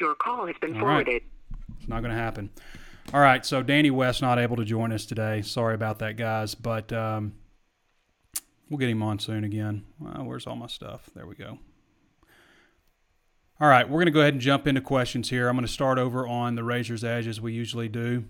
Your 0.00 0.14
call 0.14 0.46
has 0.46 0.56
been 0.58 0.74
All 0.74 0.80
forwarded. 0.80 1.22
Right. 1.22 1.22
It's 1.78 1.86
not 1.86 2.00
going 2.00 2.12
to 2.12 2.18
happen. 2.18 2.48
All 3.12 3.20
right, 3.20 3.44
so 3.44 3.62
Danny 3.62 3.90
West 3.90 4.22
not 4.22 4.38
able 4.38 4.56
to 4.56 4.64
join 4.64 4.90
us 4.90 5.04
today. 5.04 5.42
Sorry 5.42 5.74
about 5.74 5.98
that, 5.98 6.16
guys, 6.16 6.54
but 6.54 6.90
um, 6.94 7.34
we'll 8.70 8.78
get 8.78 8.88
him 8.88 9.02
on 9.02 9.18
soon 9.18 9.44
again. 9.44 9.84
Well, 10.00 10.24
where's 10.24 10.46
all 10.46 10.56
my 10.56 10.66
stuff? 10.66 11.10
There 11.14 11.26
we 11.26 11.34
go. 11.34 11.58
All 13.60 13.68
right, 13.68 13.86
we're 13.86 13.98
going 13.98 14.06
to 14.06 14.10
go 14.10 14.20
ahead 14.20 14.32
and 14.32 14.40
jump 14.40 14.66
into 14.66 14.80
questions 14.80 15.28
here. 15.28 15.50
I'm 15.50 15.56
going 15.56 15.66
to 15.66 15.72
start 15.72 15.98
over 15.98 16.26
on 16.26 16.54
the 16.54 16.64
Razor's 16.64 17.04
Edge 17.04 17.26
as 17.26 17.38
we 17.38 17.52
usually 17.52 17.90
do. 17.90 18.24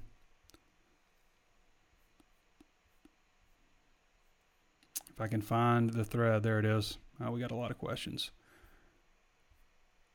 If 5.12 5.20
I 5.20 5.28
can 5.28 5.42
find 5.42 5.90
the 5.90 6.04
thread, 6.04 6.42
there 6.42 6.58
it 6.58 6.64
is. 6.64 6.98
Oh, 7.20 7.30
we 7.30 7.40
got 7.40 7.50
a 7.50 7.56
lot 7.56 7.70
of 7.70 7.78
questions. 7.78 8.30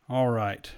All 0.07 0.29
right. 0.29 0.71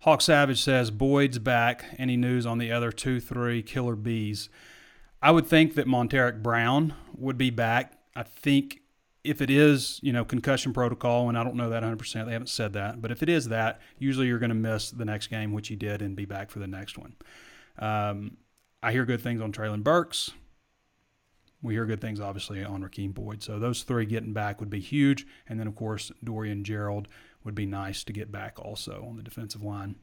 Hawk 0.00 0.20
Savage 0.20 0.60
says 0.62 0.90
Boyd's 0.90 1.38
back. 1.38 1.84
Any 1.98 2.16
news 2.16 2.46
on 2.46 2.58
the 2.58 2.70
other 2.70 2.92
two, 2.92 3.20
three 3.20 3.62
killer 3.62 3.96
bees? 3.96 4.48
I 5.22 5.30
would 5.30 5.46
think 5.46 5.74
that 5.74 5.86
Montaric 5.86 6.42
Brown 6.42 6.94
would 7.16 7.38
be 7.38 7.50
back. 7.50 7.98
I 8.14 8.22
think 8.22 8.80
if 9.24 9.40
it 9.40 9.48
is, 9.48 9.98
you 10.02 10.12
know, 10.12 10.24
concussion 10.24 10.74
protocol, 10.74 11.30
and 11.30 11.38
I 11.38 11.42
don't 11.42 11.56
know 11.56 11.70
that 11.70 11.82
100%, 11.82 12.26
they 12.26 12.32
haven't 12.32 12.48
said 12.48 12.74
that, 12.74 13.00
but 13.00 13.10
if 13.10 13.22
it 13.22 13.30
is 13.30 13.48
that, 13.48 13.80
usually 13.98 14.26
you're 14.26 14.38
going 14.38 14.50
to 14.50 14.54
miss 14.54 14.90
the 14.90 15.06
next 15.06 15.28
game, 15.28 15.52
which 15.52 15.68
he 15.68 15.76
did, 15.76 16.02
and 16.02 16.14
be 16.14 16.26
back 16.26 16.50
for 16.50 16.58
the 16.58 16.66
next 16.66 16.98
one. 16.98 17.14
Um, 17.78 18.36
I 18.82 18.92
hear 18.92 19.06
good 19.06 19.22
things 19.22 19.40
on 19.40 19.50
Treylon 19.50 19.82
Burks. 19.82 20.30
We 21.64 21.74
hear 21.74 21.86
good 21.86 22.00
things, 22.00 22.20
obviously, 22.20 22.62
on 22.62 22.82
Rakeem 22.82 23.12
Boyd. 23.12 23.42
So 23.42 23.58
those 23.58 23.82
three 23.82 24.06
getting 24.06 24.32
back 24.32 24.60
would 24.60 24.70
be 24.70 24.80
huge. 24.80 25.26
And 25.48 25.58
then, 25.58 25.66
of 25.66 25.74
course, 25.74 26.12
Dorian 26.22 26.62
Gerald 26.62 27.08
would 27.42 27.54
be 27.54 27.66
nice 27.66 28.04
to 28.04 28.12
get 28.12 28.30
back 28.30 28.58
also 28.58 29.04
on 29.08 29.16
the 29.16 29.22
defensive 29.22 29.62
line. 29.62 29.96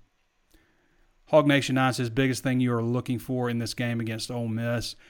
Hog 1.28 1.47
Nation 1.47 1.76
9 1.76 1.93
says, 1.93 2.09
biggest 2.09 2.43
thing 2.43 2.59
you 2.59 2.74
are 2.74 2.84
looking 2.84 3.20
for 3.20 3.49
in 3.49 3.59
this 3.59 3.74
game 3.74 4.01
against 4.01 4.30
Ole 4.30 4.49
Miss– 4.49 4.95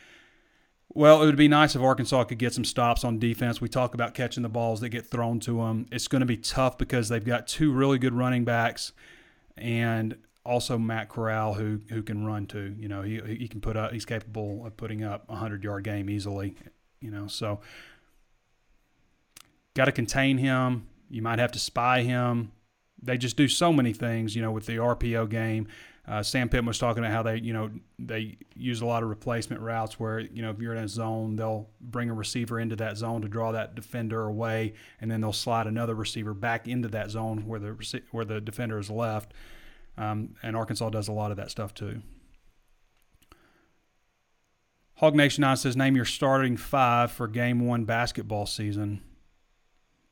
well, 0.94 1.22
it 1.22 1.26
would 1.26 1.38
be 1.38 1.48
nice 1.48 1.76
if 1.76 1.82
Arkansas 1.82 2.26
could 2.26 2.38
get 2.38 2.54
some 2.54 2.66
stops 2.66 3.04
on 3.04 3.18
defense. 3.18 3.62
We 3.62 3.70
talk 3.70 3.94
about 3.94 4.14
catching 4.14 4.44
the 4.44 4.50
balls 4.50 4.82
that 4.82 4.90
get 4.90 5.06
thrown 5.06 5.40
to 5.42 5.58
them. 5.58 5.88
It's 5.92 6.08
going 6.08 6.20
to 6.20 6.26
be 6.26 6.38
tough 6.38 6.78
because 6.78 7.08
they've 7.08 7.24
got 7.24 7.48
two 7.48 7.72
really 7.72 7.98
good 7.98 8.14
running 8.14 8.44
backs 8.44 8.92
and 9.56 10.18
also 10.46 10.78
Matt 10.78 11.10
Corral 11.10 11.54
who 11.54 11.82
who 11.90 12.02
can 12.02 12.26
run 12.26 12.46
too. 12.46 12.76
You 12.78 12.88
know, 12.88 13.02
he 13.02 13.22
he 13.22 13.48
can 13.48 13.62
put 13.62 13.78
up 13.78 13.92
he's 13.92 14.06
capable 14.06 14.66
of 14.66 14.76
putting 14.78 15.04
up 15.04 15.26
a 15.30 15.36
100-yard 15.36 15.84
game 15.84 16.10
easily, 16.10 16.56
you 17.00 17.12
know. 17.12 17.28
So 17.28 17.62
got 19.76 19.86
to 19.86 19.92
contain 19.92 20.38
him. 20.38 20.88
You 21.10 21.22
might 21.22 21.40
have 21.40 21.52
to 21.54 21.60
spy 21.60 22.02
him. 22.02 22.52
They 23.02 23.18
just 23.18 23.36
do 23.36 23.48
so 23.48 23.74
many 23.74 23.94
things, 23.94 24.36
you 24.36 24.42
know, 24.42 24.52
with 24.52 24.66
the 24.66 24.78
RPO 24.78 25.30
game. 25.30 25.68
Uh, 26.08 26.24
Sam 26.24 26.50
Pittman 26.50 26.66
was 26.66 26.80
talking 26.80 27.04
about 27.04 27.14
how 27.14 27.24
they, 27.24 27.38
you 27.38 27.54
know, 27.54 27.70
they 28.00 28.38
use 28.56 28.82
a 28.82 28.86
lot 28.86 29.04
of 29.04 29.10
replacement 29.10 29.62
routes 29.62 30.00
where, 30.00 30.20
you 30.20 30.42
know, 30.42 30.50
if 30.50 30.60
you're 30.60 30.74
in 30.74 30.84
a 30.84 30.88
zone, 30.88 31.36
they'll 31.36 31.70
bring 31.80 32.10
a 32.10 32.14
receiver 32.14 32.60
into 32.60 32.76
that 32.78 32.98
zone 32.98 33.22
to 33.22 33.28
draw 33.28 33.52
that 33.52 33.76
defender 33.76 34.24
away, 34.24 34.74
and 35.00 35.12
then 35.12 35.22
they'll 35.22 35.32
slide 35.32 35.68
another 35.68 35.94
receiver 35.94 36.34
back 36.34 36.68
into 36.68 36.88
that 36.90 37.12
zone 37.12 37.46
where 37.46 37.60
the 37.60 38.02
where 38.12 38.26
the 38.26 38.42
defender 38.42 38.80
is 38.80 38.90
left. 38.90 39.34
Um, 39.98 40.36
and 40.42 40.56
Arkansas 40.56 40.90
does 40.90 41.08
a 41.08 41.12
lot 41.12 41.32
of 41.32 41.38
that 41.38 41.52
stuff 41.52 41.74
too. 41.74 42.02
Hog 44.96 45.16
Nation 45.16 45.42
9 45.42 45.58
says, 45.58 45.76
name 45.76 45.96
your 45.96 46.06
starting 46.06 46.56
five 46.58 47.12
for 47.12 47.28
game 47.28 47.66
one 47.66 47.86
basketball 47.86 48.46
season. 48.46 49.02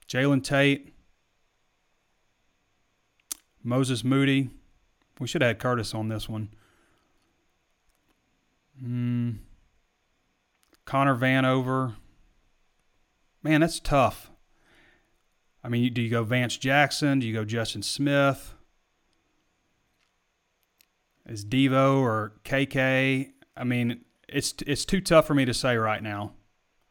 Jalen 0.08 0.44
Tate, 0.44 0.94
Moses 3.64 4.04
Moody, 4.04 4.50
we 5.20 5.28
should 5.28 5.44
have 5.44 5.50
had 5.50 5.60
Curtis 5.60 5.94
on 5.94 6.08
this 6.08 6.28
one. 6.28 6.50
Mm. 8.84 9.38
Connor 10.86 11.16
Vanover. 11.16 11.94
Man, 13.44 13.62
that's 13.62 13.80
tough. 13.80 14.32
I 15.64 15.70
mean, 15.70 15.94
do 15.94 16.02
you 16.02 16.10
go 16.10 16.24
Vance 16.24 16.58
Jackson? 16.58 17.20
Do 17.20 17.28
you 17.28 17.34
go 17.34 17.46
Justin 17.46 17.84
Smith? 17.84 18.56
Is 21.30 21.46
Devo 21.46 22.00
or 22.00 22.34
KK? 22.44 23.32
I 23.56 23.64
mean, 23.64 24.02
it's 24.28 24.56
it's 24.66 24.84
too 24.84 25.00
tough 25.00 25.28
for 25.28 25.36
me 25.36 25.46
to 25.46 25.54
say 25.54 25.78
right 25.78 26.02
now. 26.02 26.34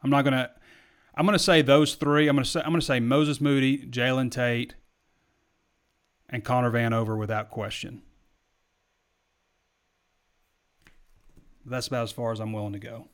I'm 0.02 0.10
not 0.10 0.22
gonna. 0.22 0.50
I'm 1.14 1.26
gonna 1.26 1.38
say 1.38 1.60
those 1.60 1.96
three. 1.96 2.28
I'm 2.28 2.36
gonna 2.36 2.44
say 2.44 2.60
I'm 2.60 2.70
gonna 2.70 2.80
say 2.80 3.00
Moses 3.00 3.40
Moody, 3.40 3.78
Jalen 3.78 4.30
Tate, 4.30 4.76
and 6.28 6.44
Connor 6.44 6.70
Vanover 6.70 7.18
without 7.18 7.50
question. 7.50 8.02
that's 11.70 11.86
about 11.86 12.04
as 12.04 12.12
far 12.12 12.32
as 12.32 12.40
I'm 12.40 12.52
willing 12.52 12.72
to 12.72 12.78
go. 12.78 13.08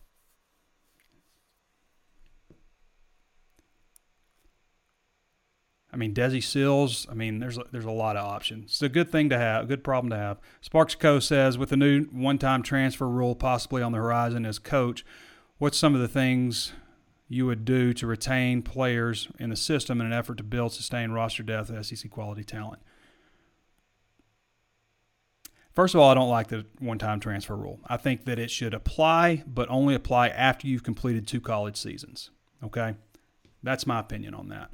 I 5.95 5.97
mean, 5.97 6.13
Desi 6.13 6.43
Sills. 6.43 7.07
I 7.09 7.15
mean, 7.15 7.39
there's 7.39 7.57
a, 7.57 7.65
there's 7.71 7.85
a 7.85 7.91
lot 7.93 8.17
of 8.17 8.27
options. 8.27 8.73
It's 8.73 8.83
a 8.83 8.89
good 8.89 9.13
thing 9.13 9.29
to 9.29 9.39
have, 9.39 9.65
a 9.65 9.67
good 9.69 9.85
problem 9.85 10.11
to 10.11 10.17
have. 10.17 10.39
Sparks 10.61 10.97
Co 10.97 11.21
says, 11.21 11.57
with 11.57 11.69
the 11.69 11.77
new 11.77 12.07
one-time 12.07 12.65
transfer 12.65 13.09
rule 13.09 13.37
possibly 13.37 13.81
on 13.81 13.93
the 13.93 13.99
horizon 13.99 14.45
as 14.45 14.59
coach, 14.59 15.05
what's 15.59 15.79
some 15.79 15.95
of 15.95 16.01
the 16.01 16.09
things 16.09 16.73
you 17.29 17.47
would 17.47 17.65
do 17.65 17.93
to 17.93 18.09
retain 18.09 18.61
players 18.61 19.29
in 19.39 19.51
the 19.51 19.57
system 19.57 20.01
in 20.01 20.09
an 20.09 20.13
effort 20.13 20.37
to 20.39 20.43
build, 20.43 20.73
sustained 20.73 21.15
roster 21.15 21.45
depth, 21.45 21.87
SEC 21.87 22.11
quality 22.11 22.43
talent? 22.43 22.83
First 25.77 25.95
of 25.95 26.01
all, 26.01 26.11
I 26.11 26.15
don't 26.15 26.29
like 26.29 26.49
the 26.49 26.67
one 26.81 26.99
time 26.99 27.21
transfer 27.21 27.55
rule. 27.55 27.79
I 27.87 27.99
think 27.99 28.25
that 28.25 28.41
it 28.41 28.51
should 28.51 28.75
apply, 28.75 29.45
but 29.47 29.69
only 29.71 29.95
apply 29.95 30.29
after 30.29 30.67
you've 30.67 30.83
completed 30.83 31.29
two 31.29 31.41
college 31.41 31.77
seasons. 31.77 32.31
Okay? 32.65 32.95
That's 33.63 33.87
my 33.87 34.01
opinion 34.01 34.35
on 34.35 34.49
that. 34.49 34.71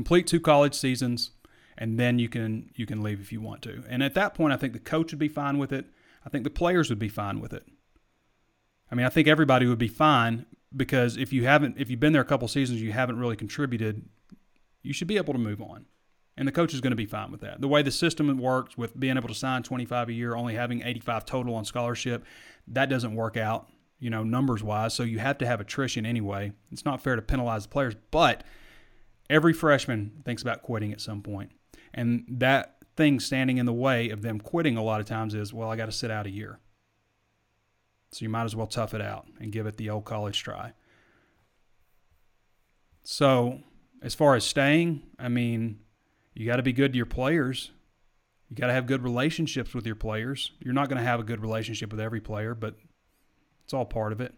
Complete 0.00 0.26
two 0.26 0.40
college 0.40 0.72
seasons, 0.72 1.32
and 1.76 2.00
then 2.00 2.18
you 2.18 2.26
can 2.26 2.70
you 2.74 2.86
can 2.86 3.02
leave 3.02 3.20
if 3.20 3.32
you 3.32 3.38
want 3.42 3.60
to. 3.60 3.84
And 3.86 4.02
at 4.02 4.14
that 4.14 4.32
point, 4.32 4.50
I 4.50 4.56
think 4.56 4.72
the 4.72 4.78
coach 4.78 5.12
would 5.12 5.18
be 5.18 5.28
fine 5.28 5.58
with 5.58 5.74
it. 5.74 5.84
I 6.24 6.30
think 6.30 6.42
the 6.44 6.48
players 6.48 6.88
would 6.88 6.98
be 6.98 7.10
fine 7.10 7.38
with 7.38 7.52
it. 7.52 7.66
I 8.90 8.94
mean, 8.94 9.04
I 9.04 9.10
think 9.10 9.28
everybody 9.28 9.66
would 9.66 9.76
be 9.76 9.88
fine 9.88 10.46
because 10.74 11.18
if 11.18 11.34
you 11.34 11.44
haven't 11.44 11.76
if 11.78 11.90
you've 11.90 12.00
been 12.00 12.14
there 12.14 12.22
a 12.22 12.24
couple 12.24 12.48
seasons, 12.48 12.80
you 12.80 12.92
haven't 12.92 13.18
really 13.18 13.36
contributed, 13.36 14.08
you 14.82 14.94
should 14.94 15.06
be 15.06 15.18
able 15.18 15.34
to 15.34 15.38
move 15.38 15.60
on. 15.60 15.84
And 16.34 16.48
the 16.48 16.52
coach 16.52 16.72
is 16.72 16.80
going 16.80 16.92
to 16.92 16.96
be 16.96 17.04
fine 17.04 17.30
with 17.30 17.42
that. 17.42 17.60
The 17.60 17.68
way 17.68 17.82
the 17.82 17.90
system 17.90 18.34
works 18.38 18.78
with 18.78 18.98
being 18.98 19.18
able 19.18 19.28
to 19.28 19.34
sign 19.34 19.62
25 19.62 20.08
a 20.08 20.12
year, 20.14 20.34
only 20.34 20.54
having 20.54 20.80
85 20.80 21.26
total 21.26 21.54
on 21.56 21.66
scholarship, 21.66 22.24
that 22.68 22.88
doesn't 22.88 23.14
work 23.14 23.36
out, 23.36 23.68
you 23.98 24.08
know, 24.08 24.24
numbers 24.24 24.62
wise. 24.62 24.94
So 24.94 25.02
you 25.02 25.18
have 25.18 25.36
to 25.36 25.46
have 25.46 25.60
attrition 25.60 26.06
anyway. 26.06 26.52
It's 26.72 26.86
not 26.86 27.02
fair 27.02 27.16
to 27.16 27.20
penalize 27.20 27.64
the 27.64 27.68
players, 27.68 27.96
but 28.10 28.44
every 29.30 29.52
freshman 29.54 30.22
thinks 30.24 30.42
about 30.42 30.62
quitting 30.62 30.92
at 30.92 31.00
some 31.00 31.22
point. 31.22 31.52
And 31.94 32.24
that 32.28 32.76
thing 32.96 33.20
standing 33.20 33.56
in 33.56 33.64
the 33.64 33.72
way 33.72 34.10
of 34.10 34.20
them 34.20 34.40
quitting 34.40 34.76
a 34.76 34.82
lot 34.82 35.00
of 35.00 35.06
times 35.06 35.34
is, 35.34 35.54
well, 35.54 35.70
I 35.70 35.76
got 35.76 35.86
to 35.86 35.92
sit 35.92 36.10
out 36.10 36.26
a 36.26 36.30
year. 36.30 36.58
So 38.12 38.24
you 38.24 38.28
might 38.28 38.44
as 38.44 38.56
well 38.56 38.66
tough 38.66 38.92
it 38.92 39.00
out 39.00 39.26
and 39.38 39.52
give 39.52 39.66
it 39.66 39.76
the 39.76 39.88
old 39.88 40.04
college 40.04 40.42
try. 40.42 40.72
So, 43.04 43.60
as 44.02 44.14
far 44.14 44.34
as 44.34 44.44
staying, 44.44 45.02
I 45.18 45.28
mean, 45.28 45.78
you 46.34 46.46
got 46.46 46.56
to 46.56 46.62
be 46.62 46.72
good 46.72 46.92
to 46.92 46.96
your 46.96 47.06
players. 47.06 47.70
You 48.48 48.56
got 48.56 48.66
to 48.66 48.72
have 48.72 48.86
good 48.86 49.02
relationships 49.02 49.74
with 49.74 49.86
your 49.86 49.94
players. 49.94 50.52
You're 50.58 50.74
not 50.74 50.88
going 50.88 50.98
to 50.98 51.04
have 51.04 51.20
a 51.20 51.24
good 51.24 51.40
relationship 51.40 51.92
with 51.92 52.00
every 52.00 52.20
player, 52.20 52.54
but 52.54 52.76
it's 53.64 53.72
all 53.72 53.84
part 53.84 54.12
of 54.12 54.20
it. 54.20 54.34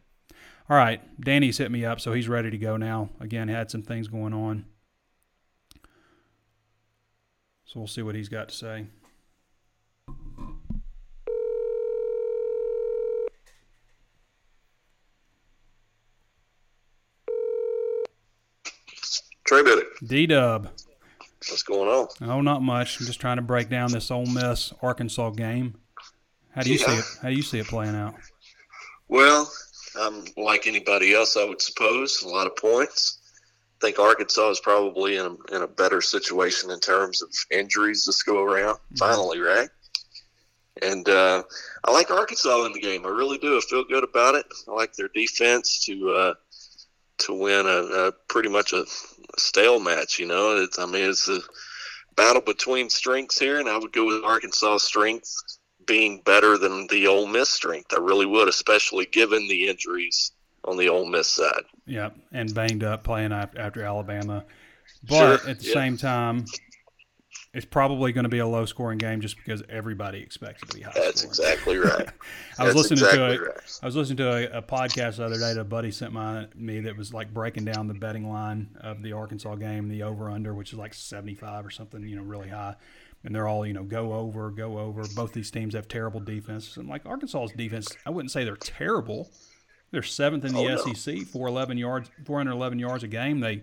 All 0.68 0.76
right, 0.76 1.00
Danny's 1.20 1.58
hit 1.58 1.70
me 1.70 1.84
up, 1.84 2.00
so 2.00 2.12
he's 2.12 2.28
ready 2.28 2.50
to 2.50 2.58
go 2.58 2.76
now. 2.76 3.10
Again, 3.20 3.48
had 3.48 3.70
some 3.70 3.82
things 3.82 4.08
going 4.08 4.32
on. 4.32 4.66
So 7.72 7.80
we'll 7.80 7.86
see 7.86 8.02
what 8.02 8.14
he's 8.14 8.28
got 8.28 8.50
to 8.50 8.54
say. 8.54 8.84
Trey 19.46 19.62
Biddick. 19.62 19.86
D 20.06 20.26
Dub. 20.26 20.64
What's 21.48 21.62
going 21.62 21.88
on? 21.88 22.08
Oh, 22.20 22.42
not 22.42 22.60
much. 22.60 23.00
I'm 23.00 23.06
just 23.06 23.22
trying 23.22 23.36
to 23.36 23.42
break 23.42 23.70
down 23.70 23.90
this 23.90 24.10
Ole 24.10 24.26
Miss 24.26 24.74
Arkansas 24.82 25.30
game. 25.30 25.74
How 26.54 26.60
do 26.60 26.70
you 26.70 26.78
yeah. 26.78 26.86
see 26.86 26.92
it? 26.92 27.04
How 27.22 27.28
do 27.30 27.34
you 27.34 27.42
see 27.42 27.58
it 27.58 27.68
playing 27.68 27.96
out? 27.96 28.16
Well, 29.08 29.50
um, 29.98 30.26
like 30.36 30.66
anybody 30.66 31.14
else, 31.14 31.38
I 31.38 31.44
would 31.44 31.62
suppose 31.62 32.20
a 32.20 32.28
lot 32.28 32.46
of 32.46 32.54
points. 32.54 33.21
I 33.82 33.86
think 33.86 33.98
Arkansas 33.98 34.50
is 34.50 34.60
probably 34.60 35.16
in 35.16 35.26
a, 35.26 35.56
in 35.56 35.62
a 35.62 35.66
better 35.66 36.00
situation 36.00 36.70
in 36.70 36.78
terms 36.78 37.20
of 37.20 37.30
injuries 37.50 38.06
this 38.06 38.22
go 38.22 38.40
around. 38.40 38.76
Mm-hmm. 38.76 38.96
Finally, 38.96 39.40
right? 39.40 39.68
And 40.80 41.08
uh, 41.08 41.42
I 41.82 41.90
like 41.90 42.10
Arkansas 42.10 42.64
in 42.64 42.72
the 42.72 42.80
game. 42.80 43.04
I 43.04 43.08
really 43.08 43.38
do. 43.38 43.56
I 43.56 43.60
feel 43.60 43.84
good 43.84 44.04
about 44.04 44.36
it. 44.36 44.46
I 44.68 44.72
like 44.72 44.92
their 44.94 45.08
defense 45.08 45.84
to 45.86 46.10
uh, 46.10 46.34
to 47.18 47.34
win 47.34 47.66
a, 47.66 48.06
a 48.08 48.12
pretty 48.28 48.48
much 48.48 48.72
a 48.72 48.84
stale 49.36 49.80
match. 49.80 50.18
You 50.18 50.26
know, 50.26 50.62
it's 50.62 50.78
I 50.78 50.86
mean 50.86 51.10
it's 51.10 51.28
a 51.28 51.40
battle 52.16 52.40
between 52.40 52.88
strengths 52.88 53.38
here, 53.38 53.58
and 53.58 53.68
I 53.68 53.78
would 53.78 53.92
go 53.92 54.06
with 54.06 54.24
Arkansas' 54.24 54.78
strength 54.78 55.34
being 55.86 56.22
better 56.24 56.56
than 56.56 56.86
the 56.86 57.08
Ole 57.08 57.26
Miss 57.26 57.50
strength. 57.50 57.92
I 57.92 57.98
really 57.98 58.26
would, 58.26 58.48
especially 58.48 59.06
given 59.06 59.48
the 59.48 59.68
injuries 59.68 60.30
on 60.64 60.76
the 60.76 60.88
Ole 60.88 61.06
Miss 61.06 61.28
side. 61.28 61.64
Yeah, 61.86 62.10
and 62.32 62.52
banged 62.54 62.84
up 62.84 63.04
playing 63.04 63.32
after, 63.32 63.84
Alabama, 63.84 64.44
but 65.08 65.40
sure. 65.40 65.50
at 65.50 65.58
the 65.60 65.66
yeah. 65.66 65.74
same 65.74 65.96
time, 65.96 66.44
it's 67.54 67.66
probably 67.66 68.12
going 68.12 68.24
to 68.24 68.30
be 68.30 68.38
a 68.38 68.46
low 68.46 68.64
scoring 68.64 68.98
game 68.98 69.20
just 69.20 69.36
because 69.36 69.62
everybody 69.68 70.20
expects 70.20 70.62
it 70.62 70.70
to 70.70 70.76
be 70.76 70.82
high. 70.82 70.92
That's 70.94 71.20
scoring. 71.20 71.30
exactly 71.30 71.76
right. 71.78 72.08
I 72.58 72.64
was 72.64 72.74
listening 72.74 72.98
exactly 73.00 73.36
to 73.36 73.42
a, 73.42 73.46
right. 73.46 73.78
I 73.82 73.86
was 73.86 73.96
listening 73.96 74.16
to 74.18 74.56
a, 74.56 74.58
a 74.58 74.62
podcast 74.62 75.16
the 75.16 75.24
other 75.24 75.38
day 75.38 75.52
that 75.52 75.60
a 75.60 75.64
buddy 75.64 75.90
sent 75.90 76.12
my 76.12 76.46
me 76.54 76.80
that 76.80 76.96
was 76.96 77.12
like 77.12 77.34
breaking 77.34 77.64
down 77.66 77.88
the 77.88 77.94
betting 77.94 78.30
line 78.30 78.70
of 78.80 79.02
the 79.02 79.12
Arkansas 79.12 79.56
game, 79.56 79.88
the 79.88 80.02
over 80.02 80.30
under, 80.30 80.54
which 80.54 80.72
is 80.72 80.78
like 80.78 80.94
seventy 80.94 81.34
five 81.34 81.66
or 81.66 81.70
something, 81.70 82.02
you 82.06 82.16
know, 82.16 82.22
really 82.22 82.48
high. 82.48 82.74
And 83.24 83.34
they're 83.34 83.46
all, 83.46 83.64
you 83.66 83.72
know, 83.72 83.84
go 83.84 84.14
over, 84.14 84.50
go 84.50 84.78
over. 84.78 85.04
Both 85.14 85.32
these 85.32 85.50
teams 85.50 85.74
have 85.74 85.86
terrible 85.86 86.20
defense. 86.20 86.76
And 86.76 86.88
like 86.88 87.06
Arkansas's 87.06 87.52
defense, 87.52 87.96
I 88.04 88.10
wouldn't 88.10 88.32
say 88.32 88.44
they're 88.44 88.56
terrible. 88.56 89.30
They're 89.92 90.02
seventh 90.02 90.44
in 90.44 90.52
the 90.54 90.58
Oh, 90.60 90.68
no. 90.68 90.76
SEC, 90.92 91.18
411 91.26 91.78
yards, 91.78 92.10
411 92.24 92.78
yards 92.80 93.04
a 93.04 93.08
game. 93.08 93.38
They, 93.40 93.62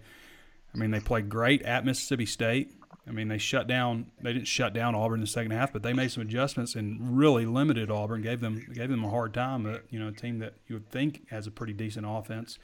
I 0.73 0.77
mean, 0.77 0.91
they 0.91 0.99
played 1.01 1.27
great 1.27 1.61
at 1.63 1.83
Mississippi 1.83 2.25
State. 2.27 2.71
I 3.07 3.11
mean, 3.11 3.27
they 3.27 3.39
shut 3.39 3.65
down. 3.67 4.05
They 4.21 4.31
didn't 4.33 4.47
shut 4.47 4.71
down 4.73 4.93
Auburn 4.93 5.15
in 5.15 5.21
the 5.21 5.27
second 5.27 5.51
half, 5.51 5.73
but 5.73 5.81
they 5.81 5.93
made 5.93 6.11
some 6.11 6.21
adjustments 6.21 6.75
and 6.75 7.17
really 7.17 7.47
limited 7.47 7.89
Auburn. 7.89 8.21
gave 8.21 8.39
them 8.39 8.63
gave 8.71 8.89
them 8.89 9.03
a 9.03 9.09
hard 9.09 9.33
time. 9.33 9.63
But 9.63 9.83
you 9.89 9.99
know, 9.99 10.09
a 10.09 10.11
team 10.11 10.37
that 10.39 10.53
you 10.67 10.75
would 10.75 10.89
think 10.91 11.27
has 11.31 11.47
a 11.47 11.51
pretty 11.51 11.73
decent 11.73 12.05
offense. 12.07 12.59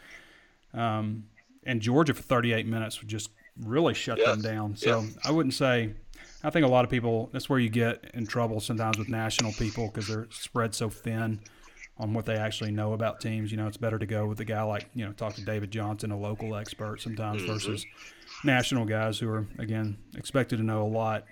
Um, 0.74 1.24
and 1.66 1.82
Georgia 1.82 2.14
for 2.14 2.22
38 2.22 2.68
minutes 2.68 3.00
would 3.02 3.10
just 3.10 3.32
really 3.60 3.96
shut 3.96 4.20
Yeah. 4.20 4.32
them 4.32 4.42
down. 4.42 4.76
So 4.76 5.00
Yeah. 5.02 5.08
I 5.24 5.32
wouldn't 5.32 5.56
say. 5.56 5.94
I 6.44 6.52
think 6.52 6.64
a 6.64 6.70
lot 6.70 6.86
of 6.86 6.92
people. 6.92 7.30
That's 7.34 7.50
where 7.50 7.58
you 7.60 7.70
get 7.70 8.12
in 8.14 8.28
trouble 8.28 8.60
sometimes 8.60 9.00
with 9.00 9.10
national 9.10 9.52
people 9.54 9.88
because 9.88 10.08
they're 10.08 10.28
spread 10.30 10.76
so 10.76 10.90
thin 10.92 11.40
on 11.98 12.14
what 12.14 12.26
they 12.26 12.36
actually 12.36 12.72
know 12.72 12.94
about 12.94 13.22
teams. 13.22 13.52
You 13.52 13.58
know, 13.58 13.68
it's 13.68 13.78
better 13.78 13.98
to 14.00 14.06
go 14.06 14.26
with 14.26 14.40
a 14.40 14.46
guy 14.46 14.62
like 14.64 14.90
you 14.94 15.06
know 15.06 15.12
talk 15.14 15.34
to 15.36 15.42
David 15.46 15.72
Johnson, 15.72 16.12
a 16.12 16.18
local 16.18 16.56
expert, 16.56 17.02
sometimes 17.02 17.42
Mm-hmm. 17.42 17.54
versus 17.54 17.86
national 18.44 18.86
guys 18.86 19.20
who 19.20 19.30
are 19.30 19.48
again 19.60 19.98
expected 20.18 20.58
to 20.58 20.64
know 20.64 20.84
a 20.84 20.88
lot, 20.90 21.26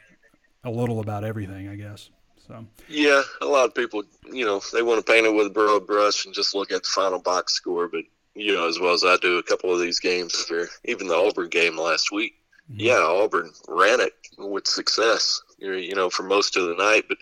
a 0.63 0.71
little 0.71 0.99
about 0.99 1.23
everything. 1.23 1.67
I 1.67 1.75
guess. 1.75 2.09
So 2.47 2.65
Yeah, 2.89 3.21
a 3.41 3.45
lot 3.45 3.65
of 3.65 3.73
people, 3.75 4.03
you 4.29 4.45
know, 4.45 4.61
they 4.73 4.81
want 4.81 5.05
to 5.05 5.09
paint 5.11 5.25
it 5.25 5.33
with 5.33 5.47
a 5.47 5.49
broad 5.49 5.87
brush 5.87 6.25
and 6.25 6.33
just 6.33 6.53
look 6.53 6.73
at 6.73 6.83
the 6.83 6.89
final 6.89 7.19
box 7.19 7.53
score. 7.53 7.87
But 7.87 8.03
you 8.35 8.53
know, 8.53 8.67
as 8.67 8.79
well 8.79 8.93
as 8.93 9.03
I 9.05 9.15
do, 9.17 9.37
a 9.37 9.43
couple 9.43 9.71
of 9.73 9.79
these 9.79 9.99
games, 9.99 10.33
for 10.45 10.67
even 10.85 11.07
the 11.07 11.15
Auburn 11.15 11.49
game 11.49 11.77
last 11.77 12.11
week, 12.11 12.33
yeah, 12.69 12.97
Auburn 12.99 13.51
ran 13.67 13.99
it 14.01 14.13
with 14.37 14.67
success. 14.67 15.41
You 15.57 15.73
you 15.73 15.95
know, 15.95 16.09
for 16.09 16.23
most 16.23 16.57
of 16.57 16.67
the 16.67 16.75
night. 16.75 17.05
But 17.07 17.17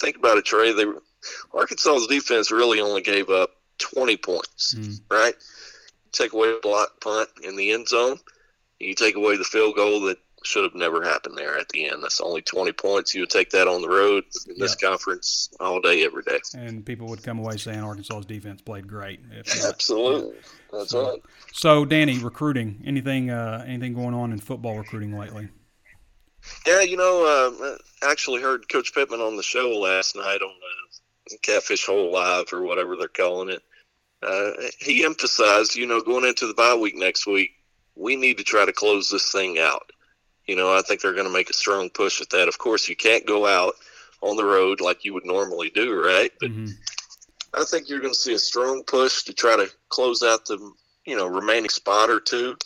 think 0.00 0.16
about 0.16 0.36
it, 0.38 0.44
Trey. 0.44 0.72
They 0.72 0.84
were- 0.86 1.02
Arkansas's 1.52 2.06
defense 2.06 2.50
really 2.50 2.80
only 2.80 3.00
gave 3.02 3.30
up 3.30 3.50
20 3.78 4.16
points, 4.16 4.74
Mm. 4.76 5.00
right? 5.10 5.34
Take 6.12 6.32
away 6.32 6.50
a 6.50 6.60
block 6.60 7.00
punt 7.00 7.28
in 7.42 7.56
the 7.56 7.72
end 7.72 7.88
zone, 7.88 8.18
you 8.80 8.94
take 8.94 9.14
away 9.16 9.36
the 9.36 9.44
field 9.44 9.76
goal 9.76 10.00
that 10.02 10.18
should 10.44 10.62
have 10.62 10.74
never 10.74 11.02
happened 11.02 11.36
there 11.36 11.58
at 11.58 11.68
the 11.70 11.84
end. 11.88 12.00
That's 12.02 12.20
only 12.20 12.40
20 12.42 12.70
points. 12.72 13.12
You 13.12 13.22
would 13.22 13.30
take 13.30 13.50
that 13.50 13.66
on 13.66 13.82
the 13.82 13.88
road 13.88 14.22
in 14.48 14.54
this 14.56 14.76
conference 14.76 15.50
all 15.58 15.80
day, 15.80 16.04
every 16.04 16.22
day. 16.22 16.38
and 16.54 16.86
people 16.86 17.08
would 17.08 17.24
come 17.24 17.40
away 17.40 17.56
saying 17.56 17.80
Arkansas's 17.80 18.24
defense 18.24 18.62
played 18.62 18.86
great. 18.86 19.18
Absolutely. 19.64 20.36
That's 20.72 20.90
So- 20.90 21.10
right. 21.10 21.22
So 21.52 21.84
Danny, 21.84 22.18
recruiting. 22.18 22.82
Anything 22.86 23.30
uh, 23.30 23.64
anything 23.66 23.94
going 23.94 24.14
on 24.14 24.32
in 24.32 24.38
football 24.38 24.78
recruiting 24.78 25.18
lately? 25.18 25.48
Yeah, 26.66 26.82
you 26.82 26.96
know, 26.96 27.24
uh, 27.26 27.76
I 28.06 28.10
actually 28.10 28.40
heard 28.40 28.68
Coach 28.68 28.94
Pittman 28.94 29.20
on 29.20 29.36
the 29.36 29.42
show 29.42 29.70
last 29.78 30.14
night 30.14 30.40
on 30.40 30.50
uh, 30.50 30.94
Catfish 31.42 31.84
Hole 31.84 32.12
Live 32.12 32.52
or 32.52 32.62
whatever 32.62 32.96
they're 32.96 33.08
calling 33.08 33.50
it. 33.50 33.62
Uh, 34.22 34.52
he 34.80 35.04
emphasized, 35.04 35.76
you 35.76 35.86
know, 35.86 36.00
going 36.00 36.24
into 36.24 36.46
the 36.46 36.54
bye 36.54 36.74
week 36.74 36.96
next 36.96 37.26
week, 37.26 37.50
we 37.94 38.16
need 38.16 38.38
to 38.38 38.44
try 38.44 38.64
to 38.64 38.72
close 38.72 39.10
this 39.10 39.30
thing 39.30 39.58
out. 39.58 39.90
You 40.46 40.56
know, 40.56 40.74
I 40.74 40.82
think 40.82 41.00
they're 41.00 41.12
going 41.12 41.26
to 41.26 41.32
make 41.32 41.50
a 41.50 41.54
strong 41.54 41.90
push 41.90 42.20
at 42.20 42.30
that. 42.30 42.48
Of 42.48 42.58
course, 42.58 42.88
you 42.88 42.96
can't 42.96 43.26
go 43.26 43.46
out 43.46 43.74
on 44.22 44.36
the 44.36 44.44
road 44.44 44.80
like 44.80 45.04
you 45.04 45.14
would 45.14 45.26
normally 45.26 45.70
do, 45.70 46.02
right? 46.02 46.32
But 46.40 46.50
Mhm. 46.50 46.74
I 47.54 47.64
think 47.64 47.88
you're 47.88 48.00
going 48.00 48.12
to 48.12 48.18
see 48.18 48.34
a 48.34 48.38
strong 48.38 48.82
push 48.84 49.22
to 49.24 49.32
try 49.32 49.56
to 49.56 49.70
close 49.88 50.22
out 50.22 50.46
the, 50.46 50.72
you 51.04 51.16
know, 51.16 51.26
remaining 51.26 51.70
spot 51.70 52.10
or 52.10 52.20
two. 52.20 52.56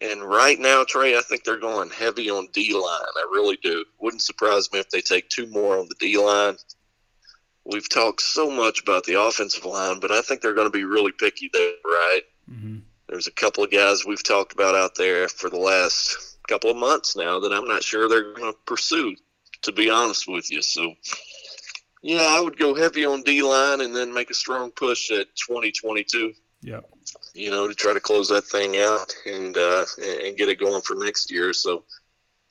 And 0.00 0.22
right 0.22 0.58
now, 0.58 0.84
Trey, 0.84 1.16
I 1.16 1.22
think 1.22 1.44
they're 1.44 1.56
going 1.56 1.90
heavy 1.90 2.28
on 2.28 2.48
D 2.52 2.74
line. 2.74 2.82
I 3.16 3.28
really 3.30 3.56
do. 3.62 3.84
Wouldn't 4.00 4.22
surprise 4.22 4.70
me 4.72 4.80
if 4.80 4.90
they 4.90 5.00
take 5.00 5.28
two 5.28 5.46
more 5.46 5.78
on 5.78 5.88
the 5.88 5.94
D 5.98 6.18
line. 6.18 6.56
We've 7.64 7.88
talked 7.88 8.20
so 8.20 8.50
much 8.50 8.80
about 8.82 9.04
the 9.04 9.20
offensive 9.20 9.64
line, 9.64 9.98
but 10.00 10.10
I 10.10 10.20
think 10.20 10.40
they're 10.40 10.54
going 10.54 10.66
to 10.70 10.78
be 10.78 10.84
really 10.84 11.12
picky 11.12 11.50
there, 11.52 11.72
right? 11.84 12.22
Mhm. 12.50 12.82
There's 13.08 13.26
a 13.26 13.32
couple 13.32 13.64
of 13.64 13.70
guys 13.70 14.04
we've 14.04 14.22
talked 14.22 14.52
about 14.52 14.74
out 14.74 14.94
there 14.96 15.28
for 15.28 15.48
the 15.48 15.58
last 15.58 16.36
couple 16.48 16.70
of 16.70 16.76
months 16.76 17.16
now 17.16 17.40
that 17.40 17.52
I'm 17.52 17.66
not 17.66 17.82
sure 17.82 18.08
they're 18.08 18.34
going 18.34 18.52
to 18.52 18.58
pursue, 18.66 19.16
to 19.62 19.72
be 19.72 19.88
honest 19.88 20.26
with 20.28 20.50
you. 20.50 20.60
So, 20.62 20.94
yeah, 22.02 22.22
I 22.22 22.40
would 22.40 22.58
go 22.58 22.74
heavy 22.74 23.04
on 23.06 23.22
D 23.22 23.42
line 23.42 23.80
and 23.80 23.94
then 23.96 24.12
make 24.12 24.30
a 24.30 24.34
strong 24.34 24.70
push 24.70 25.10
at 25.10 25.28
2022 25.36 26.34
Yeah. 26.60 26.80
you 27.34 27.50
know, 27.50 27.66
to 27.68 27.74
try 27.74 27.92
to 27.94 28.00
close 28.00 28.28
that 28.28 28.44
thing 28.44 28.76
out 28.78 29.14
and 29.26 29.56
uh, 29.56 29.84
and 30.02 30.36
get 30.36 30.48
it 30.48 30.58
going 30.58 30.82
for 30.82 30.94
next 30.96 31.30
year. 31.30 31.52
So 31.52 31.84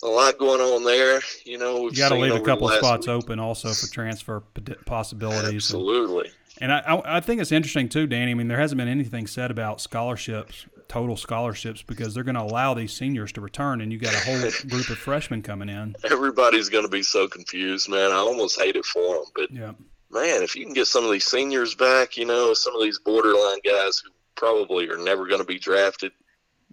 a 0.04 0.08
lot 0.08 0.38
going 0.38 0.62
on 0.62 0.84
there. 0.84 1.22
You 1.46 1.58
know, 1.58 1.82
we've 1.84 1.94
You 1.94 1.98
got 2.00 2.10
to 2.10 2.16
leave 2.16 2.36
a 2.36 2.42
couple 2.42 2.68
of 2.70 2.76
spots 2.76 3.08
week- 3.08 3.16
open 3.16 3.40
also 3.40 3.74
for 3.74 3.88
transfer 3.92 4.42
possibilities. 4.86 5.66
Absolutely. 5.66 6.32
And 6.62 6.72
I, 6.72 6.80
I, 6.80 7.18
I 7.18 7.20
think 7.20 7.42
it's 7.42 7.52
interesting 7.52 7.90
too, 7.90 8.06
Danny. 8.08 8.32
I 8.32 8.34
mean, 8.36 8.48
there 8.48 8.60
hasn't 8.60 8.78
been 8.78 8.88
anything 8.88 9.26
said 9.28 9.50
about 9.50 9.82
scholarships, 9.82 10.66
total 10.88 11.18
scholarships, 11.18 11.82
because 11.82 12.14
they're 12.14 12.24
going 12.24 12.36
to 12.36 12.42
allow 12.44 12.74
these 12.74 12.94
seniors 12.94 13.32
to 13.34 13.42
return, 13.42 13.82
and 13.82 13.92
you 13.92 13.98
got 13.98 14.14
a 14.14 14.20
whole 14.20 14.40
group 14.70 14.90
of 14.90 14.98
freshmen 14.98 15.42
coming 15.42 15.68
in. 15.70 15.96
Everybody's 16.04 16.70
going 16.70 16.84
to 16.86 16.92
be 16.92 17.02
so 17.04 17.28
confused, 17.28 17.90
man. 17.90 18.12
I 18.12 18.16
almost 18.18 18.60
hate 18.62 18.76
it 18.76 18.86
for 18.86 19.16
them, 19.16 19.26
but 19.36 19.52
Yeah. 19.52 19.72
man, 20.12 20.44
if 20.44 20.56
you 20.56 20.64
can 20.66 20.74
get 20.76 20.86
some 20.88 21.04
of 21.04 21.12
these 21.12 21.26
seniors 21.26 21.74
back, 21.76 22.18
you 22.18 22.26
know, 22.26 22.54
some 22.54 22.76
of 22.76 22.82
these 22.84 23.00
borderline 23.00 23.60
guys 23.66 23.98
who 24.04 24.12
probably 24.36 24.88
are 24.90 24.98
never 24.98 25.26
going 25.28 25.42
to 25.42 25.48
be 25.48 25.58
drafted. 25.60 26.12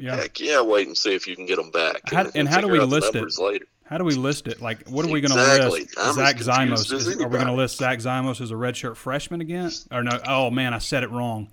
Yeah. 0.00 0.16
Heck 0.16 0.40
yeah, 0.40 0.60
wait 0.62 0.86
and 0.86 0.96
see 0.96 1.14
if 1.14 1.26
you 1.28 1.36
can 1.36 1.46
get 1.46 1.56
them 1.56 1.70
back. 1.70 2.10
How- 2.10 2.30
and 2.34 2.48
how 2.48 2.60
do 2.60 2.68
we 2.68 2.80
list 2.80 3.14
it? 3.14 3.38
Later. 3.38 3.66
How 3.84 3.98
do 3.98 4.04
we 4.04 4.14
list 4.14 4.46
it? 4.46 4.60
Like, 4.62 4.88
what 4.88 5.04
are 5.04 5.08
we 5.10 5.20
going 5.20 5.32
to 5.32 5.40
Exactly. 5.40 5.80
list? 5.80 5.94
I'm 5.98 6.14
Zach 6.14 6.36
Zimos. 6.36 6.92
Is- 6.92 7.08
are 7.20 7.28
we 7.28 7.34
going 7.36 7.46
to 7.48 7.52
list 7.52 7.76
Zach 7.78 7.98
Zimos 7.98 8.40
as 8.40 8.50
a 8.50 8.54
redshirt 8.54 8.96
freshman 8.96 9.40
again? 9.40 9.70
Or 9.90 10.02
no? 10.04 10.18
Oh 10.26 10.50
man, 10.50 10.72
I 10.74 10.78
said 10.78 11.02
it 11.02 11.10
wrong. 11.10 11.48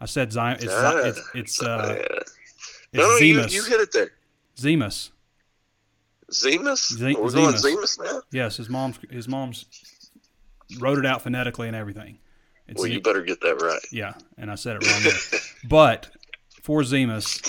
I 0.00 0.06
said 0.06 0.30
Zymos. 0.30 0.62
It's 0.62 0.72
Ah, 0.72 0.96
it's 1.04 1.20
it's, 1.34 1.62
uh, 1.62 1.96
yeah. 1.98 2.18
it's 2.18 2.34
no, 2.92 3.02
no, 3.08 3.16
you, 3.18 3.34
Zemus. 3.40 3.52
you 3.52 3.64
hit 3.64 3.80
it 3.80 3.92
there. 3.92 4.10
Zemus. 4.56 5.10
Zemus? 6.32 6.92
Ze- 6.96 7.14
We're 7.14 7.30
going 7.30 7.54
Zemus. 7.54 7.62
Zemus 7.98 8.04
now? 8.04 8.20
Yes, 8.32 8.56
his 8.56 8.68
mom's 8.68 8.98
his 9.10 9.28
mom's 9.28 9.66
wrote 10.80 10.98
it 10.98 11.06
out 11.06 11.22
phonetically 11.22 11.68
and 11.68 11.76
everything. 11.76 12.18
It's 12.66 12.78
Well, 12.80 12.88
Ze- 12.88 12.94
you 12.94 13.00
better 13.00 13.22
get 13.22 13.40
that 13.42 13.62
right. 13.62 13.80
Yeah, 13.92 14.14
and 14.38 14.50
I 14.50 14.56
said 14.56 14.76
it 14.80 14.86
wrong 14.86 15.02
there. 15.04 15.40
but 15.68 16.10
for 16.66 16.80
Zemus, 16.80 17.40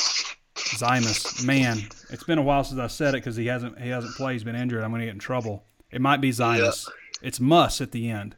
Zymus, 0.53 1.43
man, 1.43 1.79
it's 2.11 2.23
been 2.23 2.37
a 2.37 2.43
while 2.43 2.63
since 2.63 2.79
I 2.79 2.85
said 2.85 3.15
it 3.15 3.23
because 3.23 3.35
he 3.35 3.47
hasn't 3.47 3.81
he 3.81 3.89
hasn't 3.89 4.13
played. 4.15 4.33
He's 4.33 4.43
been 4.43 4.55
injured. 4.55 4.83
I'm 4.83 4.91
going 4.91 4.99
to 4.99 5.07
get 5.07 5.13
in 5.15 5.19
trouble. 5.19 5.65
It 5.89 6.01
might 6.01 6.21
be 6.21 6.29
Zymus. 6.29 6.87
It's 7.23 7.39
Muss 7.39 7.81
at 7.81 7.91
the 7.91 8.11
end. 8.11 8.35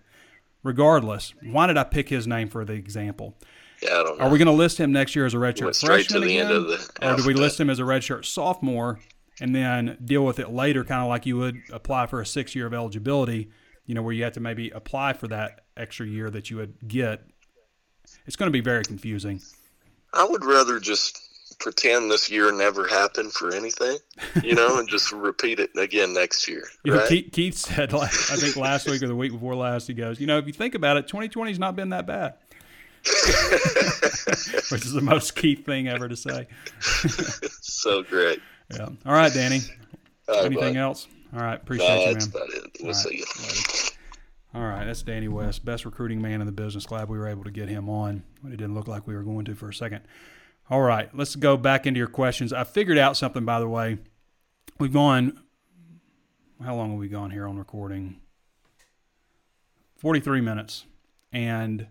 Regardless, 0.64 1.34
why 1.44 1.68
did 1.68 1.76
I 1.76 1.84
pick 1.84 2.08
his 2.08 2.28
name 2.28 2.48
for 2.48 2.64
the 2.64 2.74
example? 2.74 3.38
Yeah, 3.82 3.90
I 3.90 4.04
don't 4.04 4.18
know. 4.18 4.26
Are 4.26 4.30
we 4.30 4.38
going 4.38 4.46
to 4.46 4.54
list 4.54 4.78
him 4.78 4.94
next 4.94 5.18
year 5.18 5.26
as 5.26 5.34
a 5.34 5.38
redshirt 5.38 5.64
Went 5.64 5.76
straight 5.76 6.08
to 6.08 6.14
freshman 6.14 6.24
again, 6.24 6.46
end 6.46 6.56
of 6.56 6.68
the 6.68 7.12
or 7.12 7.18
do 7.18 7.28
we 7.28 7.34
list 7.34 7.60
him 7.60 7.70
as 7.70 7.80
a 7.80 7.84
redshirt 7.84 8.24
sophomore 8.24 9.00
and 9.42 9.54
then 9.54 9.98
deal 10.04 10.24
with 10.24 10.40
it 10.40 10.50
later, 10.50 10.86
kind 10.86 11.02
of 11.02 11.10
like 11.10 11.26
you 11.26 11.36
would 11.36 11.58
apply 11.74 12.06
for 12.06 12.22
a 12.22 12.26
six 12.26 12.56
year 12.56 12.66
of 12.66 12.74
eligibility? 12.74 13.52
You 13.86 13.96
know, 13.96 14.02
where 14.02 14.14
you 14.14 14.24
have 14.24 14.34
to 14.34 14.40
maybe 14.40 14.70
apply 14.70 15.12
for 15.12 15.28
that 15.28 15.66
extra 15.76 16.08
year 16.08 16.30
that 16.30 16.50
you 16.50 16.56
would 16.56 16.88
get. 16.88 17.26
It's 18.26 18.38
going 18.38 18.48
to 18.48 18.54
be 18.54 18.62
very 18.62 18.84
confusing. 18.86 19.42
I 20.14 20.26
would 20.26 20.44
rather 20.46 20.80
just 20.80 21.20
pretend 21.60 22.10
this 22.10 22.30
year 22.32 22.52
never 22.52 22.88
happened 22.88 23.34
for 23.34 23.54
anything, 23.54 23.98
you 24.44 24.56
know, 24.56 24.80
and 24.80 24.88
just 24.88 25.12
repeat 25.12 25.60
it 25.60 25.70
again 25.78 26.14
next 26.14 26.48
year. 26.48 26.64
You 26.84 26.94
know. 26.94 27.06
Keith, 27.08 27.30
Keith 27.34 27.56
said, 27.56 27.92
like, 27.92 28.10
I 28.10 28.38
think 28.38 28.56
last 28.56 28.90
week 28.90 29.04
or 29.04 29.08
the 29.08 29.16
week 29.16 29.34
before 29.34 29.56
last, 29.56 29.88
he 29.88 29.94
goes, 29.94 30.20
you 30.20 30.28
know, 30.28 30.38
if 30.38 30.48
you 30.48 30.54
think 30.54 30.74
about 30.74 30.98
it, 30.98 31.08
2020's 31.08 31.60
not 31.60 31.76
been 31.76 31.90
that 31.90 32.08
bad. 32.08 32.36
Which 34.72 34.86
is 34.86 34.94
the 34.94 35.02
most 35.02 35.36
Keith 35.36 35.66
thing 35.66 35.88
ever 35.88 36.08
to 36.08 36.16
say. 36.16 36.48
so 36.82 38.04
great. 38.04 38.42
Yeah. 38.74 38.90
All 39.06 39.14
right, 39.14 39.34
Danny. 39.34 39.62
All 40.28 40.36
right, 40.36 40.46
Anything 40.46 40.78
else? 40.78 41.08
All 41.34 41.42
right. 41.42 41.56
No, 41.56 41.62
Appreciate 41.62 42.08
you, 42.08 42.14
that's 42.14 42.34
man. 42.34 42.44
about 42.44 42.56
it. 42.56 42.78
We'll 42.80 42.88
All 42.88 42.94
see 42.94 43.10
right, 43.10 43.18
you. 43.20 43.89
All 44.52 44.64
right, 44.64 44.84
that's 44.84 45.04
Danny 45.04 45.28
West, 45.28 45.64
best 45.64 45.86
recruiting 45.86 46.22
man 46.22 46.42
in 46.42 46.48
the 46.48 46.52
business. 46.52 46.88
Glad 46.88 47.08
we 47.08 47.20
were 47.20 47.28
able 47.28 47.44
to 47.44 47.52
get 47.52 47.70
him 47.70 47.88
on. 47.88 48.24
It 48.46 48.58
didn't 48.58 48.74
look 48.74 48.88
like 48.88 49.06
we 49.06 49.16
were 49.16 49.22
going 49.22 49.46
to 49.46 49.54
for 49.54 49.70
a 49.70 49.74
second. 49.74 50.02
All 50.72 50.82
right, 50.82 51.16
let's 51.16 51.36
go 51.36 51.56
back 51.56 51.86
into 51.86 52.00
your 52.00 52.08
questions. 52.08 52.52
I 52.52 52.64
figured 52.64 52.98
out 52.98 53.16
something, 53.16 53.46
by 53.46 53.60
the 53.60 53.70
way. 53.70 54.00
We've 54.80 54.92
gone. 54.92 55.40
How 56.64 56.76
long 56.76 56.92
have 56.92 57.00
we 57.00 57.10
gone 57.10 57.30
here 57.30 57.48
on 57.48 57.58
recording? 57.58 58.22
Forty-three 59.98 60.42
minutes, 60.42 60.86
and 61.32 61.88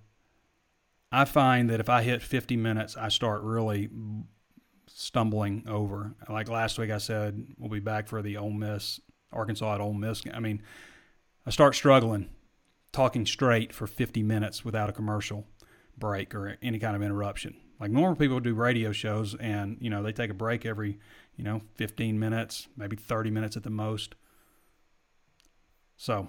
I 1.13 1.27
find 1.27 1.71
that 1.71 1.79
if 1.79 1.89
I 1.89 2.03
hit 2.03 2.23
fifty 2.23 2.57
minutes, 2.57 2.97
I 2.97 3.09
start 3.09 3.43
really 3.43 3.89
stumbling 4.89 5.65
over. 5.69 6.15
Like 6.29 6.49
last 6.49 6.79
week, 6.79 6.91
I 6.91 6.99
said 6.99 7.47
we'll 7.57 7.71
be 7.71 7.79
back 7.81 8.09
for 8.09 8.21
the 8.21 8.37
Ole 8.37 8.51
Miss 8.51 9.01
Arkansas 9.33 9.77
at 9.77 9.81
Ole 9.81 9.95
Miss. 9.95 10.23
I 10.33 10.41
mean, 10.41 10.63
I 11.47 11.51
start 11.51 11.75
struggling 11.75 12.31
talking 12.93 13.27
straight 13.27 13.73
for 13.73 13.87
50 13.87 14.23
minutes 14.23 14.65
without 14.65 14.89
a 14.89 14.93
commercial 14.93 15.47
break 15.97 16.35
or 16.35 16.57
any 16.63 16.79
kind 16.79 16.97
of 16.97 17.03
interruption. 17.03 17.57
Like 17.81 17.91
normal 17.91 18.17
people 18.17 18.41
do 18.41 18.55
radio 18.55 18.93
shows 18.93 19.35
and, 19.35 19.77
you 19.81 19.91
know, 19.91 20.03
they 20.03 20.13
take 20.13 20.31
a 20.31 20.35
break 20.35 20.67
every, 20.67 20.99
you 21.37 21.45
know, 21.45 21.63
15 21.75 22.19
minutes, 22.19 22.69
maybe 22.77 22.97
30 22.97 23.31
minutes 23.31 23.57
at 23.57 23.63
the 23.63 23.71
most. 23.71 24.15
So, 25.97 26.29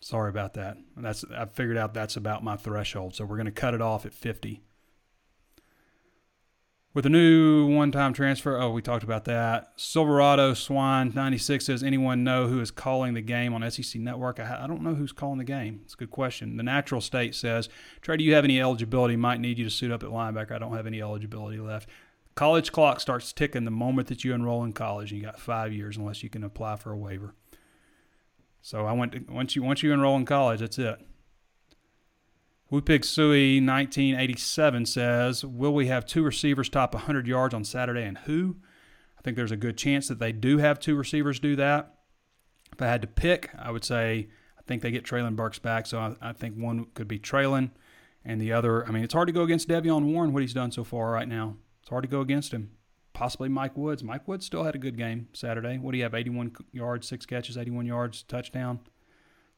sorry 0.00 0.30
about 0.30 0.54
that. 0.54 0.76
That's 0.96 1.24
I 1.34 1.44
figured 1.46 1.76
out 1.76 1.94
that's 1.94 2.16
about 2.16 2.42
my 2.42 2.56
threshold. 2.56 3.14
So 3.14 3.24
we're 3.24 3.36
going 3.36 3.46
to 3.46 3.52
cut 3.52 3.74
it 3.74 3.82
off 3.82 4.06
at 4.06 4.12
50. 4.12 4.62
With 6.98 7.06
a 7.06 7.10
new 7.10 7.64
one 7.64 7.92
time 7.92 8.12
transfer, 8.12 8.60
oh, 8.60 8.72
we 8.72 8.82
talked 8.82 9.04
about 9.04 9.24
that. 9.26 9.70
Silverado 9.76 10.52
Swine 10.52 11.12
96 11.14 11.64
says, 11.64 11.84
anyone 11.84 12.24
know 12.24 12.48
who 12.48 12.60
is 12.60 12.72
calling 12.72 13.14
the 13.14 13.20
game 13.20 13.54
on 13.54 13.70
SEC 13.70 14.00
Network? 14.00 14.40
I, 14.40 14.64
I 14.64 14.66
don't 14.66 14.82
know 14.82 14.96
who's 14.96 15.12
calling 15.12 15.38
the 15.38 15.44
game. 15.44 15.82
It's 15.84 15.94
a 15.94 15.96
good 15.96 16.10
question. 16.10 16.56
The 16.56 16.64
Natural 16.64 17.00
State 17.00 17.36
says, 17.36 17.68
Trey, 18.00 18.16
do 18.16 18.24
you 18.24 18.34
have 18.34 18.42
any 18.42 18.60
eligibility? 18.60 19.14
Might 19.14 19.38
need 19.38 19.58
you 19.58 19.64
to 19.64 19.70
suit 19.70 19.92
up 19.92 20.02
at 20.02 20.08
linebacker. 20.08 20.50
I 20.50 20.58
don't 20.58 20.74
have 20.74 20.88
any 20.88 21.00
eligibility 21.00 21.60
left. 21.60 21.88
College 22.34 22.72
clock 22.72 22.98
starts 22.98 23.32
ticking 23.32 23.64
the 23.64 23.70
moment 23.70 24.08
that 24.08 24.24
you 24.24 24.34
enroll 24.34 24.64
in 24.64 24.72
college, 24.72 25.12
and 25.12 25.20
you 25.20 25.24
got 25.24 25.38
five 25.38 25.72
years 25.72 25.96
unless 25.96 26.24
you 26.24 26.28
can 26.28 26.42
apply 26.42 26.74
for 26.74 26.90
a 26.90 26.98
waiver. 26.98 27.32
So 28.60 28.86
I 28.86 28.92
went 28.92 29.12
to, 29.12 29.20
once 29.28 29.54
you 29.54 29.62
once 29.62 29.84
you 29.84 29.92
enroll 29.92 30.16
in 30.16 30.24
college, 30.24 30.58
that's 30.58 30.80
it. 30.80 30.98
Whoopig 32.70 33.04
Sui 33.04 33.60
1987 33.60 34.84
says, 34.84 35.44
Will 35.44 35.72
we 35.72 35.86
have 35.86 36.04
two 36.04 36.22
receivers 36.22 36.68
top 36.68 36.92
100 36.92 37.26
yards 37.26 37.54
on 37.54 37.64
Saturday 37.64 38.04
and 38.04 38.18
who? 38.18 38.56
I 39.18 39.22
think 39.22 39.36
there's 39.36 39.52
a 39.52 39.56
good 39.56 39.78
chance 39.78 40.08
that 40.08 40.18
they 40.18 40.32
do 40.32 40.58
have 40.58 40.78
two 40.78 40.94
receivers 40.94 41.40
do 41.40 41.56
that. 41.56 41.94
If 42.72 42.82
I 42.82 42.86
had 42.86 43.00
to 43.02 43.08
pick, 43.08 43.50
I 43.58 43.70
would 43.70 43.84
say 43.84 44.28
I 44.58 44.62
think 44.66 44.82
they 44.82 44.90
get 44.90 45.04
Treylon 45.04 45.34
Burks 45.34 45.58
back. 45.58 45.86
So 45.86 45.98
I, 45.98 46.16
I 46.20 46.32
think 46.34 46.56
one 46.56 46.86
could 46.92 47.08
be 47.08 47.18
Treylon 47.18 47.70
and 48.22 48.38
the 48.38 48.52
other, 48.52 48.86
I 48.86 48.90
mean, 48.90 49.02
it's 49.02 49.14
hard 49.14 49.28
to 49.28 49.32
go 49.32 49.42
against 49.42 49.68
De'Vion 49.68 50.12
Warren, 50.12 50.34
what 50.34 50.42
he's 50.42 50.52
done 50.52 50.70
so 50.70 50.84
far 50.84 51.10
right 51.10 51.28
now. 51.28 51.56
It's 51.80 51.88
hard 51.88 52.04
to 52.04 52.08
go 52.08 52.20
against 52.20 52.52
him. 52.52 52.72
Possibly 53.14 53.48
Mike 53.48 53.78
Woods. 53.78 54.04
Mike 54.04 54.28
Woods 54.28 54.44
still 54.44 54.64
had 54.64 54.74
a 54.74 54.78
good 54.78 54.98
game 54.98 55.28
Saturday. 55.32 55.78
What 55.78 55.92
do 55.92 55.96
you 55.96 56.04
have? 56.04 56.14
81 56.14 56.54
yards, 56.72 57.08
six 57.08 57.24
catches, 57.24 57.56
81 57.56 57.86
yards, 57.86 58.22
touchdown. 58.24 58.80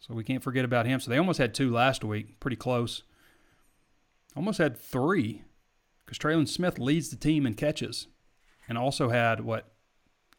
So 0.00 0.14
we 0.14 0.24
can't 0.24 0.42
forget 0.42 0.64
about 0.64 0.86
him. 0.86 0.98
So 0.98 1.10
they 1.10 1.18
almost 1.18 1.38
had 1.38 1.54
two 1.54 1.70
last 1.70 2.02
week, 2.02 2.40
pretty 2.40 2.56
close. 2.56 3.02
Almost 4.34 4.58
had 4.58 4.76
three 4.76 5.44
because 6.04 6.18
Trelon 6.18 6.48
Smith 6.48 6.78
leads 6.78 7.10
the 7.10 7.16
team 7.16 7.46
in 7.46 7.54
catches 7.54 8.08
and 8.68 8.78
also 8.78 9.10
had, 9.10 9.40
what, 9.40 9.72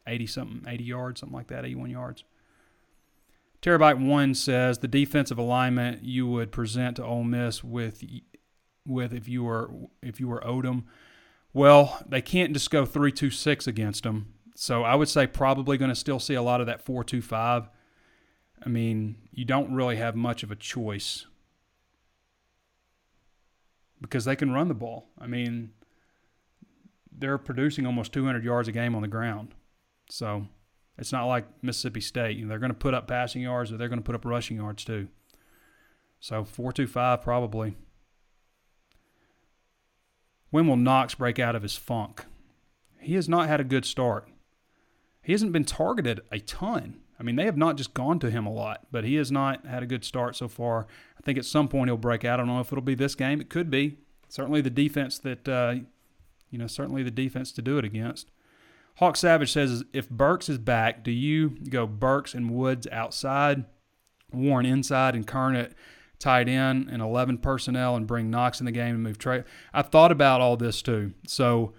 80 0.06 0.26
something, 0.26 0.64
80 0.66 0.84
yards, 0.84 1.20
something 1.20 1.36
like 1.36 1.46
that, 1.48 1.64
81 1.64 1.90
yards. 1.90 2.24
Terabyte 3.62 4.04
one 4.04 4.34
says 4.34 4.78
the 4.78 4.88
defensive 4.88 5.38
alignment 5.38 6.02
you 6.02 6.26
would 6.26 6.50
present 6.50 6.96
to 6.96 7.04
Ole 7.04 7.22
Miss 7.22 7.62
with 7.62 8.02
with 8.84 9.14
if 9.14 9.28
you 9.28 9.44
were 9.44 9.70
if 10.02 10.18
you 10.18 10.26
were 10.26 10.40
Odom. 10.40 10.82
Well, 11.52 12.02
they 12.04 12.20
can't 12.20 12.52
just 12.52 12.72
go 12.72 12.84
three 12.84 13.12
two 13.12 13.30
six 13.30 13.68
against 13.68 14.02
them. 14.02 14.34
So 14.56 14.82
I 14.82 14.96
would 14.96 15.08
say 15.08 15.28
probably 15.28 15.78
going 15.78 15.90
to 15.90 15.94
still 15.94 16.18
see 16.18 16.34
a 16.34 16.42
lot 16.42 16.60
of 16.60 16.66
that 16.66 16.82
four 16.82 17.04
two 17.04 17.22
five. 17.22 17.68
I 18.64 18.68
mean, 18.68 19.16
you 19.32 19.44
don't 19.44 19.74
really 19.74 19.96
have 19.96 20.14
much 20.14 20.42
of 20.42 20.50
a 20.50 20.56
choice 20.56 21.26
because 24.00 24.24
they 24.24 24.36
can 24.36 24.52
run 24.52 24.68
the 24.68 24.74
ball. 24.74 25.08
I 25.18 25.26
mean, 25.26 25.72
they're 27.10 27.38
producing 27.38 27.86
almost 27.86 28.12
200 28.12 28.44
yards 28.44 28.68
a 28.68 28.72
game 28.72 28.94
on 28.94 29.02
the 29.02 29.08
ground. 29.08 29.54
So 30.10 30.46
it's 30.98 31.12
not 31.12 31.26
like 31.26 31.46
Mississippi 31.62 32.00
State. 32.00 32.36
You 32.36 32.44
know, 32.44 32.50
they're 32.50 32.58
going 32.58 32.70
to 32.70 32.78
put 32.78 32.94
up 32.94 33.08
passing 33.08 33.42
yards, 33.42 33.72
or 33.72 33.76
they're 33.76 33.88
going 33.88 33.98
to 34.00 34.04
put 34.04 34.14
up 34.14 34.24
rushing 34.24 34.58
yards 34.58 34.84
too. 34.84 35.08
So 36.20 36.44
four-two-five 36.44 37.22
probably. 37.22 37.76
When 40.50 40.68
will 40.68 40.76
Knox 40.76 41.14
break 41.14 41.38
out 41.38 41.56
of 41.56 41.62
his 41.62 41.76
funk? 41.76 42.26
He 43.00 43.14
has 43.14 43.28
not 43.28 43.48
had 43.48 43.60
a 43.60 43.64
good 43.64 43.84
start. 43.84 44.28
He 45.22 45.32
hasn't 45.32 45.52
been 45.52 45.64
targeted 45.64 46.20
a 46.30 46.38
ton. 46.38 47.01
I 47.22 47.24
mean, 47.24 47.36
they 47.36 47.44
have 47.44 47.56
not 47.56 47.76
just 47.76 47.94
gone 47.94 48.18
to 48.18 48.30
him 48.30 48.46
a 48.46 48.52
lot, 48.52 48.88
but 48.90 49.04
he 49.04 49.14
has 49.14 49.30
not 49.30 49.64
had 49.64 49.84
a 49.84 49.86
good 49.86 50.04
start 50.04 50.34
so 50.34 50.48
far. 50.48 50.88
I 51.16 51.22
think 51.22 51.38
at 51.38 51.44
some 51.44 51.68
point 51.68 51.88
he'll 51.88 51.96
break 51.96 52.24
out. 52.24 52.40
I 52.40 52.42
don't 52.42 52.48
know 52.48 52.58
if 52.58 52.72
it'll 52.72 52.82
be 52.82 52.96
this 52.96 53.14
game. 53.14 53.40
It 53.40 53.48
could 53.48 53.70
be. 53.70 53.98
Certainly 54.28 54.62
the 54.62 54.70
defense 54.70 55.20
that, 55.20 55.48
uh, 55.48 55.74
you 56.50 56.58
know, 56.58 56.66
certainly 56.66 57.04
the 57.04 57.12
defense 57.12 57.52
to 57.52 57.62
do 57.62 57.78
it 57.78 57.84
against. 57.84 58.32
Hawk 58.96 59.16
Savage 59.16 59.52
says, 59.52 59.84
if 59.92 60.10
Burks 60.10 60.48
is 60.48 60.58
back, 60.58 61.04
do 61.04 61.12
you 61.12 61.50
go 61.50 61.86
Burks 61.86 62.34
and 62.34 62.50
Woods 62.50 62.88
outside, 62.90 63.66
Warren 64.32 64.66
inside, 64.66 65.14
and 65.14 65.24
Kern 65.24 65.54
at 65.54 65.74
tight 66.18 66.48
end 66.48 66.88
and 66.90 67.00
11 67.00 67.38
personnel 67.38 67.94
and 67.94 68.04
bring 68.04 68.30
Knox 68.30 68.58
in 68.58 68.66
the 68.66 68.72
game 68.72 68.96
and 68.96 69.02
move 69.04 69.18
Trey? 69.18 69.44
I've 69.72 69.90
thought 69.90 70.10
about 70.10 70.40
all 70.40 70.56
this 70.56 70.82
too. 70.82 71.12
So 71.28 71.72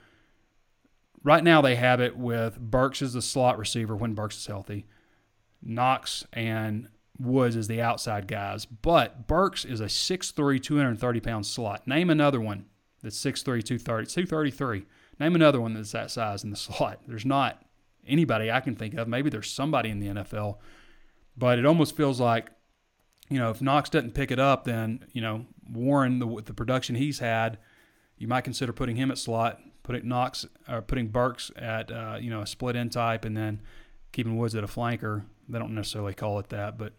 right 1.22 1.44
now 1.44 1.62
they 1.62 1.76
have 1.76 2.00
it 2.00 2.16
with 2.16 2.58
Burks 2.62 3.02
as 3.02 3.12
the 3.12 3.22
slot 3.22 3.58
receiver 3.58 3.94
when 3.94 4.14
Burks 4.14 4.38
is 4.38 4.48
healthy. 4.48 4.86
Knox 5.64 6.26
and 6.34 6.90
Woods 7.20 7.56
as 7.56 7.68
the 7.68 7.82
outside 7.82 8.28
guys. 8.28 8.66
But 8.66 9.28
Burks 9.28 9.66
is 9.66 9.80
a 9.80 9.86
6'3, 9.86 10.62
230 10.62 11.20
pound 11.20 11.46
slot. 11.46 11.88
Name 11.88 12.10
another 12.10 12.42
one 12.42 12.66
that's 13.02 13.18
6'3, 13.18 13.44
230, 13.64 14.08
233. 14.08 14.86
Name 15.20 15.36
another 15.36 15.62
one 15.62 15.74
that's 15.74 15.92
that 15.92 16.12
size 16.12 16.44
in 16.44 16.50
the 16.50 16.56
slot. 16.58 17.02
There's 17.08 17.26
not 17.26 17.64
anybody 18.08 18.52
I 18.52 18.60
can 18.60 18.76
think 18.76 18.96
of. 18.96 19.08
Maybe 19.08 19.30
there's 19.30 19.50
somebody 19.50 19.90
in 19.90 20.00
the 20.00 20.08
NFL, 20.08 20.58
but 21.38 21.60
it 21.60 21.66
almost 21.66 21.96
feels 21.96 22.20
like, 22.20 22.50
you 23.30 23.40
know, 23.40 23.50
if 23.50 23.62
Knox 23.62 23.90
doesn't 23.90 24.14
pick 24.14 24.32
it 24.32 24.40
up, 24.40 24.66
then, 24.66 25.06
you 25.14 25.22
know, 25.22 25.46
Warren, 25.72 26.20
the, 26.20 26.42
the 26.44 26.54
production 26.54 26.96
he's 26.96 27.20
had, 27.20 27.58
you 28.18 28.28
might 28.28 28.42
consider 28.42 28.74
putting 28.74 28.96
him 28.96 29.12
at 29.12 29.18
slot, 29.18 29.60
putting 29.82 30.08
Knox, 30.08 30.46
or 30.68 30.82
putting 30.82 31.08
Burks 31.08 31.52
at, 31.56 31.92
uh, 31.92 32.18
you 32.20 32.30
know, 32.30 32.42
a 32.42 32.48
split 32.48 32.76
end 32.76 32.92
type, 32.92 33.26
and 33.26 33.36
then 33.36 33.62
keeping 34.12 34.38
Woods 34.38 34.56
at 34.56 34.64
a 34.64 34.68
flanker. 34.68 35.24
They 35.48 35.60
don't 35.60 35.76
necessarily 35.76 36.14
call 36.14 36.40
it 36.40 36.50
that, 36.50 36.78
but 36.78 36.94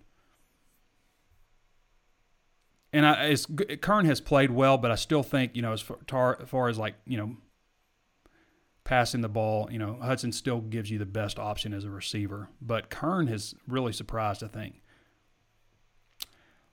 and 2.92 3.04
I, 3.04 3.34
Kern 3.80 4.04
has 4.04 4.20
played 4.20 4.52
well, 4.52 4.78
but 4.78 4.92
I 4.92 4.94
still 4.94 5.24
think 5.24 5.56
you 5.56 5.62
know 5.62 5.72
as 5.72 5.80
far, 5.80 6.38
as 6.40 6.48
far 6.48 6.68
as 6.68 6.78
like 6.78 6.94
you 7.06 7.16
know 7.16 7.36
passing 8.84 9.20
the 9.20 9.28
ball, 9.28 9.68
you 9.70 9.78
know 9.78 9.98
Hudson 10.00 10.30
still 10.32 10.60
gives 10.60 10.90
you 10.90 10.98
the 10.98 11.06
best 11.06 11.38
option 11.38 11.74
as 11.74 11.84
a 11.84 11.90
receiver, 11.90 12.48
but 12.62 12.90
Kern 12.90 13.26
has 13.26 13.54
really 13.66 13.92
surprised. 13.92 14.44
I 14.44 14.48
think. 14.48 14.80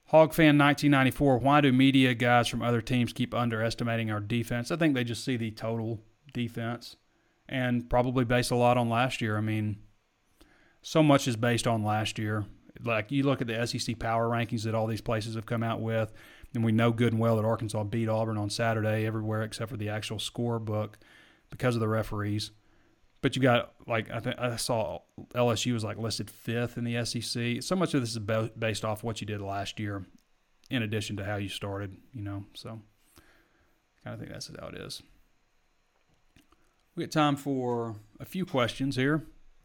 Hog 0.06 0.34
fan 0.34 0.58
1994. 0.58 1.38
Why 1.38 1.62
do 1.62 1.72
media 1.72 2.14
guys 2.14 2.50
from 2.50 2.62
other 2.62 2.82
teams 2.82 3.14
keep 3.14 3.34
underestimating 3.34 4.12
our 4.12 4.20
defense? 4.20 4.70
I 4.70 4.76
think 4.76 4.94
they 4.94 5.06
just 5.06 5.24
see 5.24 5.38
the 5.38 5.52
total 5.52 6.02
defense 6.34 6.98
and 7.48 7.90
probably 7.90 8.26
base 8.26 8.50
a 8.52 8.56
lot 8.56 8.78
on 8.78 8.90
last 8.90 9.22
year. 9.22 9.38
I 9.38 9.42
mean, 9.42 9.78
so 10.82 11.04
much 11.04 11.28
is 11.28 11.36
based 11.36 11.68
on 11.68 11.84
last 11.84 12.18
year. 12.18 12.46
Like 12.84 13.12
you 13.12 13.24
look 13.24 13.42
at 13.42 13.48
the 13.48 13.66
SEC 13.68 14.00
power 14.00 14.28
rankings 14.28 14.64
that 14.64 14.76
all 14.76 14.88
these 14.88 15.02
places 15.02 15.36
have 15.36 15.46
come 15.46 15.64
out 15.64 15.82
with, 15.82 16.12
and 16.54 16.64
we 16.64 16.72
know 16.72 16.92
good 16.92 17.14
and 17.14 17.22
well 17.22 17.36
that 17.36 17.46
Arkansas 17.46 17.84
beat 17.84 18.10
Auburn 18.10 18.38
on 18.38 18.50
Saturday 18.50 19.06
everywhere 19.06 19.44
except 19.44 19.70
for 19.70 19.78
the 19.78 19.90
actual 19.90 20.18
scorebook 20.18 20.94
because 21.50 21.76
of 21.76 21.82
the 21.82 21.88
referees. 21.88 22.52
But 23.22 23.36
you 23.36 23.42
got 23.42 23.74
like 23.86 24.10
I 24.10 24.20
think 24.20 24.40
I 24.40 24.56
saw 24.56 25.00
LSU 25.36 25.74
was 25.74 25.84
like 25.84 25.98
listed 25.98 26.30
fifth 26.30 26.78
in 26.78 26.84
the 26.84 27.06
SEC. 27.06 27.62
So 27.62 27.76
much 27.76 27.94
of 27.94 28.02
this 28.02 28.16
is 28.16 28.20
based 28.58 28.84
off 28.84 29.04
what 29.04 29.22
you 29.22 29.28
did 29.28 29.42
last 29.42 29.80
year, 29.80 30.06
in 30.72 30.82
addition 30.82 31.18
to 31.18 31.26
how 31.26 31.36
you 31.36 31.50
started. 31.50 31.98
You 32.14 32.24
know, 32.24 32.46
so 32.56 32.82
kind 34.04 34.16
of 34.16 34.20
think 34.20 34.32
that's 34.32 34.50
how 34.60 34.70
it 34.70 34.76
is. 34.76 35.04
We 36.96 37.04
got 37.04 37.12
time 37.12 37.36
for 37.36 37.96
a 38.20 38.26
few 38.26 38.46
questions 38.46 38.96
here 38.96 39.24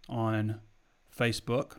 on 0.08 0.60
Facebook. 1.16 1.78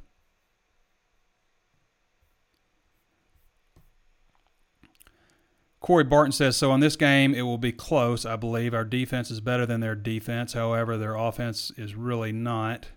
Corey 5.80 6.04
Barton 6.04 6.34
says, 6.34 6.58
so 6.58 6.74
in 6.74 6.82
this 6.82 6.98
game, 6.98 7.34
it 7.34 7.44
will 7.44 7.58
be 7.58 7.72
close, 7.72 8.26
I 8.26 8.36
believe. 8.36 8.74
Our 8.74 8.84
defense 8.84 9.32
is 9.32 9.40
better 9.40 9.66
than 9.66 9.80
their 9.80 9.96
defense. 9.96 10.52
However, 10.52 10.98
their 10.98 11.16
offense 11.16 11.72
is 11.78 11.96
really 11.96 12.34
not. 12.34 12.88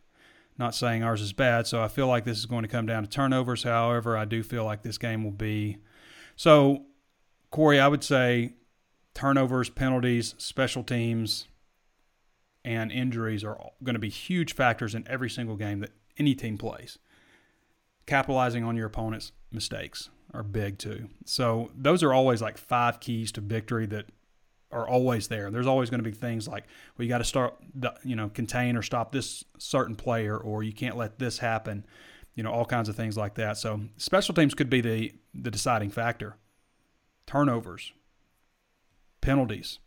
Not 0.58 0.74
saying 0.74 1.02
ours 1.02 1.20
is 1.22 1.32
bad, 1.32 1.66
so 1.66 1.80
I 1.82 1.88
feel 1.88 2.08
like 2.08 2.24
this 2.24 2.38
is 2.38 2.46
going 2.46 2.62
to 2.62 2.68
come 2.68 2.86
down 2.86 3.04
to 3.04 3.08
turnovers. 3.08 3.62
However, 3.62 4.16
I 4.16 4.24
do 4.24 4.42
feel 4.42 4.64
like 4.64 4.82
this 4.82 4.98
game 4.98 5.22
will 5.22 5.30
be. 5.30 5.78
So, 6.36 6.86
Corey, 7.50 7.78
I 7.78 7.86
would 7.86 8.02
say 8.02 8.54
turnovers, 9.14 9.70
penalties, 9.70 10.34
special 10.38 10.82
teams, 10.82 11.46
and 12.64 12.90
injuries 12.90 13.44
are 13.44 13.56
going 13.82 13.94
to 13.94 14.00
be 14.00 14.10
huge 14.10 14.54
factors 14.54 14.94
in 14.94 15.06
every 15.08 15.30
single 15.30 15.56
game 15.56 15.80
that 15.80 15.92
any 16.20 16.34
team 16.36 16.56
plays. 16.58 16.98
Capitalizing 18.06 18.62
on 18.62 18.76
your 18.76 18.86
opponent's 18.86 19.32
mistakes 19.50 20.10
are 20.32 20.42
big 20.42 20.78
too. 20.78 21.08
So 21.24 21.70
those 21.74 22.02
are 22.02 22.12
always 22.12 22.40
like 22.40 22.58
five 22.58 23.00
keys 23.00 23.32
to 23.32 23.40
victory 23.40 23.86
that 23.86 24.06
are 24.70 24.88
always 24.88 25.28
there. 25.28 25.50
There's 25.50 25.66
always 25.66 25.90
going 25.90 26.02
to 26.02 26.08
be 26.08 26.14
things 26.16 26.46
like, 26.46 26.64
well, 26.96 27.04
you 27.04 27.08
got 27.08 27.18
to 27.18 27.24
start, 27.24 27.56
you 28.04 28.14
know, 28.14 28.28
contain 28.28 28.76
or 28.76 28.82
stop 28.82 29.10
this 29.10 29.44
certain 29.58 29.96
player, 29.96 30.36
or 30.36 30.62
you 30.62 30.72
can't 30.72 30.96
let 30.96 31.18
this 31.18 31.38
happen. 31.38 31.84
You 32.36 32.44
know, 32.44 32.52
all 32.52 32.64
kinds 32.64 32.88
of 32.88 32.94
things 32.94 33.16
like 33.16 33.34
that. 33.34 33.56
So 33.56 33.80
special 33.96 34.34
teams 34.34 34.54
could 34.54 34.70
be 34.70 34.80
the 34.80 35.12
the 35.34 35.50
deciding 35.50 35.90
factor. 35.90 36.36
Turnovers, 37.26 37.92
penalties. 39.20 39.80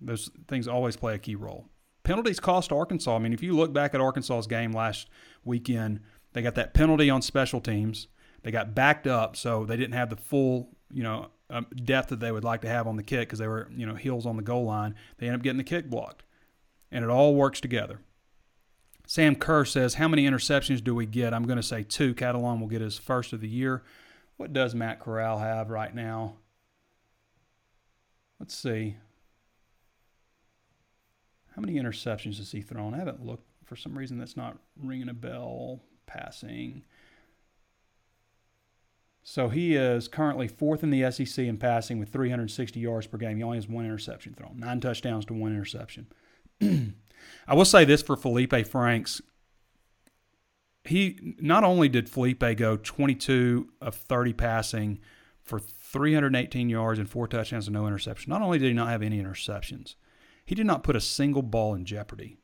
Those 0.00 0.30
things 0.48 0.66
always 0.66 0.96
play 0.96 1.14
a 1.14 1.18
key 1.18 1.34
role. 1.34 1.66
Penalties 2.04 2.38
cost 2.38 2.70
Arkansas. 2.70 3.16
I 3.16 3.18
mean, 3.18 3.32
if 3.32 3.42
you 3.42 3.54
look 3.54 3.72
back 3.72 3.94
at 3.94 4.00
Arkansas's 4.00 4.46
game 4.46 4.72
last 4.72 5.08
weekend, 5.44 6.00
they 6.32 6.42
got 6.42 6.54
that 6.54 6.74
penalty 6.74 7.10
on 7.10 7.22
special 7.22 7.60
teams. 7.60 8.08
They 8.42 8.50
got 8.50 8.74
backed 8.74 9.06
up, 9.06 9.36
so 9.36 9.64
they 9.64 9.76
didn't 9.76 9.94
have 9.94 10.10
the 10.10 10.16
full, 10.16 10.68
you 10.92 11.02
know, 11.02 11.28
um, 11.50 11.66
depth 11.82 12.10
that 12.10 12.20
they 12.20 12.30
would 12.30 12.44
like 12.44 12.60
to 12.60 12.68
have 12.68 12.86
on 12.86 12.96
the 12.96 13.02
kick 13.02 13.28
because 13.28 13.38
they 13.38 13.48
were, 13.48 13.70
you 13.74 13.86
know, 13.86 13.94
heels 13.94 14.26
on 14.26 14.36
the 14.36 14.42
goal 14.42 14.64
line. 14.64 14.94
They 15.18 15.26
end 15.26 15.36
up 15.36 15.42
getting 15.42 15.58
the 15.58 15.64
kick 15.64 15.88
blocked, 15.88 16.24
and 16.92 17.02
it 17.02 17.10
all 17.10 17.34
works 17.34 17.60
together. 17.60 18.00
Sam 19.06 19.34
Kerr 19.34 19.64
says, 19.64 19.94
"How 19.94 20.08
many 20.08 20.26
interceptions 20.26 20.84
do 20.84 20.94
we 20.94 21.06
get?" 21.06 21.32
I'm 21.32 21.44
going 21.44 21.56
to 21.56 21.62
say 21.62 21.82
two. 21.82 22.14
Catalon 22.14 22.60
will 22.60 22.68
get 22.68 22.80
his 22.80 22.98
first 22.98 23.32
of 23.32 23.40
the 23.40 23.48
year. 23.48 23.82
What 24.36 24.52
does 24.52 24.74
Matt 24.74 25.00
Corral 25.00 25.38
have 25.38 25.70
right 25.70 25.94
now? 25.94 26.36
Let's 28.38 28.54
see. 28.54 28.96
How 31.54 31.60
many 31.60 31.74
interceptions 31.74 32.38
has 32.38 32.50
he 32.50 32.60
thrown? 32.60 32.94
I 32.94 32.98
haven't 32.98 33.24
looked. 33.24 33.44
For 33.64 33.76
some 33.76 33.96
reason, 33.96 34.18
that's 34.18 34.36
not 34.36 34.58
ringing 34.76 35.08
a 35.08 35.14
bell. 35.14 35.80
Passing. 36.06 36.84
So 39.22 39.48
he 39.48 39.74
is 39.74 40.06
currently 40.06 40.48
fourth 40.48 40.82
in 40.82 40.90
the 40.90 41.10
SEC 41.10 41.46
in 41.46 41.56
passing 41.56 41.98
with 41.98 42.10
360 42.10 42.78
yards 42.78 43.06
per 43.06 43.16
game. 43.16 43.38
He 43.38 43.42
only 43.42 43.56
has 43.56 43.66
one 43.66 43.86
interception 43.86 44.34
thrown, 44.34 44.58
nine 44.58 44.80
touchdowns 44.80 45.24
to 45.26 45.32
one 45.32 45.52
interception. 45.52 46.08
I 46.60 47.54
will 47.54 47.64
say 47.64 47.86
this 47.86 48.02
for 48.02 48.16
Feleipe 48.16 48.66
Franks. 48.66 49.22
He 50.84 51.36
not 51.40 51.64
only 51.64 51.88
did 51.88 52.10
Feleipe 52.10 52.58
go 52.58 52.76
22 52.76 53.70
of 53.80 53.94
30 53.94 54.34
passing 54.34 54.98
for 55.42 55.58
318 55.58 56.68
yards 56.68 56.98
and 56.98 57.08
four 57.08 57.26
touchdowns 57.26 57.66
and 57.66 57.74
no 57.74 57.86
interception. 57.86 58.30
Not 58.30 58.42
only 58.42 58.58
did 58.58 58.68
he 58.68 58.74
not 58.74 58.88
have 58.88 59.02
any 59.02 59.22
interceptions, 59.22 59.94
he 60.44 60.54
did 60.54 60.66
not 60.66 60.82
put 60.82 60.96
a 60.96 61.00
single 61.00 61.42
ball 61.42 61.74
in 61.74 61.84
jeopardy 61.84 62.38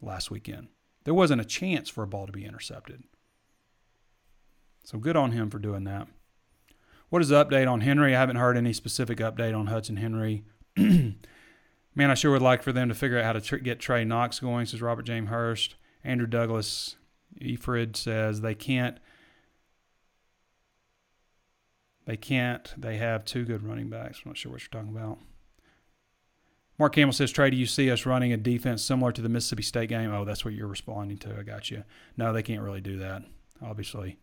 last 0.00 0.30
weekend. 0.30 0.68
There 1.04 1.14
wasn't 1.14 1.40
a 1.40 1.46
chance 1.46 1.88
for 1.88 2.02
a 2.02 2.08
ball 2.08 2.26
to 2.26 2.32
be 2.32 2.44
intercepted. 2.44 3.02
So 4.84 4.98
good 4.98 5.16
on 5.16 5.32
him 5.32 5.50
for 5.50 5.58
doing 5.58 5.84
that. 5.84 6.08
What 7.08 7.22
is 7.22 7.28
the 7.28 7.44
update 7.44 7.70
on 7.70 7.82
Henry? 7.82 8.16
I 8.16 8.20
haven't 8.20 8.36
heard 8.36 8.56
any 8.56 8.72
specific 8.72 9.18
update 9.18 9.56
on 9.56 9.66
Hudson 9.66 9.96
Henry. 9.96 10.44
Man, 10.76 12.10
I 12.10 12.14
sure 12.14 12.30
would 12.30 12.42
like 12.42 12.62
for 12.62 12.72
them 12.72 12.88
to 12.88 12.94
figure 12.94 13.18
out 13.18 13.24
how 13.24 13.32
to 13.34 13.40
tr- 13.40 13.56
get 13.56 13.80
Trey 13.80 14.04
Knox 14.04 14.40
going, 14.40 14.64
says 14.64 14.80
Robert 14.80 15.02
James 15.02 15.28
Hurst. 15.28 15.74
Andrew 16.02 16.26
Douglas 16.26 16.96
Efred 17.40 17.96
says 17.96 18.40
they 18.40 18.54
can't. 18.54 18.98
They 22.06 22.16
can't. 22.16 22.72
They 22.76 22.96
have 22.96 23.24
two 23.24 23.44
good 23.44 23.62
running 23.62 23.88
backs. 23.88 24.22
I'm 24.24 24.30
not 24.30 24.38
sure 24.38 24.50
what 24.50 24.62
you're 24.62 24.70
talking 24.70 24.96
about. 24.96 25.18
Mark 26.82 26.94
Campbell 26.94 27.12
says, 27.12 27.30
Trey, 27.30 27.48
do 27.48 27.56
you 27.56 27.64
see 27.64 27.92
us 27.92 28.06
running 28.06 28.32
a 28.32 28.36
defense 28.36 28.82
similar 28.82 29.12
to 29.12 29.22
the 29.22 29.28
Mississippi 29.28 29.62
State 29.62 29.88
game? 29.88 30.12
Oh, 30.12 30.24
that's 30.24 30.44
what 30.44 30.52
you're 30.52 30.66
responding 30.66 31.16
to. 31.18 31.38
I 31.38 31.44
got 31.44 31.70
you. 31.70 31.84
No, 32.16 32.32
they 32.32 32.42
can't 32.42 32.60
really 32.60 32.80
do 32.80 32.98
that, 32.98 33.22
obviously. 33.64 34.18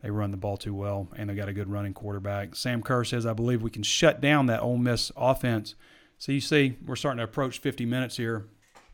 They 0.00 0.08
run 0.08 0.30
the 0.30 0.36
ball 0.36 0.56
too 0.56 0.74
well, 0.74 1.08
and 1.16 1.28
they 1.28 1.34
got 1.34 1.48
a 1.48 1.52
good 1.52 1.68
running 1.68 1.94
quarterback. 1.94 2.54
Sam 2.54 2.82
Kerr 2.84 3.02
says, 3.02 3.26
I 3.26 3.32
believe 3.32 3.62
we 3.62 3.70
can 3.72 3.82
shut 3.82 4.20
down 4.20 4.46
that 4.46 4.62
Ole 4.62 4.76
Miss 4.76 5.10
offense. 5.16 5.74
So 6.18 6.30
you 6.30 6.40
see, 6.40 6.76
we're 6.86 6.94
starting 6.94 7.16
to 7.16 7.24
approach 7.24 7.58
50 7.58 7.84
minutes 7.84 8.16
here. 8.16 8.46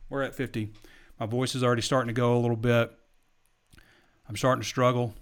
We're 0.09 0.23
at 0.23 0.35
50. 0.35 0.73
My 1.21 1.27
voice 1.27 1.55
is 1.55 1.63
already 1.63 1.83
starting 1.83 2.09
to 2.09 2.19
go 2.19 2.35
a 2.35 2.41
little 2.41 2.57
bit. 2.57 2.91
I'm 4.31 4.37
starting 4.37 4.63
to 4.63 4.67
struggle. 4.67 5.13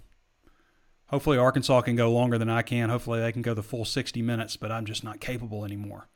Hopefully, 1.07 1.37
Arkansas 1.37 1.81
can 1.81 1.97
go 1.97 2.09
longer 2.13 2.37
than 2.37 2.49
I 2.49 2.61
can. 2.61 2.89
Hopefully, 2.89 3.19
they 3.19 3.33
can 3.33 3.41
go 3.41 3.53
the 3.53 3.61
full 3.61 3.83
60 3.83 4.21
minutes, 4.21 4.55
but 4.55 4.71
I'm 4.71 4.85
just 4.85 5.03
not 5.03 5.19
capable 5.19 5.65
anymore. 5.65 6.07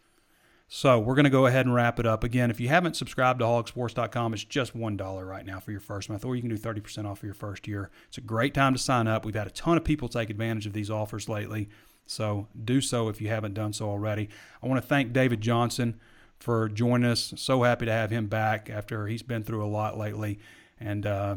So 0.70 1.00
we're 1.00 1.16
going 1.16 1.24
to 1.24 1.30
go 1.30 1.46
ahead 1.46 1.66
and 1.66 1.74
wrap 1.74 1.98
it 1.98 2.06
up. 2.06 2.26
Again, 2.26 2.52
if 2.52 2.60
you 2.60 2.68
haven't 2.68 2.98
subscribed 2.98 3.40
to 3.40 3.46
hawgsports.com, 3.46 4.34
it's 4.34 4.44
just 4.44 4.76
$1 4.76 5.28
right 5.28 5.46
now 5.46 5.62
for 5.62 5.72
your 5.72 5.80
first 5.80 6.10
month, 6.10 6.26
or 6.26 6.36
you 6.36 6.42
can 6.42 6.50
do 6.50 6.58
30% 6.58 7.06
off 7.06 7.20
for 7.20 7.26
your 7.26 7.34
first 7.34 7.68
year. 7.68 7.90
It's 8.10 8.18
a 8.18 8.22
great 8.22 8.54
time 8.54 8.74
to 8.74 8.80
sign 8.80 9.08
up. 9.08 9.24
We've 9.24 9.34
had 9.34 9.48
a 9.48 9.52
ton 9.52 9.78
of 9.78 9.86
people 9.86 10.10
take 10.10 10.30
advantage 10.30 10.66
of 10.66 10.74
these 10.74 10.92
offers 10.92 11.30
lately. 11.30 11.70
So 12.06 12.48
do 12.66 12.82
so 12.82 13.08
if 13.08 13.22
you 13.22 13.30
haven't 13.30 13.54
done 13.54 13.72
so 13.72 13.90
already. 13.90 14.28
I 14.62 14.68
want 14.68 14.82
to 14.82 14.88
thank 14.88 15.14
David 15.14 15.40
Johnson 15.40 16.00
for 16.38 16.68
joining 16.68 17.10
us. 17.10 17.34
So 17.38 17.64
happy 17.64 17.86
to 17.86 17.92
have 17.92 18.12
him 18.12 18.28
back 18.28 18.70
after 18.70 19.08
he's 19.08 19.24
been 19.24 19.44
through 19.44 19.66
a 19.66 19.68
lot 19.68 19.98
lately. 19.98 20.40
And, 20.80 21.06
uh, 21.06 21.36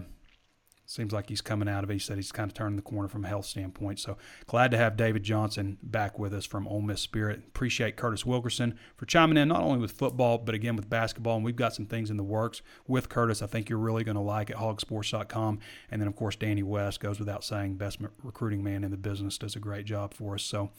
seems 0.90 1.12
like 1.12 1.28
he's 1.28 1.40
coming 1.40 1.68
out 1.68 1.84
of 1.84 1.90
it. 1.90 1.94
He 1.94 1.98
said 2.00 2.16
he's 2.16 2.32
kind 2.32 2.50
of 2.50 2.54
turning 2.54 2.74
the 2.74 2.82
corner 2.82 3.08
from 3.08 3.24
a 3.24 3.28
health 3.28 3.46
standpoint. 3.46 4.00
So 4.00 4.16
glad 4.46 4.72
to 4.72 4.76
have 4.76 4.96
David 4.96 5.22
Johnson 5.22 5.78
back 5.82 6.18
with 6.18 6.34
us 6.34 6.44
from 6.44 6.66
Ole 6.66 6.80
Miss 6.80 7.00
Spirit. 7.00 7.42
Appreciate 7.46 7.96
Curtis 7.96 8.26
Wilkerson 8.26 8.76
for 8.96 9.06
chiming 9.06 9.36
in 9.36 9.48
not 9.48 9.62
only 9.62 9.78
with 9.78 9.92
football 9.92 10.38
but 10.38 10.54
again 10.54 10.74
with 10.74 10.90
basketball. 10.90 11.36
And 11.36 11.44
we've 11.44 11.54
got 11.54 11.74
some 11.74 11.86
things 11.86 12.10
in 12.10 12.16
the 12.16 12.24
works 12.24 12.60
with 12.88 13.08
Curtis. 13.08 13.40
I 13.40 13.46
think 13.46 13.68
you're 13.68 13.78
really 13.78 14.02
going 14.02 14.16
to 14.16 14.20
like 14.20 14.50
at 14.50 14.56
hawgsports.com. 14.56 15.60
And 15.92 16.00
then 16.00 16.08
of 16.08 16.16
course 16.16 16.34
Danny 16.34 16.64
West 16.64 16.98
goes 16.98 17.20
without 17.20 17.44
saying, 17.44 17.76
best 17.76 18.00
recruiting 18.24 18.64
man 18.64 18.82
in 18.82 18.90
the 18.90 18.96
business, 18.96 19.38
does 19.38 19.54
a 19.54 19.60
great 19.60 19.86
job 19.86 20.12
for 20.12 20.34
us. 20.34 20.42
So 20.42 20.70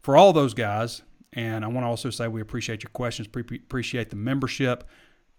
for 0.00 0.16
all 0.16 0.32
those 0.32 0.54
guys. 0.54 1.02
And 1.36 1.64
I 1.64 1.68
want 1.68 1.84
to 1.84 1.88
also 1.88 2.10
say 2.10 2.28
we 2.28 2.40
appreciate 2.40 2.84
your 2.84 2.90
questions, 2.90 3.26
pre- 3.26 3.42
appreciate 3.42 4.10
the 4.10 4.16
membership. 4.16 4.88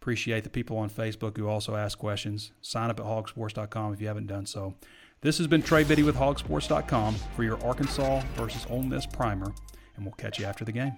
Appreciate 0.06 0.43
the 0.43 0.51
people 0.51 0.78
on 0.78 0.88
Facebook 0.88 1.36
who 1.36 1.47
also 1.47 1.76
ask 1.76 1.97
questions. 1.97 2.51
Sign 2.62 2.91
up 2.91 2.99
at 2.99 3.08
hawgsports.com 3.08 3.91
if 3.91 3.99
you 3.99 4.06
haven't 4.06 4.28
done 4.28 4.45
so. 4.45 4.76
This 5.22 5.39
has 5.39 5.47
been 5.47 5.64
Trey 5.64 5.84
Biddy 5.84 6.03
with 6.03 6.16
hawgsports.com 6.16 7.16
for 7.36 7.43
your 7.43 7.60
Arkansas 7.64 8.22
versus 8.36 8.68
Ole 8.70 8.84
Miss 8.84 9.08
primer, 9.08 9.51
and 9.95 10.06
we'll 10.06 10.14
catch 10.14 10.38
you 10.38 10.45
after 10.45 10.64
the 10.64 10.72
game. 10.72 10.93